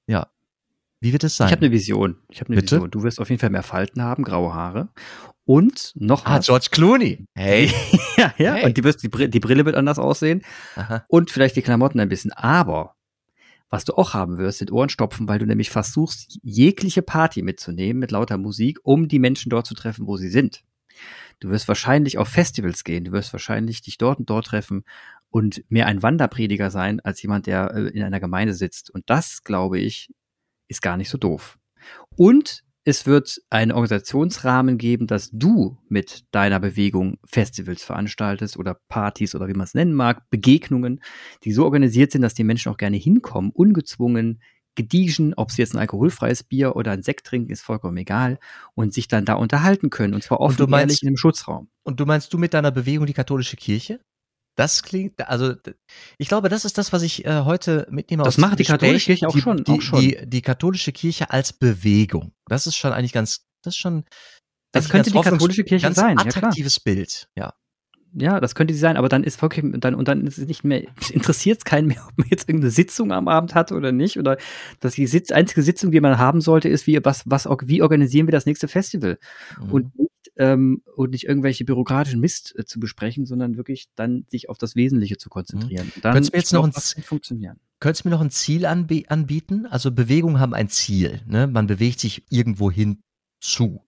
ja, 0.08 0.28
wie 1.04 1.12
wird 1.12 1.22
es 1.22 1.36
sein? 1.36 1.48
ich 1.48 1.52
habe 1.52 1.66
eine 1.66 1.70
Vision. 1.70 2.16
Ich 2.30 2.40
habe 2.40 2.48
eine 2.48 2.56
Bitte? 2.62 2.76
Vision. 2.76 2.90
Du 2.90 3.02
wirst 3.02 3.20
auf 3.20 3.28
jeden 3.28 3.38
Fall 3.38 3.50
mehr 3.50 3.62
Falten 3.62 4.00
haben, 4.02 4.24
graue 4.24 4.54
Haare. 4.54 4.88
Und 5.44 5.92
noch 5.96 6.24
ah, 6.24 6.38
was. 6.38 6.46
George 6.46 6.68
Clooney. 6.70 7.26
Hey. 7.34 7.70
ja, 8.16 8.32
ja. 8.38 8.54
Hey. 8.54 8.64
Und 8.64 8.78
die, 8.78 8.84
wirst, 8.84 9.02
die, 9.02 9.10
Bri- 9.10 9.28
die 9.28 9.40
Brille 9.40 9.66
wird 9.66 9.76
anders 9.76 9.98
aussehen. 9.98 10.42
Aha. 10.76 11.04
und 11.08 11.30
vielleicht 11.30 11.56
die 11.56 11.62
Klamotten 11.62 12.00
ein 12.00 12.08
bisschen. 12.08 12.32
Aber 12.32 12.94
was 13.68 13.84
du 13.84 13.92
auch 13.94 14.14
haben 14.14 14.38
wirst, 14.38 14.58
sind 14.58 14.72
Ohrenstopfen, 14.72 15.28
weil 15.28 15.38
du 15.38 15.44
nämlich 15.44 15.68
versuchst, 15.68 16.38
jegliche 16.42 17.02
Party 17.02 17.42
mitzunehmen 17.42 18.00
mit 18.00 18.10
lauter 18.10 18.38
Musik, 18.38 18.78
um 18.82 19.06
die 19.06 19.18
Menschen 19.18 19.50
dort 19.50 19.66
zu 19.66 19.74
treffen, 19.74 20.06
wo 20.06 20.16
sie 20.16 20.30
sind. 20.30 20.62
Du 21.40 21.50
wirst 21.50 21.68
wahrscheinlich 21.68 22.16
auf 22.16 22.28
Festivals 22.28 22.82
gehen, 22.82 23.04
du 23.04 23.12
wirst 23.12 23.34
wahrscheinlich 23.34 23.82
dich 23.82 23.98
dort 23.98 24.20
und 24.20 24.30
dort 24.30 24.46
treffen 24.46 24.84
und 25.28 25.64
mehr 25.68 25.86
ein 25.86 26.02
Wanderprediger 26.02 26.70
sein 26.70 27.00
als 27.00 27.20
jemand, 27.20 27.46
der 27.46 27.74
äh, 27.74 27.88
in 27.88 28.02
einer 28.02 28.20
Gemeinde 28.20 28.54
sitzt. 28.54 28.88
Und 28.88 29.10
das, 29.10 29.42
glaube 29.42 29.78
ich, 29.80 30.14
ist 30.74 30.82
gar 30.82 30.96
nicht 30.96 31.10
so 31.10 31.18
doof. 31.18 31.58
Und 32.16 32.62
es 32.84 33.06
wird 33.06 33.40
einen 33.48 33.72
Organisationsrahmen 33.72 34.76
geben, 34.76 35.06
dass 35.06 35.30
du 35.32 35.78
mit 35.88 36.24
deiner 36.32 36.60
Bewegung 36.60 37.18
Festivals 37.24 37.82
veranstaltest 37.82 38.58
oder 38.58 38.78
Partys 38.88 39.34
oder 39.34 39.48
wie 39.48 39.54
man 39.54 39.64
es 39.64 39.74
nennen 39.74 39.94
mag, 39.94 40.28
Begegnungen, 40.28 41.00
die 41.44 41.52
so 41.52 41.64
organisiert 41.64 42.12
sind, 42.12 42.22
dass 42.22 42.34
die 42.34 42.44
Menschen 42.44 42.70
auch 42.70 42.76
gerne 42.76 42.98
hinkommen, 42.98 43.50
ungezwungen, 43.52 44.40
gediegen, 44.74 45.34
ob 45.34 45.50
sie 45.50 45.62
jetzt 45.62 45.74
ein 45.74 45.78
alkoholfreies 45.78 46.42
Bier 46.42 46.76
oder 46.76 46.90
ein 46.90 47.02
Sekt 47.02 47.26
trinken, 47.26 47.52
ist 47.52 47.62
vollkommen 47.62 47.96
egal 47.96 48.38
und 48.74 48.92
sich 48.92 49.08
dann 49.08 49.24
da 49.24 49.34
unterhalten 49.34 49.88
können 49.88 50.14
und 50.14 50.22
zwar 50.22 50.40
offen 50.40 50.62
und 50.62 50.70
meinst, 50.70 50.82
ehrlich 50.82 51.02
in 51.02 51.08
einem 51.08 51.16
Schutzraum. 51.16 51.68
Und 51.84 52.00
du 52.00 52.06
meinst 52.06 52.32
du 52.32 52.38
mit 52.38 52.54
deiner 52.54 52.72
Bewegung 52.72 53.06
die 53.06 53.12
katholische 53.12 53.56
Kirche? 53.56 54.00
Das 54.56 54.84
klingt, 54.84 55.20
also 55.28 55.54
ich 56.16 56.28
glaube, 56.28 56.48
das 56.48 56.64
ist 56.64 56.78
das, 56.78 56.92
was 56.92 57.02
ich 57.02 57.24
äh, 57.24 57.42
heute 57.44 57.86
mitnehme. 57.90 58.22
Das 58.22 58.38
macht 58.38 58.58
die 58.58 58.64
katholische 58.64 59.06
Kirche 59.06 59.28
auch 59.28 59.32
die, 59.32 59.40
schon. 59.40 59.64
Die, 59.64 59.72
auch 59.72 59.80
schon. 59.80 60.00
Die, 60.00 60.18
die, 60.26 60.42
katholische 60.42 60.92
Kirche 60.92 61.30
als 61.30 61.52
Bewegung. 61.52 62.32
Das 62.46 62.66
ist 62.66 62.76
schon 62.76 62.92
eigentlich 62.92 63.12
ganz, 63.12 63.46
das 63.62 63.74
ist 63.74 63.78
schon. 63.78 64.04
Das 64.72 64.88
könnte 64.88 65.10
die 65.10 65.20
katholische 65.20 65.64
Kirche 65.64 65.86
ganz 65.86 65.96
sein. 65.96 66.18
Attraktives 66.18 66.76
ja, 66.76 66.82
Bild, 66.84 67.28
ja. 67.36 67.54
Ja, 68.16 68.40
das 68.40 68.54
könnte 68.54 68.72
sie 68.72 68.80
sein, 68.80 68.96
aber 68.96 69.08
dann 69.08 69.24
ist 69.24 69.42
wirklich, 69.42 69.64
dann, 69.80 69.94
und 69.94 70.06
dann 70.06 70.26
ist 70.26 70.38
es 70.38 70.46
nicht 70.46 70.64
mehr, 70.64 70.84
interessiert 71.10 71.58
es 71.58 71.64
keinen 71.64 71.88
mehr, 71.88 72.04
ob 72.08 72.16
man 72.16 72.28
jetzt 72.30 72.48
irgendeine 72.48 72.70
Sitzung 72.70 73.12
am 73.12 73.28
Abend 73.28 73.54
hat 73.54 73.72
oder 73.72 73.92
nicht, 73.92 74.18
oder 74.18 74.36
dass 74.80 74.94
die 74.94 75.06
Sitz, 75.06 75.32
einzige 75.32 75.62
Sitzung, 75.62 75.90
die 75.90 76.00
man 76.00 76.18
haben 76.18 76.40
sollte, 76.40 76.68
ist, 76.68 76.86
wie, 76.86 77.04
was, 77.04 77.22
was, 77.26 77.46
wie 77.64 77.82
organisieren 77.82 78.26
wir 78.26 78.32
das 78.32 78.46
nächste 78.46 78.68
Festival? 78.68 79.18
Mhm. 79.60 79.72
Und 79.72 79.98
nicht, 79.98 80.10
ähm, 80.36 80.82
und 80.96 81.10
nicht 81.10 81.24
irgendwelche 81.24 81.64
bürokratischen 81.64 82.20
Mist 82.20 82.54
äh, 82.56 82.64
zu 82.64 82.80
besprechen, 82.80 83.26
sondern 83.26 83.56
wirklich 83.56 83.88
dann 83.94 84.24
sich 84.28 84.48
auf 84.48 84.58
das 84.58 84.76
Wesentliche 84.76 85.16
zu 85.16 85.28
konzentrieren. 85.28 85.92
Mhm. 85.96 86.00
Dann 86.02 86.12
Könntest 86.14 86.32
du 86.32 86.36
mir 86.36 86.40
jetzt 86.40 86.52
noch 86.52 86.64
ein, 86.64 87.02
funktionieren. 87.02 87.58
Könntest 87.80 88.04
du 88.04 88.08
mir 88.08 88.14
noch 88.14 88.22
ein 88.22 88.30
Ziel 88.30 88.66
anb 88.66 88.92
anbieten? 89.08 89.66
Also 89.66 89.90
Bewegungen 89.90 90.40
haben 90.40 90.54
ein 90.54 90.68
Ziel, 90.68 91.20
ne? 91.26 91.46
Man 91.46 91.66
bewegt 91.66 92.00
sich 92.00 92.24
irgendwo 92.30 92.70
hin 92.70 93.02
zu. 93.40 93.83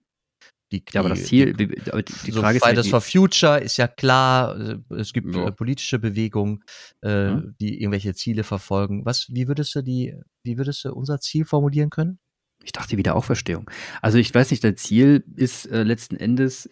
Die, 0.77 0.85
ja, 0.93 1.01
aber 1.01 1.11
das 1.11 1.25
Ziel, 1.25 1.55
die, 1.55 1.69
die, 1.69 1.81
die 2.27 2.31
so 2.31 2.41
Frage 2.41 2.59
ist 2.59 2.65
Fridays 2.65 2.87
ja, 2.87 2.91
for 2.91 3.01
Future 3.01 3.59
ist 3.59 3.77
ja 3.77 3.89
klar, 3.89 4.59
äh, 4.59 4.95
es 4.95 5.13
gibt 5.13 5.35
ja. 5.35 5.49
Äh, 5.49 5.53
politische 5.53 5.99
Bewegungen, 5.99 6.63
äh, 7.03 7.09
ja. 7.09 7.43
die 7.61 7.81
irgendwelche 7.81 8.15
Ziele 8.15 8.45
verfolgen. 8.45 9.05
Was, 9.05 9.29
wie 9.31 9.49
würdest 9.49 9.75
du 9.75 9.83
die, 9.83 10.15
wie 10.43 10.59
würdest 10.59 10.85
du 10.85 10.93
unser 10.93 11.21
Ziel 11.21 11.45
formulieren 11.45 11.91
können? 11.91 12.19
Ich 12.63 12.73
dachte 12.73 12.97
wieder 12.97 13.15
Auferstehung. 13.15 13.71
Also 14.03 14.19
ich 14.19 14.35
weiß 14.35 14.51
nicht, 14.51 14.65
das 14.65 14.77
Ziel 14.77 15.25
ist 15.37 15.67
äh, 15.67 15.83
letzten 15.83 16.17
Endes, 16.17 16.69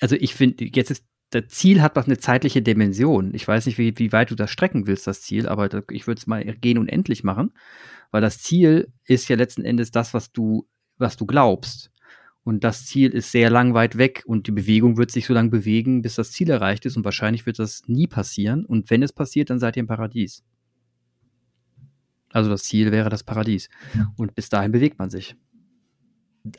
also 0.00 0.16
ich 0.16 0.34
finde, 0.34 0.64
jetzt 0.64 0.90
ist, 0.90 1.04
das 1.30 1.48
Ziel 1.48 1.82
hat 1.82 1.96
doch 1.96 2.06
eine 2.06 2.18
zeitliche 2.18 2.62
Dimension. 2.62 3.34
Ich 3.34 3.46
weiß 3.46 3.66
nicht, 3.66 3.78
wie, 3.78 3.96
wie 3.98 4.12
weit 4.12 4.30
du 4.30 4.34
das 4.34 4.50
strecken 4.50 4.86
willst, 4.86 5.06
das 5.06 5.22
Ziel, 5.22 5.48
aber 5.48 5.68
das, 5.68 5.84
ich 5.90 6.06
würde 6.06 6.18
es 6.18 6.26
mal 6.26 6.44
gehen 6.44 6.78
unendlich 6.78 7.24
machen, 7.24 7.52
weil 8.10 8.20
das 8.20 8.38
Ziel 8.38 8.92
ist 9.04 9.28
ja 9.28 9.36
letzten 9.36 9.64
Endes 9.64 9.90
das, 9.90 10.14
was 10.14 10.32
du, 10.32 10.68
was 10.98 11.16
du 11.16 11.26
glaubst. 11.26 11.89
Und 12.42 12.64
das 12.64 12.86
Ziel 12.86 13.10
ist 13.10 13.32
sehr 13.32 13.50
lang 13.50 13.74
weit 13.74 13.98
weg 13.98 14.22
und 14.26 14.46
die 14.46 14.52
Bewegung 14.52 14.96
wird 14.96 15.10
sich 15.10 15.26
so 15.26 15.34
lange 15.34 15.50
bewegen, 15.50 16.02
bis 16.02 16.14
das 16.14 16.32
Ziel 16.32 16.50
erreicht 16.50 16.86
ist 16.86 16.96
und 16.96 17.04
wahrscheinlich 17.04 17.44
wird 17.44 17.58
das 17.58 17.82
nie 17.86 18.06
passieren. 18.06 18.64
Und 18.64 18.88
wenn 18.90 19.02
es 19.02 19.12
passiert, 19.12 19.50
dann 19.50 19.58
seid 19.58 19.76
ihr 19.76 19.80
im 19.80 19.86
Paradies. 19.86 20.42
Also 22.32 22.48
das 22.48 22.62
Ziel 22.62 22.92
wäre 22.92 23.10
das 23.10 23.22
Paradies. 23.24 23.68
Und 24.16 24.34
bis 24.34 24.48
dahin 24.48 24.72
bewegt 24.72 24.98
man 24.98 25.10
sich. 25.10 25.36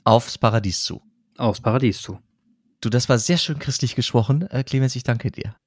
Aufs 0.03 0.37
Paradies 0.37 0.83
zu. 0.83 1.01
Aufs 1.37 1.61
Paradies 1.61 2.01
zu. 2.01 2.19
Du, 2.81 2.89
das 2.89 3.09
war 3.09 3.17
sehr 3.17 3.37
schön 3.37 3.57
christlich 3.57 3.95
gesprochen. 3.95 4.43
Äh, 4.49 4.63
Clemens, 4.63 4.95
ich 4.95 5.03
danke 5.03 5.31
dir. 5.31 5.55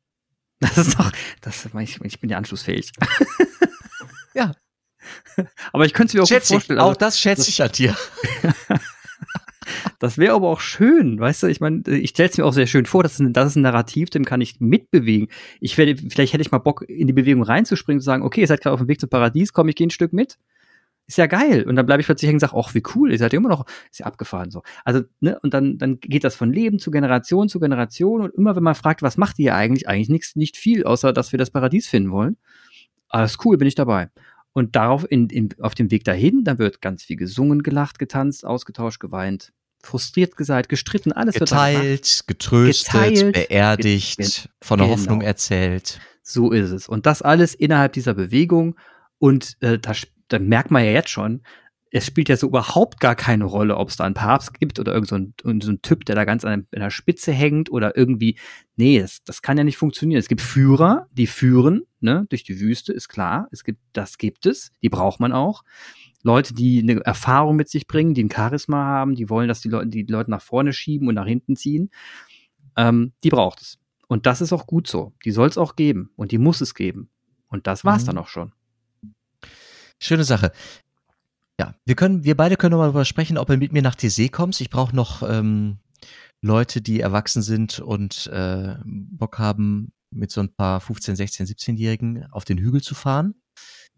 Das 0.60 0.78
ist 0.78 0.98
doch, 0.98 1.10
das, 1.42 1.68
ich, 1.80 2.00
ich 2.00 2.20
bin 2.20 2.30
ja 2.30 2.38
anschlussfähig. 2.38 2.92
ja. 4.34 4.54
Aber 5.72 5.84
ich 5.84 5.92
könnte 5.92 6.12
es 6.12 6.14
mir 6.14 6.22
auch 6.22 6.28
schätze 6.28 6.54
vorstellen. 6.54 6.78
Also, 6.78 6.92
auch 6.92 6.96
das 6.96 7.18
schätze 7.18 7.50
ich 7.50 7.60
an 7.60 7.72
dir. 7.72 7.96
Das 10.04 10.18
wäre 10.18 10.34
aber 10.34 10.50
auch 10.50 10.60
schön, 10.60 11.18
weißt 11.18 11.44
du? 11.44 11.46
Ich 11.46 11.62
meine, 11.62 11.80
ich 11.86 12.10
stelle 12.10 12.28
es 12.28 12.36
mir 12.36 12.44
auch 12.44 12.52
sehr 12.52 12.66
schön 12.66 12.84
vor, 12.84 13.02
das 13.02 13.14
ist, 13.14 13.20
ein, 13.20 13.32
das 13.32 13.46
ist 13.48 13.56
ein 13.56 13.62
Narrativ, 13.62 14.10
dem 14.10 14.26
kann 14.26 14.42
ich 14.42 14.60
mitbewegen. 14.60 15.28
Ich 15.60 15.78
werde, 15.78 15.96
vielleicht 15.96 16.34
hätte 16.34 16.42
ich 16.42 16.50
mal 16.50 16.58
Bock, 16.58 16.84
in 16.86 17.06
die 17.06 17.14
Bewegung 17.14 17.42
reinzuspringen 17.42 17.96
und 17.96 18.02
zu 18.02 18.04
sagen, 18.04 18.22
okay, 18.22 18.42
ihr 18.42 18.46
seid 18.46 18.60
gerade 18.60 18.74
auf 18.74 18.80
dem 18.80 18.88
Weg 18.88 19.00
zum 19.00 19.08
Paradies, 19.08 19.54
komm, 19.54 19.68
ich 19.68 19.76
gehe 19.76 19.86
ein 19.86 19.90
Stück 19.90 20.12
mit. 20.12 20.36
Ist 21.06 21.16
ja 21.16 21.24
geil. 21.24 21.64
Und 21.66 21.76
dann 21.76 21.86
bleibe 21.86 22.02
ich 22.02 22.06
plötzlich 22.06 22.28
hängen 22.28 22.36
und 22.36 22.40
sage, 22.40 22.52
ach, 22.54 22.74
wie 22.74 22.82
cool, 22.94 23.12
ihr 23.12 23.16
seid 23.16 23.32
ja 23.32 23.38
immer 23.38 23.48
noch, 23.48 23.64
ist 23.90 24.00
ja 24.00 24.04
abgefahren 24.04 24.50
so. 24.50 24.62
Also, 24.84 25.04
ne, 25.20 25.38
und 25.42 25.54
dann, 25.54 25.78
dann 25.78 26.00
geht 26.00 26.24
das 26.24 26.36
von 26.36 26.52
Leben 26.52 26.78
zu 26.78 26.90
Generation 26.90 27.48
zu 27.48 27.58
Generation 27.58 28.20
und 28.20 28.34
immer, 28.34 28.54
wenn 28.56 28.62
man 28.62 28.74
fragt, 28.74 29.00
was 29.00 29.16
macht 29.16 29.38
ihr 29.38 29.54
eigentlich? 29.54 29.88
Eigentlich 29.88 30.10
nichts, 30.10 30.36
nicht 30.36 30.58
viel, 30.58 30.84
außer 30.84 31.14
dass 31.14 31.32
wir 31.32 31.38
das 31.38 31.50
Paradies 31.50 31.88
finden 31.88 32.10
wollen. 32.10 32.36
Alles 33.08 33.38
cool, 33.46 33.56
bin 33.56 33.68
ich 33.68 33.74
dabei. 33.74 34.10
Und 34.52 34.76
darauf, 34.76 35.10
in, 35.10 35.30
in, 35.30 35.48
auf 35.60 35.74
dem 35.74 35.90
Weg 35.90 36.04
dahin, 36.04 36.44
da 36.44 36.58
wird 36.58 36.82
ganz 36.82 37.04
viel 37.04 37.16
gesungen, 37.16 37.62
gelacht, 37.62 37.98
getanzt, 37.98 38.44
ausgetauscht, 38.44 39.00
geweint 39.00 39.54
frustriert 39.84 40.36
gesagt, 40.36 40.68
gestritten, 40.68 41.12
alles 41.12 41.34
geteilt, 41.34 41.82
wird 41.82 42.26
getröstet, 42.26 42.92
geteilt, 42.92 43.32
beerdigt, 43.32 44.18
get 44.18 44.48
von 44.60 44.78
der 44.78 44.88
genau. 44.88 44.98
Hoffnung 44.98 45.20
erzählt. 45.22 46.00
So 46.22 46.50
ist 46.50 46.70
es. 46.70 46.88
Und 46.88 47.06
das 47.06 47.22
alles 47.22 47.54
innerhalb 47.54 47.92
dieser 47.92 48.14
Bewegung. 48.14 48.76
Und 49.18 49.56
äh, 49.60 49.78
da, 49.78 49.92
da 50.28 50.38
merkt 50.38 50.70
man 50.70 50.84
ja 50.84 50.90
jetzt 50.90 51.10
schon, 51.10 51.42
es 51.96 52.06
spielt 52.06 52.28
ja 52.28 52.36
so 52.36 52.48
überhaupt 52.48 52.98
gar 52.98 53.14
keine 53.14 53.44
Rolle, 53.44 53.76
ob 53.76 53.88
es 53.88 53.96
da 53.96 54.04
einen 54.04 54.14
Papst 54.16 54.58
gibt 54.58 54.80
oder 54.80 54.92
irgendein 54.92 55.32
so 55.40 55.48
ein, 55.48 55.60
so 55.60 55.70
ein 55.70 55.80
Typ, 55.80 56.04
der 56.04 56.16
da 56.16 56.24
ganz 56.24 56.44
an 56.44 56.66
der 56.72 56.90
Spitze 56.90 57.30
hängt 57.30 57.70
oder 57.70 57.96
irgendwie. 57.96 58.36
Nee, 58.74 58.98
das, 58.98 59.22
das 59.22 59.42
kann 59.42 59.58
ja 59.58 59.62
nicht 59.62 59.76
funktionieren. 59.76 60.18
Es 60.18 60.26
gibt 60.26 60.40
Führer, 60.40 61.06
die 61.12 61.28
führen, 61.28 61.82
ne, 62.00 62.26
durch 62.30 62.42
die 62.42 62.58
Wüste, 62.58 62.92
ist 62.92 63.08
klar. 63.08 63.46
Es 63.52 63.62
gibt, 63.62 63.78
das 63.92 64.18
gibt 64.18 64.44
es, 64.44 64.72
die 64.82 64.88
braucht 64.88 65.20
man 65.20 65.32
auch. 65.32 65.62
Leute, 66.24 66.54
die 66.54 66.80
eine 66.80 67.04
Erfahrung 67.04 67.54
mit 67.54 67.68
sich 67.68 67.86
bringen, 67.86 68.14
die 68.14 68.24
ein 68.24 68.30
Charisma 68.30 68.82
haben, 68.84 69.14
die 69.14 69.30
wollen, 69.30 69.46
dass 69.46 69.60
die 69.60 69.68
Leute 69.68 69.88
die 69.88 70.02
Leute 70.02 70.30
nach 70.30 70.42
vorne 70.42 70.72
schieben 70.72 71.06
und 71.06 71.14
nach 71.14 71.26
hinten 71.26 71.54
ziehen, 71.54 71.90
ähm, 72.76 73.12
die 73.22 73.28
braucht 73.28 73.60
es. 73.60 73.78
Und 74.08 74.26
das 74.26 74.40
ist 74.40 74.52
auch 74.52 74.66
gut 74.66 74.88
so. 74.88 75.12
Die 75.24 75.30
soll 75.30 75.48
es 75.48 75.58
auch 75.58 75.76
geben 75.76 76.10
und 76.16 76.32
die 76.32 76.38
muss 76.38 76.60
es 76.60 76.74
geben. 76.74 77.10
Und 77.48 77.66
das 77.66 77.84
war's 77.84 78.02
mhm. 78.02 78.06
dann 78.06 78.18
auch 78.18 78.28
schon. 78.28 78.52
Schöne 80.00 80.24
Sache. 80.24 80.52
Ja, 81.60 81.74
wir 81.84 81.94
können, 81.94 82.24
wir 82.24 82.36
beide 82.36 82.56
können 82.56 82.72
nochmal 82.72 82.88
darüber 82.88 83.04
sprechen, 83.04 83.38
ob 83.38 83.46
du 83.46 83.56
mit 83.56 83.72
mir 83.72 83.82
nach 83.82 83.94
TC 83.94 84.32
kommst. 84.32 84.60
Ich 84.60 84.70
brauche 84.70 84.96
noch 84.96 85.22
ähm, 85.22 85.78
Leute, 86.40 86.80
die 86.80 87.00
erwachsen 87.00 87.42
sind 87.42 87.80
und 87.80 88.26
äh, 88.28 88.76
Bock 88.84 89.38
haben, 89.38 89.92
mit 90.10 90.30
so 90.30 90.40
ein 90.40 90.54
paar 90.54 90.80
15, 90.80 91.16
16, 91.16 91.46
17-Jährigen 91.46 92.26
auf 92.30 92.44
den 92.44 92.58
Hügel 92.58 92.80
zu 92.80 92.94
fahren. 92.94 93.34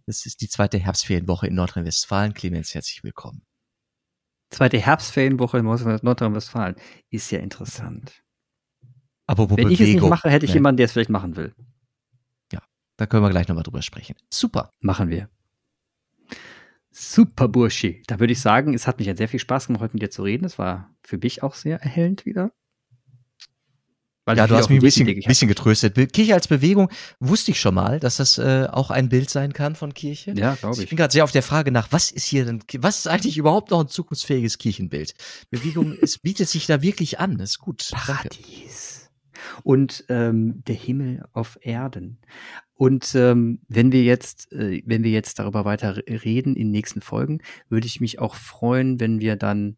Das 0.06 0.24
ist 0.24 0.40
die 0.40 0.48
zweite 0.48 0.78
Herbstferienwoche 0.78 1.48
in 1.48 1.54
Nordrhein-Westfalen. 1.56 2.32
Clemens, 2.32 2.72
herzlich 2.74 3.02
willkommen. 3.02 3.44
Zweite 4.50 4.78
Herbstferienwoche 4.78 5.58
in 5.58 5.64
Nordrhein-Westfalen. 5.64 6.76
Ist 7.10 7.32
ja 7.32 7.40
interessant. 7.40 8.22
Aber 9.26 9.50
Wenn 9.50 9.56
Bewegung, 9.56 9.72
ich 9.72 9.80
es 9.80 9.88
nicht 9.88 10.08
mache, 10.08 10.30
hätte 10.30 10.44
ich 10.44 10.52
ne? 10.52 10.58
jemanden, 10.58 10.76
der 10.76 10.84
es 10.84 10.92
vielleicht 10.92 11.10
machen 11.10 11.34
will. 11.34 11.52
Ja, 12.52 12.62
da 12.96 13.06
können 13.06 13.24
wir 13.24 13.30
gleich 13.30 13.48
nochmal 13.48 13.64
drüber 13.64 13.82
sprechen. 13.82 14.14
Super. 14.32 14.70
Machen 14.78 15.10
wir. 15.10 15.28
Super, 16.92 17.48
Burschi. 17.48 18.04
Da 18.06 18.20
würde 18.20 18.32
ich 18.32 18.40
sagen, 18.40 18.74
es 18.74 18.86
hat 18.86 18.98
mich 18.98 19.08
ja 19.08 19.16
sehr 19.16 19.28
viel 19.28 19.40
Spaß 19.40 19.66
gemacht, 19.66 19.82
heute 19.82 19.94
mit 19.94 20.02
dir 20.02 20.10
zu 20.10 20.22
reden. 20.22 20.44
Es 20.44 20.56
war 20.56 20.94
für 21.02 21.18
mich 21.18 21.42
auch 21.42 21.54
sehr 21.54 21.82
erhellend 21.82 22.24
wieder. 22.24 22.52
Weil 24.26 24.36
ja, 24.36 24.48
du 24.48 24.56
hast 24.56 24.68
mich 24.68 24.80
ein 24.80 24.82
bisschen, 24.82 25.06
bisschen 25.06 25.46
getröstet. 25.46 25.94
Kirche 26.12 26.34
als 26.34 26.48
Bewegung 26.48 26.90
wusste 27.20 27.52
ich 27.52 27.60
schon 27.60 27.76
mal, 27.76 28.00
dass 28.00 28.16
das 28.16 28.38
äh, 28.38 28.66
auch 28.68 28.90
ein 28.90 29.08
Bild 29.08 29.30
sein 29.30 29.52
kann 29.52 29.76
von 29.76 29.94
Kirche. 29.94 30.34
Ja, 30.36 30.56
glaube 30.56 30.74
ich. 30.74 30.82
Ich 30.82 30.88
bin 30.88 30.96
gerade 30.96 31.12
sehr 31.12 31.22
auf 31.22 31.30
der 31.30 31.44
Frage 31.44 31.70
nach, 31.70 31.92
was 31.92 32.10
ist 32.10 32.24
hier 32.24 32.44
denn, 32.44 32.60
was 32.78 32.98
ist 32.98 33.06
eigentlich 33.06 33.38
überhaupt 33.38 33.70
noch 33.70 33.80
ein 33.80 33.88
zukunftsfähiges 33.88 34.58
Kirchenbild? 34.58 35.14
Bewegung, 35.50 35.96
es 36.02 36.18
bietet 36.22 36.48
sich 36.48 36.66
da 36.66 36.82
wirklich 36.82 37.20
an, 37.20 37.38
das 37.38 37.50
ist 37.50 37.58
gut. 37.60 37.88
Paradies. 37.92 38.32
Danke. 38.32 39.62
Und 39.62 40.04
ähm, 40.08 40.64
der 40.66 40.74
Himmel 40.74 41.24
auf 41.32 41.56
Erden. 41.60 42.18
Und 42.74 43.14
ähm, 43.14 43.60
wenn 43.68 43.92
wir 43.92 44.02
jetzt, 44.02 44.50
äh, 44.50 44.82
wenn 44.84 45.04
wir 45.04 45.12
jetzt 45.12 45.38
darüber 45.38 45.64
weiter 45.64 45.96
reden 46.08 46.56
in 46.56 46.72
nächsten 46.72 47.00
Folgen, 47.00 47.42
würde 47.68 47.86
ich 47.86 48.00
mich 48.00 48.18
auch 48.18 48.34
freuen, 48.34 48.98
wenn 48.98 49.20
wir 49.20 49.36
dann 49.36 49.76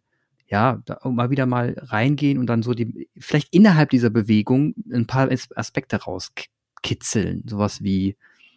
ja, 0.48 0.80
da 0.86 0.98
mal 1.08 1.30
wieder 1.30 1.46
mal 1.46 1.76
reingehen 1.78 2.38
und 2.38 2.46
dann 2.46 2.62
so 2.62 2.72
die, 2.72 3.08
vielleicht 3.18 3.54
innerhalb 3.54 3.90
dieser 3.90 4.10
Bewegung 4.10 4.74
ein 4.90 5.06
paar 5.06 5.28
Aspekte 5.30 5.96
rauskitzeln. 5.96 7.44
Sowas 7.46 7.82
wie, 7.82 8.16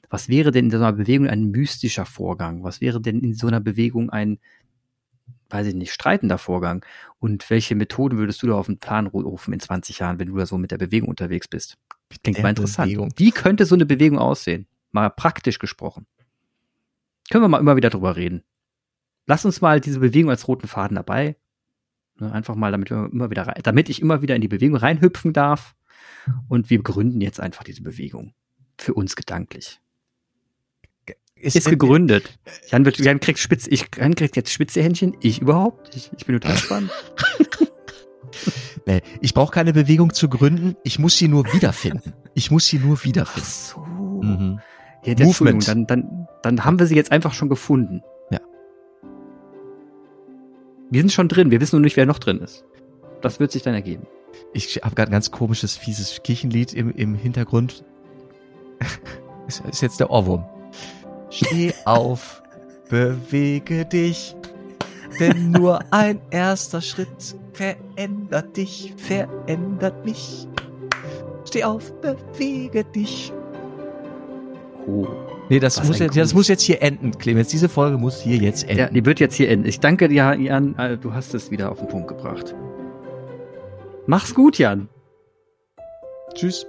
was 0.10 0.30
wäre 0.30 0.52
denn 0.52 0.66
in 0.66 0.72
so 0.72 0.78
einer 0.78 0.94
Bewegung 0.94 1.28
ein 1.28 1.52
mystischer 1.52 2.06
Vorgang? 2.06 2.64
Was 2.64 2.80
wäre 2.80 3.02
denn 3.02 3.20
in 3.20 3.34
so 3.34 3.48
einer 3.48 3.60
Bewegung 3.60 4.10
ein, 4.10 4.40
weiß 5.50 5.68
ich 5.68 5.76
nicht, 5.76 5.92
streitender 5.92 6.38
Vorgang? 6.38 6.86
Und 7.20 7.50
welche 7.50 7.76
Methoden 7.76 8.18
würdest 8.18 8.42
du 8.42 8.48
da 8.48 8.54
auf 8.54 8.68
den 8.68 8.80
Plan 8.80 9.08
rufen 9.08 9.54
in 9.54 9.60
20 9.60 10.00
Jahren, 10.00 10.18
wenn 10.18 10.30
du 10.30 10.38
da 10.38 10.46
so 10.46 10.58
mit 10.58 10.72
der 10.72 10.78
Bewegung 10.78 11.10
unterwegs 11.10 11.50
bist? 11.50 11.78
Klingt 12.24 12.42
mal 12.42 12.50
interessant. 12.50 12.88
Bewegung. 12.88 13.14
Wie 13.18 13.32
könnte 13.32 13.66
so 13.66 13.76
eine 13.76 13.86
Bewegung 13.86 14.18
aussehen? 14.18 14.66
Mal 14.94 15.10
praktisch 15.10 15.60
gesprochen. 15.60 16.06
Können 17.30 17.44
wir 17.44 17.50
mal 17.50 17.60
immer 17.60 17.76
wieder 17.76 17.90
drüber 17.90 18.16
reden. 18.16 18.44
Lass 19.28 19.44
uns 19.44 19.60
mal 19.60 19.82
diese 19.82 20.00
Bewegung 20.00 20.30
als 20.30 20.48
roten 20.48 20.68
Faden 20.68 20.96
dabei 20.96 21.36
Ne, 22.22 22.32
einfach 22.32 22.54
mal, 22.54 22.72
damit 22.72 22.92
wir 22.92 23.10
immer 23.12 23.32
wieder 23.32 23.46
damit 23.64 23.90
ich 23.90 24.00
immer 24.00 24.22
wieder 24.22 24.36
in 24.36 24.42
die 24.42 24.48
Bewegung 24.48 24.78
reinhüpfen 24.78 25.34
darf. 25.34 25.76
Und 26.48 26.70
wir 26.70 26.84
gründen 26.84 27.20
jetzt 27.20 27.40
einfach 27.40 27.64
diese 27.64 27.82
Bewegung. 27.82 28.36
Für 28.78 28.94
uns 28.94 29.16
gedanklich. 29.16 29.82
Ist, 31.36 31.56
ist 31.56 31.68
gegründet. 31.68 32.38
Jan, 32.70 32.86
wird, 32.86 33.00
Jan 33.00 33.20
kriegt 33.20 33.40
spitz, 33.40 33.66
ich, 33.66 33.88
Jan 33.98 34.14
kriegt 34.14 34.36
jetzt 34.36 34.52
spitze 34.52 34.84
Händchen. 34.84 35.18
Ich 35.22 35.42
überhaupt? 35.42 35.96
Ich, 35.96 36.12
ich 36.16 36.28
bin 36.28 36.40
total 36.40 36.52
gespannt. 36.58 36.92
nee, 38.86 39.02
ich 39.22 39.34
brauche 39.34 39.52
keine 39.52 39.74
Bewegung 39.74 40.14
zu 40.14 40.30
gründen. 40.30 40.76
Ich 40.84 41.00
muss 41.00 41.18
sie 41.18 41.28
nur 41.28 41.52
wiederfinden. 41.52 42.14
Ich 42.36 42.52
muss 42.52 42.68
sie 42.68 42.78
nur 42.78 43.04
wiederfinden. 43.04 43.42
Ach 43.44 43.50
so. 43.50 43.82
Mhm. 44.22 44.60
Ja, 45.04 45.16
Movement. 45.26 45.68
Dann, 45.68 45.88
dann, 45.88 46.28
dann 46.44 46.64
haben 46.66 46.78
wir 46.78 46.86
sie 46.86 46.96
jetzt 46.96 47.12
einfach 47.12 47.34
schon 47.34 47.50
gefunden. 47.50 48.04
Wir 50.92 51.02
sind 51.02 51.12
schon 51.12 51.30
drin. 51.30 51.50
Wir 51.52 51.62
wissen 51.62 51.78
nur 51.78 51.82
nicht, 51.82 51.96
wer 51.96 52.06
noch 52.06 52.20
drin 52.20 52.40
ist. 52.40 52.66
Das 53.22 53.40
wird 53.40 53.52
sich 53.52 53.64
dann 53.64 53.74
ergeben. 53.74 54.06
Ich 54.54 54.82
habe 54.84 54.94
gerade 54.94 55.10
ein 55.10 55.14
ganz 55.14 55.32
komisches, 55.32 55.78
fieses 55.78 56.22
Kirchenlied 56.22 56.74
im, 56.74 56.92
im 56.92 57.16
Hintergrund. 57.16 57.86
ist, 59.48 59.64
ist 59.66 59.82
jetzt 59.82 60.00
der 60.02 60.10
Ohrwurm. 60.10 60.46
Steh 61.30 61.74
auf, 61.86 62.44
bewege 62.90 63.86
dich, 63.86 64.36
denn 65.20 65.52
nur 65.52 65.80
ein 65.92 66.20
erster 66.30 66.82
Schritt 66.82 67.38
verändert 67.54 68.58
dich, 68.58 68.94
verändert 68.98 70.04
mich. 70.04 70.48
Steh 71.46 71.64
auf, 71.64 71.94
bewege 72.02 72.84
dich. 72.84 73.32
Oh. 74.88 75.08
Nee, 75.50 75.60
das 75.60 75.84
muss, 75.84 76.00
jetzt, 76.00 76.16
das 76.16 76.34
muss 76.34 76.48
jetzt 76.48 76.62
hier 76.62 76.82
enden, 76.82 77.12
Clemens. 77.18 77.50
Diese 77.50 77.68
Folge 77.68 77.98
muss 77.98 78.22
hier 78.22 78.38
jetzt 78.38 78.64
enden. 78.64 78.78
Ja, 78.78 78.90
die 78.90 79.06
wird 79.06 79.20
jetzt 79.20 79.36
hier 79.36 79.50
enden. 79.50 79.68
Ich 79.68 79.80
danke 79.80 80.08
dir, 80.08 80.36
Jan. 80.40 80.78
Äh, 80.78 80.98
du 80.98 81.14
hast 81.14 81.34
es 81.34 81.52
wieder 81.52 81.72
auf 81.72 81.80
den 81.80 81.90
Punkt 81.90 82.08
gebracht. 82.08 82.56
Mach's 84.08 84.34
gut, 84.34 84.58
Jan. 84.58 84.88
Tschüss. 86.34 86.66